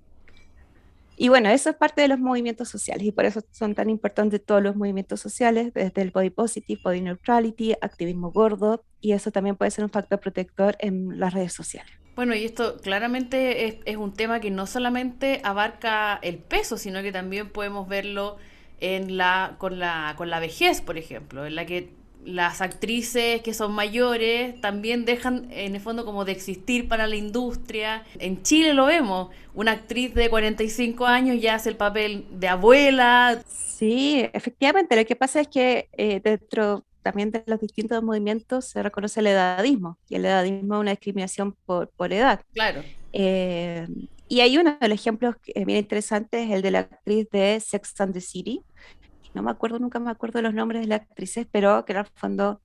Y 1.16 1.30
bueno, 1.30 1.50
eso 1.50 1.70
es 1.70 1.76
parte 1.76 2.02
de 2.02 2.08
los 2.08 2.20
movimientos 2.20 2.70
sociales 2.70 3.06
y 3.06 3.12
por 3.12 3.26
eso 3.26 3.42
son 3.52 3.76
tan 3.76 3.90
importantes 3.90 4.44
todos 4.44 4.64
los 4.64 4.76
movimientos 4.76 5.20
sociales, 5.20 5.72
desde 5.74 6.02
el 6.02 6.10
body 6.10 6.32
positive, 6.32 6.82
body 6.84 7.02
neutrality, 7.02 7.74
activismo 7.82 8.32
gordo, 8.32 8.84
y 9.00 9.12
eso 9.12 9.32
también 9.32 9.56
puede 9.56 9.70
ser 9.70 9.84
un 9.84 9.92
factor 9.92 10.20
protector 10.20 10.76
en 10.80 11.20
las 11.20 11.34
redes 11.34 11.54
sociales. 11.54 11.92
Bueno, 12.16 12.36
y 12.36 12.46
esto 12.46 12.78
claramente 12.78 13.68
es, 13.68 13.78
es, 13.86 13.98
un 13.98 14.14
tema 14.14 14.40
que 14.40 14.52
no 14.52 14.68
solamente 14.68 15.42
abarca 15.44 16.20
el 16.22 16.38
peso, 16.38 16.78
sino 16.78 17.02
que 17.02 17.12
también 17.12 17.50
podemos 17.50 17.88
verlo 17.88 18.38
en 18.84 19.16
la, 19.16 19.56
con, 19.60 19.80
la, 19.80 20.14
con 20.18 20.30
la 20.30 20.42
vejez, 20.42 20.82
por 20.82 20.98
ejemplo, 20.98 21.46
en 21.46 21.56
la 21.56 21.66
que 21.66 21.90
las 22.26 22.62
actrices 22.62 23.42
que 23.42 23.54
son 23.54 23.72
mayores 23.72 24.60
también 24.60 25.06
dejan 25.06 25.48
en 25.52 25.76
el 25.76 25.82
fondo 25.82 26.04
como 26.04 26.26
de 26.26 26.34
existir 26.34 26.90
para 26.90 27.08
la 27.08 27.16
industria. 27.16 28.04
En 28.20 28.44
Chile 28.44 28.74
lo 28.74 28.86
vemos, 28.86 29.30
una 29.54 29.72
actriz 29.72 30.14
de 30.14 30.30
45 30.30 31.06
años 31.06 31.42
ya 31.42 31.56
hace 31.56 31.70
el 31.70 31.78
papel 31.78 32.26
de 32.32 32.50
abuela. 32.50 33.42
Sí, 33.48 34.30
efectivamente, 34.34 34.98
lo 34.98 35.06
que 35.06 35.16
pasa 35.16 35.40
es 35.40 35.48
que 35.48 35.88
eh, 35.94 36.20
dentro 36.22 36.84
también 37.02 37.32
de 37.32 37.42
los 37.46 37.62
distintos 37.62 38.04
movimientos 38.04 38.66
se 38.66 38.84
reconoce 38.84 39.22
el 39.22 39.28
edadismo, 39.28 39.98
y 40.10 40.16
el 40.16 40.26
edadismo 40.26 40.76
es 40.76 40.82
una 40.82 40.92
discriminación 40.92 41.56
por, 41.66 41.90
por 41.90 42.12
edad. 42.12 42.42
Claro. 42.54 42.84
Eh, 43.14 43.88
y 44.34 44.42
hay 44.42 44.58
uno 44.58 44.76
de 44.82 44.88
los 44.88 45.00
ejemplos 45.00 45.36
que 45.44 45.64
bien 45.64 45.78
interesantes, 45.78 46.50
el 46.50 46.64
de 46.64 46.72
la 46.72 46.80
actriz 46.80 47.30
de 47.30 47.60
Sex 47.60 48.02
and 48.02 48.14
the 48.16 48.20
City. 48.20 48.64
No 49.36 49.44
me 49.44 49.52
acuerdo, 49.52 49.78
nunca 49.78 50.00
me 50.00 50.10
acuerdo 50.10 50.42
los 50.42 50.56
nombres 50.56 50.82
de 50.82 50.88
las 50.88 51.02
actrices, 51.02 51.46
pero 51.52 51.86
que 51.86 51.94
en 51.94 52.00
el 52.00 52.06
fondo, 52.16 52.60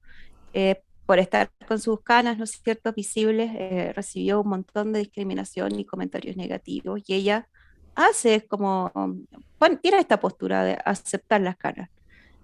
eh, 0.54 0.80
por 1.04 1.18
estar 1.18 1.50
con 1.66 1.78
sus 1.78 2.00
canas, 2.00 2.38
¿no 2.38 2.44
es 2.44 2.52
cierto?, 2.64 2.94
visibles, 2.94 3.50
eh, 3.54 3.92
recibió 3.94 4.40
un 4.40 4.48
montón 4.48 4.94
de 4.94 5.00
discriminación 5.00 5.78
y 5.78 5.84
comentarios 5.84 6.38
negativos. 6.38 7.02
Y 7.06 7.12
ella 7.12 7.46
hace 7.94 8.46
como, 8.46 8.90
bueno, 9.60 9.78
tiene 9.82 9.98
esta 9.98 10.18
postura 10.20 10.64
de 10.64 10.78
aceptar 10.86 11.42
las 11.42 11.58
canas. 11.58 11.90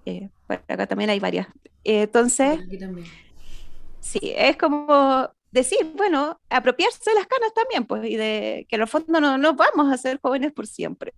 Eh, 0.04 0.28
acá 0.48 0.86
también 0.86 1.08
hay 1.08 1.18
varias. 1.18 1.46
entonces, 1.82 2.60
sí, 4.00 4.34
es 4.36 4.58
como 4.58 5.30
decir, 5.55 5.92
bueno, 5.96 6.40
apropiarse 6.50 6.98
de 7.11 7.14
las 7.14 7.26
canas 7.26 7.55
también, 7.55 7.86
pues, 7.86 8.05
y 8.11 8.16
de 8.16 8.66
que 8.68 8.76
en 8.76 8.82
el 8.82 8.88
fondo 8.88 9.20
no, 9.20 9.38
no 9.38 9.55
vamos 9.55 9.92
a 9.92 9.96
ser 9.96 10.18
jóvenes 10.20 10.52
por 10.52 10.66
siempre. 10.66 11.12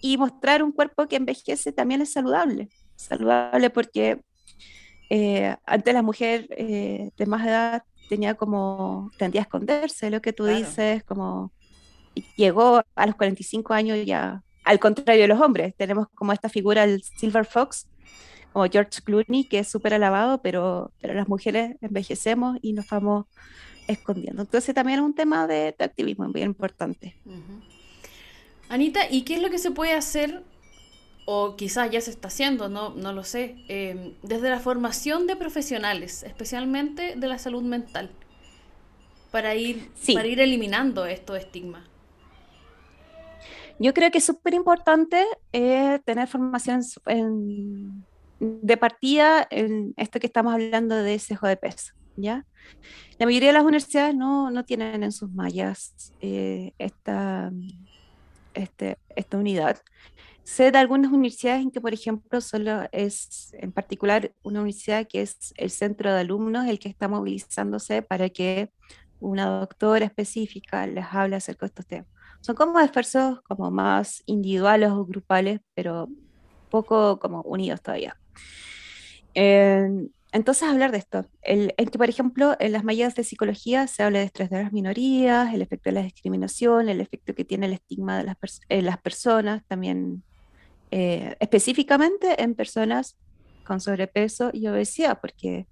Y 0.00 0.18
mostrar 0.18 0.62
un 0.62 0.72
cuerpo 0.72 1.06
que 1.06 1.16
envejece 1.16 1.72
también 1.72 2.02
es 2.02 2.12
saludable. 2.12 2.68
Saludable 2.96 3.70
porque 3.70 4.20
eh, 5.08 5.56
antes 5.64 5.94
la 5.94 6.02
mujer 6.02 6.48
eh, 6.50 7.10
de 7.16 7.26
más 7.26 7.46
edad 7.46 7.84
tenía 8.08 8.34
como, 8.34 9.12
tendía 9.18 9.42
a 9.42 9.44
esconderse, 9.44 10.10
lo 10.10 10.20
que 10.20 10.32
tú 10.32 10.46
dices, 10.46 11.04
como 11.04 11.52
llegó 12.36 12.82
a 12.96 13.06
los 13.06 13.14
45 13.14 13.72
años 13.72 13.98
ya, 14.04 14.42
al 14.64 14.80
contrario 14.80 15.22
de 15.22 15.28
los 15.28 15.40
hombres, 15.40 15.76
tenemos 15.76 16.08
como 16.16 16.32
esta 16.32 16.48
figura, 16.48 16.82
el 16.82 17.02
Silver 17.02 17.44
Fox, 17.44 17.86
como 18.52 18.66
George 18.70 19.00
Clooney, 19.04 19.44
que 19.44 19.60
es 19.60 19.68
súper 19.68 19.94
alabado, 19.94 20.42
pero, 20.42 20.92
pero 21.00 21.14
las 21.14 21.28
mujeres 21.28 21.76
envejecemos 21.80 22.58
y 22.62 22.72
nos 22.72 22.88
vamos 22.88 23.26
escondiendo. 23.86 24.42
Entonces 24.42 24.74
también 24.74 25.00
es 25.00 25.04
un 25.04 25.14
tema 25.14 25.46
de, 25.46 25.74
activismo 25.78 26.28
bien 26.28 26.46
importante. 26.46 27.14
Anita, 28.68 29.00
¿y 29.10 29.22
qué 29.22 29.34
es 29.34 29.42
lo 29.42 29.50
que 29.50 29.58
se 29.58 29.70
puede 29.70 29.92
hacer, 29.92 30.42
o 31.26 31.56
quizás 31.56 31.90
ya 31.90 32.00
se 32.00 32.10
está 32.10 32.28
haciendo, 32.28 32.68
no, 32.68 32.90
no 32.90 33.12
lo 33.12 33.24
sé, 33.24 33.56
em, 33.68 34.14
desde 34.22 34.48
la 34.48 34.60
formación 34.60 35.26
de 35.26 35.36
profesionales, 35.36 36.22
especialmente 36.22 37.14
de 37.16 37.28
la 37.28 37.38
salud 37.38 37.62
mental, 37.62 38.10
para 39.30 39.54
ir, 39.54 39.90
para 40.14 40.26
ir 40.26 40.40
eliminando 40.40 41.06
estos 41.06 41.38
estigmas? 41.38 41.84
Yo 43.78 43.94
creo 43.94 44.10
que 44.10 44.18
es 44.18 44.24
súper 44.24 44.54
importante 44.54 45.24
eh, 45.52 45.98
tener 46.04 46.28
formación 46.28 46.82
en, 47.06 48.04
de 48.40 48.76
partida 48.76 49.46
en 49.50 49.94
esto 49.96 50.18
que 50.18 50.26
estamos 50.26 50.54
hablando 50.54 50.96
de 50.96 51.18
sesgo 51.18 51.46
de 51.46 51.56
peso, 51.56 51.92
¿ya? 52.16 52.46
La 53.18 53.26
mayoría 53.26 53.48
de 53.50 53.54
las 53.54 53.62
universidades 53.62 54.14
no, 54.14 54.50
no 54.50 54.64
tienen 54.64 55.02
en 55.02 55.12
sus 55.12 55.30
mallas 55.30 56.14
eh, 56.20 56.72
esta, 56.78 57.52
este, 58.54 58.98
esta 59.14 59.36
unidad. 59.36 59.78
Sé 60.42 60.72
de 60.72 60.78
algunas 60.78 61.12
universidades 61.12 61.62
en 61.62 61.70
que, 61.70 61.80
por 61.80 61.92
ejemplo, 61.92 62.40
solo 62.40 62.88
es 62.92 63.52
en 63.52 63.72
particular 63.72 64.32
una 64.42 64.60
universidad 64.60 65.06
que 65.06 65.20
es 65.20 65.52
el 65.56 65.70
centro 65.70 66.12
de 66.12 66.20
alumnos 66.20 66.66
el 66.66 66.78
que 66.78 66.88
está 66.88 67.08
movilizándose 67.08 68.02
para 68.02 68.30
que 68.30 68.72
una 69.20 69.60
doctora 69.60 70.06
específica 70.06 70.86
les 70.86 71.04
hable 71.10 71.36
acerca 71.36 71.66
de 71.66 71.68
estos 71.68 71.86
temas. 71.86 72.08
Son 72.40 72.56
como 72.56 72.80
esfuerzos 72.80 73.42
como 73.42 73.70
más 73.70 74.22
individuales 74.24 74.90
o 74.90 75.04
grupales, 75.04 75.60
pero 75.74 76.08
poco 76.70 77.18
como 77.18 77.42
unidos 77.42 77.82
todavía. 77.82 78.16
Entonces, 80.32 80.68
hablar 80.68 80.92
de 80.92 80.98
esto, 80.98 81.26
el, 81.42 81.74
en 81.76 81.88
que, 81.88 81.98
por 81.98 82.08
ejemplo, 82.08 82.56
en 82.58 82.72
las 82.72 82.84
mallas 82.84 83.14
de 83.14 83.24
psicología 83.24 83.86
se 83.86 84.02
habla 84.02 84.20
de 84.20 84.26
estrés 84.26 84.50
de 84.50 84.62
las 84.62 84.72
minorías, 84.72 85.52
el 85.54 85.62
efecto 85.62 85.90
de 85.90 85.94
la 85.94 86.02
discriminación, 86.02 86.88
el 86.88 87.00
efecto 87.00 87.34
que 87.34 87.44
tiene 87.44 87.66
el 87.66 87.72
estigma 87.72 88.18
de 88.18 88.24
las, 88.24 88.36
las 88.68 88.98
personas, 88.98 89.64
también 89.66 90.22
eh, 90.90 91.36
específicamente 91.38 92.42
en 92.42 92.54
personas 92.54 93.16
con 93.64 93.80
sobrepeso 93.80 94.50
y 94.52 94.66
obesidad, 94.66 95.20
porque 95.20 95.68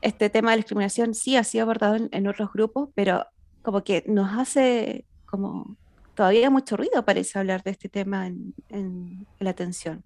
este 0.00 0.30
tema 0.30 0.50
de 0.50 0.56
la 0.56 0.60
discriminación 0.60 1.14
sí 1.14 1.36
ha 1.36 1.44
sido 1.44 1.64
abordado 1.64 1.96
en, 2.10 2.26
otros 2.26 2.50
grupos, 2.52 2.88
pero 2.94 3.26
como 3.62 3.84
que 3.84 4.04
nos 4.06 4.38
hace 4.38 5.04
como 5.26 5.76
todavía 6.14 6.48
mucho 6.48 6.76
ruido 6.76 7.04
parece 7.04 7.38
hablar 7.38 7.62
de 7.62 7.72
este 7.72 7.88
tema 7.88 8.26
en, 8.26 9.26
la 9.38 9.50
atención. 9.50 10.02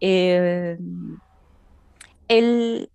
Eh, 0.00 0.78
el, 2.28 2.90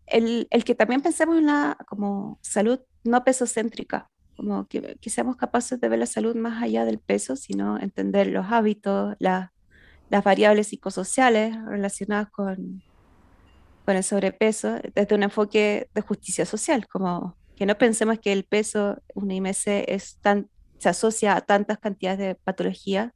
que 0.66 0.76
también 0.76 1.02
pensemos 1.02 1.38
en 1.38 1.48
la 1.48 1.78
como 1.88 2.40
salud 2.42 2.80
no 3.04 3.24
pesocéntrica, 3.24 4.10
como 4.38 4.68
que, 4.68 4.98
que, 5.02 5.10
seamos 5.10 5.36
capaces 5.36 5.80
de 5.80 5.90
ver 5.90 6.00
la 6.00 6.06
salud 6.06 6.36
más 6.36 6.62
allá 6.62 6.86
del 6.86 7.00
peso, 7.00 7.36
sino 7.36 7.80
entender 7.80 8.28
los 8.28 8.46
hábitos, 8.52 9.16
la, 9.20 9.54
las 10.10 10.24
variables 10.24 10.68
psicosociales 10.68 11.56
relacionadas 11.66 12.30
con, 12.30 12.84
con 13.86 13.96
el 13.96 14.04
sobrepeso 14.04 14.78
desde 14.94 15.16
un 15.16 15.24
enfoque 15.24 15.90
de 15.94 16.02
justicia 16.02 16.46
social, 16.46 16.88
como 16.88 17.36
que 17.56 17.66
no 17.66 17.78
pensemos 17.78 18.20
que 18.20 18.32
el 18.32 18.46
peso, 18.46 19.02
un 19.14 19.32
IMC, 19.32 19.86
es 19.88 20.18
tan, 20.22 20.50
se 20.78 20.90
asocia 20.90 21.36
a 21.36 21.42
tantas 21.42 21.80
cantidades 21.80 22.20
de 22.20 22.36
patología, 22.36 23.14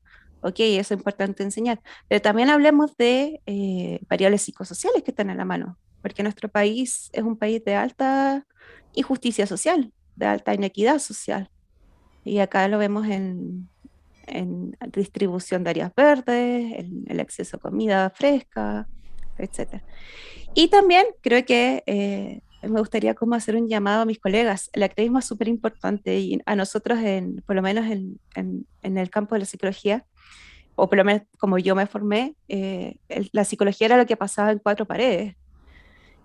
ok, 0.47 0.59
eso 0.59 0.93
es 0.93 0.99
importante 0.99 1.43
enseñar, 1.43 1.81
pero 2.07 2.21
también 2.21 2.49
hablemos 2.49 2.95
de 2.97 3.41
eh, 3.45 3.99
variables 4.09 4.41
psicosociales 4.43 5.03
que 5.03 5.11
están 5.11 5.29
a 5.29 5.35
la 5.35 5.45
mano, 5.45 5.77
porque 6.01 6.23
nuestro 6.23 6.49
país 6.49 7.09
es 7.13 7.23
un 7.23 7.37
país 7.37 7.63
de 7.65 7.75
alta 7.75 8.45
injusticia 8.93 9.45
social, 9.45 9.91
de 10.15 10.25
alta 10.25 10.53
inequidad 10.53 10.99
social, 10.99 11.49
y 12.23 12.39
acá 12.39 12.67
lo 12.67 12.77
vemos 12.77 13.07
en, 13.07 13.69
en 14.27 14.77
distribución 14.91 15.63
de 15.63 15.69
áreas 15.71 15.91
verdes, 15.95 16.73
en 16.79 17.03
el 17.07 17.19
acceso 17.19 17.57
a 17.57 17.59
comida 17.59 18.09
fresca, 18.09 18.87
etc. 19.37 19.81
Y 20.53 20.69
también 20.69 21.05
creo 21.21 21.45
que 21.45 21.83
eh, 21.85 22.41
me 22.63 22.79
gustaría 22.79 23.13
como 23.13 23.35
hacer 23.35 23.55
un 23.55 23.67
llamado 23.67 24.01
a 24.01 24.05
mis 24.05 24.19
colegas. 24.19 24.69
El 24.73 24.83
activismo 24.83 25.19
es 25.19 25.25
súper 25.25 25.47
importante 25.47 26.17
y 26.19 26.39
a 26.45 26.55
nosotros, 26.55 26.99
en, 26.99 27.43
por 27.45 27.55
lo 27.55 27.61
menos 27.61 27.85
en, 27.85 28.19
en, 28.35 28.97
el 28.97 29.09
campo 29.09 29.35
de 29.35 29.39
la 29.39 29.45
psicología, 29.45 30.05
o 30.77 30.87
por 30.87 30.99
lo 30.99 31.03
menos 31.03 31.23
como 31.39 31.57
yo 31.57 31.75
me 31.75 31.87
formé, 31.87 32.35
eh, 32.47 32.99
la 33.31 33.43
psicología 33.43 33.87
era 33.87 33.97
lo 33.97 34.05
que 34.05 34.15
pasaba 34.15 34.51
en 34.51 34.59
cuatro 34.59 34.85
paredes, 34.85 35.35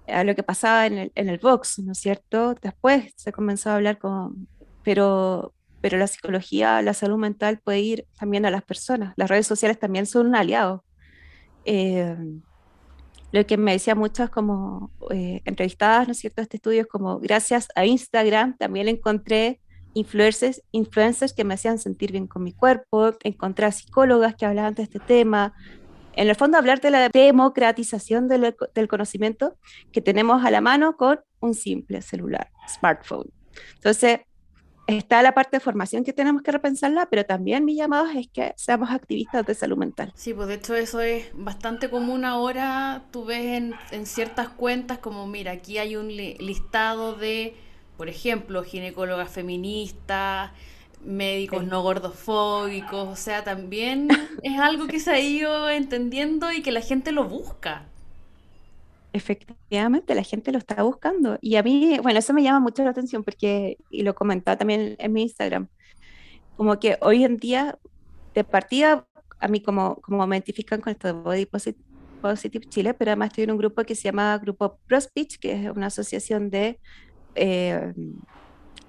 era 0.07 0.25
lo 0.25 0.35
que 0.35 0.43
pasaba 0.43 0.87
en 0.87 0.99
el, 0.99 1.13
en 1.15 1.31
el 1.31 1.39
box, 1.39 1.79
¿no 1.79 1.93
es 1.93 1.99
cierto? 1.99 2.55
Después 2.61 3.15
se 3.17 3.33
comenzó 3.33 3.71
a 3.71 3.77
hablar 3.77 3.99
con, 3.99 4.47
pero, 4.85 5.55
pero 5.81 5.97
la 5.97 6.07
psicología, 6.07 6.83
la 6.83 6.93
salud 6.93 7.17
mental 7.17 7.61
puede 7.65 7.81
ir 7.81 8.07
también 8.19 8.45
a 8.45 8.51
las 8.51 8.63
personas. 8.63 9.15
Las 9.17 9.31
redes 9.31 9.47
sociales 9.47 9.79
también 9.79 10.05
son 10.05 10.27
un 10.27 10.37
aliado. 10.37 10.85
Eh, 11.65 12.15
lo 13.33 13.47
que 13.47 13.57
me 13.57 13.73
decía 13.73 13.95
muchas 13.95 14.29
como 14.29 14.91
eh, 15.11 15.41
entrevistadas, 15.47 16.09
¿no 16.09 16.13
es 16.13 16.19
cierto?, 16.19 16.43
este 16.43 16.59
estudio 16.59 16.83
es 16.83 16.89
como 16.89 17.19
gracias 17.21 17.69
a 17.75 17.87
Instagram 17.87 18.59
también 18.59 18.89
encontré 18.89 19.62
influencers, 19.95 20.63
influencers 20.73 21.33
que 21.33 21.45
me 21.45 21.55
hacían 21.55 21.79
sentir 21.79 22.13
bien 22.13 22.27
con 22.27 22.43
mi 22.43 22.53
cuerpo, 22.53 23.13
encontré 23.23 23.67
a 23.67 23.73
psicólogas 23.73 24.35
que 24.37 24.47
hablaban 24.47 24.75
de 24.75 24.83
este 24.83 24.99
tema. 24.99 25.55
En 26.15 26.29
el 26.29 26.37
fondo, 26.37 26.59
hablar 26.59 26.81
de 26.81 26.91
la 26.91 27.09
democratización 27.09 28.29
del, 28.29 28.55
del 28.75 28.89
conocimiento 28.89 29.57
que 29.93 30.01
tenemos 30.01 30.45
a 30.45 30.51
la 30.51 30.61
mano 30.61 30.97
con 30.97 31.21
un 31.41 31.55
simple 31.55 32.03
celular, 32.03 32.51
smartphone. 32.69 33.31
Entonces, 33.75 34.21
está 34.87 35.23
la 35.23 35.33
parte 35.33 35.57
de 35.57 35.61
formación 35.61 36.05
que 36.05 36.13
tenemos 36.13 36.43
que 36.43 36.53
repensarla, 36.53 37.07
pero 37.07 37.25
también 37.25 37.65
mi 37.65 37.75
llamado 37.75 38.07
es 38.07 38.29
que 38.29 38.53
seamos 38.57 38.91
activistas 38.91 39.47
de 39.47 39.55
salud 39.55 39.77
mental. 39.77 40.13
Sí, 40.15 40.35
pues 40.35 40.49
de 40.49 40.55
hecho 40.55 40.75
eso 40.75 41.01
es 41.01 41.27
bastante 41.35 41.91
común 41.91 42.25
ahora. 42.25 43.05
Tú 43.11 43.25
ves 43.25 43.63
en, 43.91 44.07
ciertas 44.07 44.49
cuentas 44.49 44.99
como, 44.99 45.27
mira, 45.27 45.53
aquí 45.53 45.79
hay 45.79 45.97
un 45.97 46.09
listado 46.09 47.15
de, 47.15 47.57
por 48.03 48.09
ejemplo, 48.09 48.65
ginecólogas 48.65 49.31
feministas, 49.31 50.51
médicos 51.05 51.65
no 51.65 51.85
gordofóbicos, 51.85 53.09
o 53.09 53.15
sea, 53.15 53.45
también 53.45 54.09
es 54.43 54.59
algo 54.59 54.89
que 54.89 54.99
se 54.99 55.13
ha 55.13 55.21
ido 55.21 55.71
entendiendo 55.71 56.51
y 56.51 56.63
que 56.63 56.73
la 56.73 56.81
gente 56.81 57.13
lo 57.13 57.29
busca 57.29 57.85
efectivamente 59.13 60.17
la 60.17 60.25
gente 60.25 60.51
lo 60.51 60.59
está 60.59 60.83
buscando. 60.83 61.39
Y 61.41 61.55
a 61.55 61.63
mí, 61.63 62.01
bueno, 62.03 62.19
eso 62.19 62.33
me 62.33 62.43
llama 62.43 62.59
mucho 62.59 62.83
la 62.83 62.91
atención 62.91 63.23
porque, 63.23 63.77
y 63.89 64.03
lo 64.03 64.17
comentaba 64.17 64.57
también 64.57 64.97
en 64.99 65.13
mi 65.13 65.23
Instagram, 65.23 65.69
como 66.57 66.81
que 66.81 66.99
hoy 67.03 67.23
en 67.23 67.37
día, 67.37 67.79
de 68.35 68.43
partida, 68.43 69.07
a 69.39 69.47
mí 69.47 69.61
como, 69.61 69.95
como 70.03 70.27
me 70.27 70.35
identifican 70.35 70.81
con 70.81 70.91
esto 70.91 71.07
de 71.07 71.13
Body 71.13 71.47
Positive, 71.47 72.67
Chile, 72.69 72.95
pero 72.95 73.13
además 73.13 73.29
estoy 73.29 73.45
en 73.45 73.53
un 73.53 73.59
grupo 73.59 73.85
que 73.85 73.95
se 73.95 74.03
llama 74.03 74.37
Grupo 74.39 74.81
ProSpeech, 74.89 75.39
que 75.39 75.53
es 75.53 75.71
una 75.71 75.87
asociación 75.87 76.51
de 76.51 76.81
eh, 77.35 77.93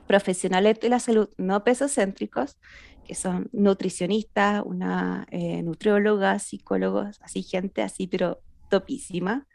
profesionales 0.08 0.80
de 0.80 0.90
la 0.90 1.00
salud 1.00 1.30
no 1.38 1.64
pesocéntricos, 1.64 2.58
que 3.06 3.16
son 3.16 3.50
nutricionistas, 3.52 4.64
una 4.66 5.28
eh, 5.32 5.62
nutrióloga, 5.64 6.40
psicólogos, 6.40 7.20
así 7.22 7.44
gente 7.44 7.82
así, 7.82 8.08
pero 8.08 8.42
topísima. 8.70 9.48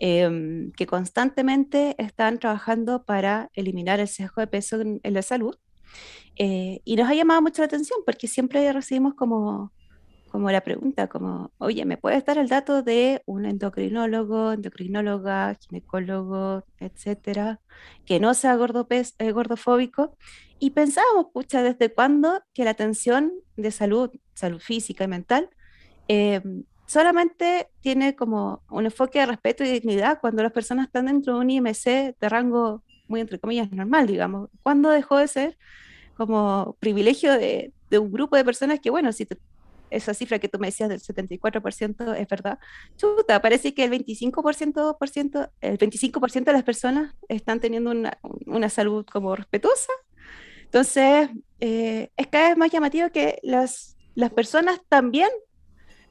Em, 0.00 0.70
que 0.72 0.86
constantemente 0.86 1.96
están 1.98 2.38
trabajando 2.38 3.04
para 3.04 3.50
eliminar 3.54 3.98
el 3.98 4.06
sesgo 4.06 4.40
de 4.40 4.46
peso 4.46 4.80
en, 4.80 5.00
la 5.02 5.22
salud. 5.22 5.56
Eh, 6.36 6.80
y 6.84 6.94
nos 6.94 7.08
ha 7.10 7.14
llamado 7.14 7.42
mucho 7.42 7.62
la 7.62 7.66
atención 7.66 7.98
porque 8.06 8.28
siempre 8.28 8.72
recibimos 8.72 9.14
como, 9.14 9.72
como 10.30 10.50
la 10.50 10.62
pregunta, 10.62 11.08
como, 11.08 11.52
oye, 11.58 11.84
¿me 11.84 11.96
puedes 11.96 12.24
dar 12.24 12.38
el 12.38 12.48
dato 12.48 12.82
de 12.82 13.22
un 13.26 13.46
endocrinólogo, 13.46 14.52
endocrinóloga, 14.52 15.56
ginecólogo, 15.60 16.64
etcétera, 16.78 17.60
que 18.04 18.20
no 18.20 18.34
sea 18.34 18.52
eh, 18.54 19.32
gordofóbico? 19.32 20.16
Y 20.58 20.70
pensábamos, 20.70 21.26
pucha, 21.32 21.62
¿desde 21.62 21.92
cuándo 21.92 22.42
que 22.52 22.64
la 22.64 22.70
atención 22.70 23.32
de 23.56 23.70
salud, 23.70 24.10
salud 24.34 24.60
física 24.60 25.04
y 25.04 25.08
mental, 25.08 25.50
eh, 26.08 26.42
solamente 26.86 27.68
tiene 27.80 28.16
como 28.16 28.62
un 28.70 28.86
enfoque 28.86 29.20
de 29.20 29.26
respeto 29.26 29.64
y 29.64 29.68
dignidad 29.70 30.20
cuando 30.20 30.42
las 30.42 30.52
personas 30.52 30.86
están 30.86 31.06
dentro 31.06 31.34
de 31.34 31.40
un 31.40 31.50
IMC 31.50 32.16
de 32.18 32.28
rango 32.28 32.82
muy 33.08 33.20
entre 33.20 33.38
comillas 33.38 33.70
normal, 33.72 34.06
digamos. 34.06 34.50
¿Cuándo 34.62 34.90
dejó 34.90 35.18
de 35.18 35.28
ser 35.28 35.58
como 36.16 36.76
privilegio 36.80 37.32
de, 37.32 37.72
un 37.92 38.12
grupo 38.12 38.36
de 38.36 38.44
personas 38.44 38.80
que, 38.80 38.90
bueno, 38.90 39.12
si 39.12 39.26
esa 39.90 40.14
cifra 40.14 40.38
que 40.38 40.48
tú 40.48 40.58
me 40.58 40.68
decías 40.68 40.88
del 40.88 41.00
74% 41.00 42.14
es 42.16 42.28
verdad, 42.28 42.58
chuta, 42.96 43.40
parece 43.40 43.74
que 43.74 43.84
el 43.84 43.90
25%, 43.90 44.98
por 44.98 45.08
ciento, 45.08 45.50
el 45.60 45.76
25 45.76 46.20
de 46.20 46.52
las 46.52 46.62
personas 46.62 47.14
están 47.28 47.60
teniendo 47.60 47.90
una, 47.90 48.18
una 48.46 48.68
salud 48.68 49.04
como 49.06 49.34
respetuosa. 49.34 49.92
Entonces, 50.64 51.30
eh, 51.60 52.10
es 52.16 52.26
cada 52.26 52.48
vez 52.48 52.58
más 52.58 52.70
llamativo 52.70 53.10
que 53.10 53.38
las, 53.42 53.96
las 54.14 54.32
personas 54.32 54.80
también 54.88 55.30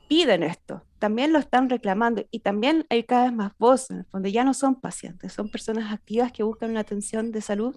piden 0.08 0.44
esto, 0.44 0.84
también 1.00 1.34
lo 1.34 1.40
están 1.40 1.70
reclamando 1.70 2.26
y 2.32 2.40
también 2.40 2.86
hay 2.90 3.04
cada 3.04 3.26
vez 3.26 3.34
más 3.34 3.52
voces, 3.58 4.06
donde 4.12 4.32
ya 4.32 4.44
no 4.44 4.54
son 4.54 4.80
pacientes, 4.80 5.34
son 5.34 5.50
personas 5.50 5.92
activas 5.92 6.32
que 6.32 6.44
buscan 6.44 6.72
una 6.72 6.80
atención 6.80 7.32
de 7.32 7.42
salud 7.42 7.76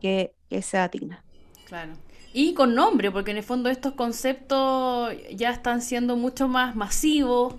que, 0.00 0.34
sea 0.62 0.88
digna. 0.88 1.24
Claro. 1.66 1.92
Y 2.32 2.54
con 2.54 2.74
nombre, 2.74 3.10
porque 3.10 3.30
en 3.30 3.38
el 3.38 3.42
fondo 3.42 3.70
estos 3.70 3.94
conceptos 3.94 5.12
ya 5.34 5.50
están 5.50 5.80
siendo 5.80 6.16
mucho 6.16 6.46
más 6.46 6.76
masivos, 6.76 7.54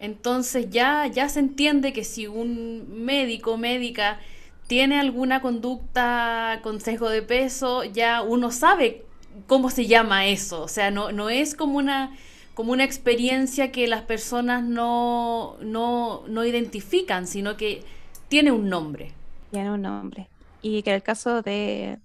entonces 0.00 0.70
ya, 0.70 1.06
ya 1.06 1.28
se 1.28 1.40
entiende 1.40 1.92
que 1.92 2.04
si 2.04 2.26
un 2.26 3.04
médico 3.04 3.56
médica 3.56 4.18
tiene 4.66 4.98
alguna 4.98 5.40
conducta 5.40 6.60
con 6.62 6.80
sesgo 6.80 7.10
de 7.10 7.22
peso, 7.22 7.84
ya 7.84 8.22
uno 8.22 8.50
sabe 8.50 9.04
cómo 9.46 9.70
se 9.70 9.86
llama 9.86 10.26
eso, 10.26 10.62
o 10.62 10.68
sea, 10.68 10.90
no, 10.90 11.12
no 11.12 11.28
es 11.28 11.54
como 11.54 11.78
una 11.78 12.12
como 12.54 12.72
una 12.72 12.84
experiencia 12.84 13.72
que 13.72 13.88
las 13.88 14.02
personas 14.02 14.62
no, 14.62 15.56
no, 15.60 16.22
no 16.28 16.44
identifican, 16.44 17.26
sino 17.26 17.56
que 17.56 17.82
tiene 18.28 18.52
un 18.52 18.68
nombre. 18.68 19.12
Tiene 19.50 19.72
un 19.72 19.82
nombre. 19.82 20.28
Y 20.62 20.82
que 20.82 20.90
en 20.90 20.96
el 20.96 21.02
caso 21.02 21.42
de, 21.42 21.98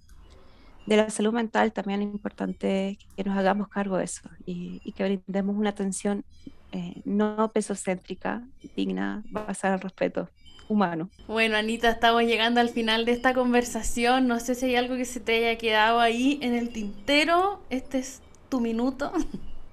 de 0.90 0.96
la 0.96 1.08
salud 1.08 1.32
mental 1.32 1.72
también 1.72 2.02
es 2.02 2.12
importante 2.12 2.98
que 3.16 3.22
nos 3.22 3.38
hagamos 3.38 3.68
cargo 3.68 3.96
de 3.96 4.04
eso 4.04 4.28
y, 4.44 4.80
que 4.92 5.04
brindemos 5.04 5.56
una 5.56 5.70
atención 5.70 6.24
eh, 6.72 7.00
no 7.04 7.48
pesocéntrica, 7.52 8.42
digna, 8.76 9.22
basada 9.30 9.74
en 9.74 9.80
respeto 9.82 10.28
humano. 10.68 11.08
Bueno, 11.28 11.56
Anita, 11.56 11.90
estamos 11.90 12.24
llegando 12.24 12.60
al 12.60 12.70
final 12.70 13.04
de 13.04 13.12
esta 13.12 13.34
conversación. 13.34 14.26
No 14.26 14.40
sé 14.40 14.56
si 14.56 14.66
hay 14.66 14.74
algo 14.74 14.96
que 14.96 15.04
se 15.04 15.20
te 15.20 15.36
haya 15.36 15.58
quedado 15.58 16.00
ahí 16.00 16.40
en 16.42 16.54
el 16.54 16.70
tintero. 16.70 17.62
Este 17.70 17.98
es 17.98 18.20
tu 18.48 18.60
minuto. 18.60 19.12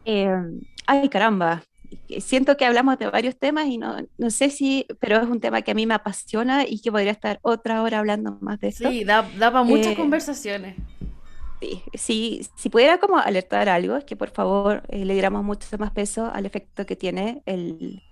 Eh, 0.06 0.32
ay, 0.86 1.10
caramba. 1.10 1.64
Siento 2.20 2.58
que 2.58 2.66
hablamos 2.66 2.98
de 2.98 3.08
varios 3.10 3.38
temas 3.38 3.68
y 3.68 3.78
no, 3.78 3.98
no 4.18 4.30
sé 4.30 4.50
si, 4.50 4.86
pero 5.00 5.18
es 5.18 5.28
un 5.28 5.40
tema 5.40 5.62
que 5.62 5.72
a 5.72 5.74
mí 5.74 5.86
me 5.86 5.94
apasiona 5.94 6.66
y 6.66 6.80
que 6.82 6.92
podría 6.92 7.12
estar 7.12 7.40
otra 7.42 7.82
hora 7.84 8.00
hablando 8.00 8.38
más 8.42 8.60
de 8.60 8.70
esto. 8.70 8.90
Sí, 8.90 9.04
da, 9.04 9.24
da 9.38 9.52
para 9.52 9.64
muchas 9.64 9.94
eh, 9.94 9.96
conversaciones. 9.96 10.76
Sí, 11.94 12.48
si, 12.56 12.70
pudiera 12.70 13.00
como 13.00 13.18
alertar 13.18 13.68
algo, 13.68 13.96
es 13.98 14.04
que 14.04 14.16
por 14.16 14.30
favor 14.30 14.84
eh, 14.90 15.06
le 15.06 15.14
diéramos 15.14 15.44
mucho 15.44 15.78
más 15.80 15.92
peso 15.92 16.30
al 16.32 16.46
efecto 16.46 16.86
que 16.86 16.96
tiene 16.96 17.42
el, 17.46 18.04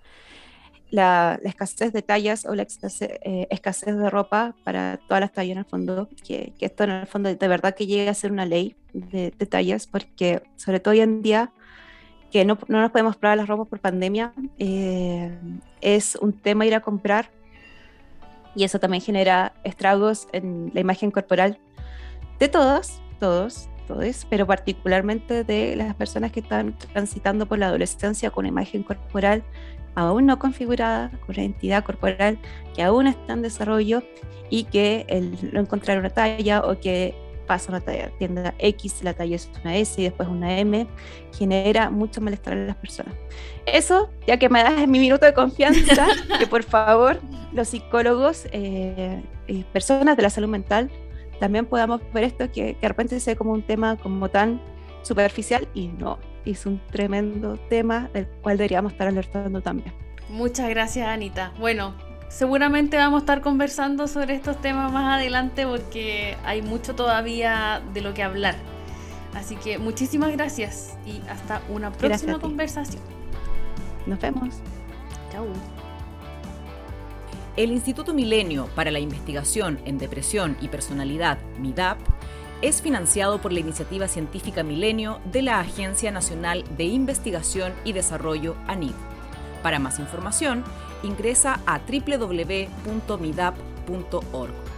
la, 0.89 1.39
escasez 1.43 1.93
de 1.93 2.01
tallas 2.01 2.45
o 2.45 2.55
la 2.55 2.63
eh, 2.63 3.47
escasez, 3.51 3.95
de 3.95 4.09
ropa 4.09 4.55
para 4.63 4.97
todas 5.07 5.21
las 5.21 5.31
tallas 5.31 5.51
en 5.51 5.57
el 5.59 5.65
fondo, 5.65 6.09
que, 6.25 6.53
esto 6.59 6.86
en 6.86 6.91
el 6.91 7.07
fondo 7.07 7.33
de 7.33 7.47
verdad 7.47 7.75
que 7.75 7.86
llegue 7.86 8.09
a 8.09 8.13
ser 8.13 8.31
una 8.31 8.45
ley 8.45 8.75
de, 8.93 9.31
tallas, 9.31 9.86
porque 9.86 10.41
sobre 10.55 10.79
todo 10.79 10.93
hoy 10.93 11.01
en 11.01 11.21
día 11.21 11.53
que 12.36 12.43
no, 12.43 12.57
no 12.67 12.81
nos 12.81 12.91
podemos 12.91 13.15
probar 13.15 13.38
las 13.38 13.47
ropas 13.47 13.69
por 13.69 13.79
pandemia, 13.79 14.33
eh, 14.59 15.33
es 15.79 16.17
un 16.17 16.33
tema 16.33 16.65
ir 16.65 16.75
a 16.75 16.81
comprar. 16.81 17.29
Y 18.55 18.65
eso 18.65 18.77
también 18.77 19.01
genera 19.01 19.53
estragos 19.63 20.27
en 20.33 20.69
la 20.73 20.81
imagen 20.81 21.11
corporal 21.11 21.59
de 22.38 22.49
todos, 22.49 22.99
todos, 23.21 23.69
todos, 23.88 24.27
pero 24.29 24.45
particularmente 24.45 25.45
de 25.45 25.77
las 25.77 25.95
personas 25.95 26.33
que 26.33 26.41
están 26.41 26.77
transitando 26.91 27.45
por 27.45 27.57
la 27.57 27.67
adolescencia 27.67 28.29
con 28.31 28.45
imagen 28.45 28.83
corporal 28.83 29.41
aún 29.95 30.25
no 30.25 30.38
configurada, 30.38 31.11
con 31.25 31.36
una 31.36 31.43
entidad 31.43 31.86
corporal 31.86 32.38
que 32.75 32.83
aún 32.83 33.07
está 33.07 33.31
en 33.31 33.43
desarrollo 33.43 34.03
y 34.49 34.65
que 34.65 35.05
el 35.07 35.53
no 35.53 35.61
encontrar 35.61 35.99
una 35.99 36.09
talla 36.09 36.65
o 36.65 36.81
que 36.81 37.15
pasa 37.46 37.72
una 37.72 37.82
talla, 37.82 38.10
tienda 38.18 38.54
X, 38.60 39.04
la 39.04 39.14
talla 39.14 39.36
es 39.36 39.50
una 39.62 39.76
S 39.76 40.00
y 40.00 40.06
después 40.06 40.28
una 40.28 40.60
M, 40.60 40.88
genera 41.38 41.89
mucho 41.89 42.22
malestar 42.22 42.54
en 42.54 42.68
las 42.68 42.76
personas. 42.76 43.14
Eso, 43.66 44.10
ya 44.28 44.38
que 44.38 44.50
me 44.50 44.64
das 44.64 44.80
en 44.80 44.91
mi 44.91 45.00
minuto 45.00 45.26
de 45.26 45.34
confianza, 45.34 46.08
que 46.39 46.48
por 46.48 46.64
favor 46.64 47.20
los 47.54 47.70
psicólogos, 47.70 48.48
eh, 48.52 49.22
y 49.48 49.64
personas 49.66 50.18
de 50.18 50.24
la 50.24 50.30
salud 50.30 50.50
mental, 50.50 50.89
también 51.39 51.66
podamos 51.66 52.02
ver 52.14 52.24
esto 52.24 52.52
que, 52.52 52.76
que 52.76 52.82
de 52.82 52.88
repente 52.88 53.20
se 53.20 53.32
ve 53.32 53.36
como 53.36 53.52
un 53.52 53.62
tema 53.62 53.98
como 53.98 54.30
tan 54.30 54.62
superficial 55.02 55.68
y 55.74 55.88
no, 55.88 56.18
es 56.46 56.66
un 56.66 56.82
tremendo 56.91 57.58
tema 57.70 58.10
del 58.14 58.28
cual 58.41 58.58
deberíamos 58.58 58.93
estar 58.93 59.08
alertando 59.08 59.62
también. 59.62 59.93
Muchas 60.30 60.70
gracias 60.70 61.08
Anita. 61.08 61.54
Bueno, 61.60 61.93
seguramente 62.36 62.97
vamos 62.97 63.19
a 63.19 63.21
estar 63.21 63.41
conversando 63.41 64.07
sobre 64.07 64.36
estos 64.36 64.59
temas 64.59 64.91
más 64.91 65.15
adelante 65.15 65.65
porque 65.65 66.36
hay 66.43 66.61
mucho 66.61 66.93
todavía 66.93 67.81
de 67.93 68.01
lo 68.01 68.13
que 68.13 68.23
hablar. 68.23 68.55
Así 69.33 69.55
que 69.55 69.77
muchísimas 69.77 70.31
gracias 70.33 70.97
y 71.05 71.21
hasta 71.29 71.61
una 71.69 71.91
próxima 71.91 72.39
conversación. 72.39 73.01
Nos 74.05 74.19
vemos. 74.19 74.55
Chao. 75.31 75.47
El 77.55 77.71
Instituto 77.71 78.13
Milenio 78.13 78.67
para 78.75 78.91
la 78.91 78.99
Investigación 78.99 79.79
en 79.86 79.97
Depresión 79.97 80.57
y 80.59 80.67
Personalidad, 80.67 81.38
MIDAP, 81.57 81.97
es 82.61 82.81
financiado 82.81 83.39
por 83.41 83.53
la 83.53 83.61
iniciativa 83.61 84.09
científica 84.09 84.61
Milenio 84.61 85.21
de 85.31 85.41
la 85.41 85.61
Agencia 85.61 86.11
Nacional 86.11 86.65
de 86.75 86.83
Investigación 86.83 87.73
y 87.86 87.93
Desarrollo 87.93 88.55
ANID. 88.67 88.93
Para 89.63 89.79
más 89.79 89.99
información, 89.99 90.63
ingresa 91.06 91.60
a 91.66 91.80
www.midap.org. 91.80 94.74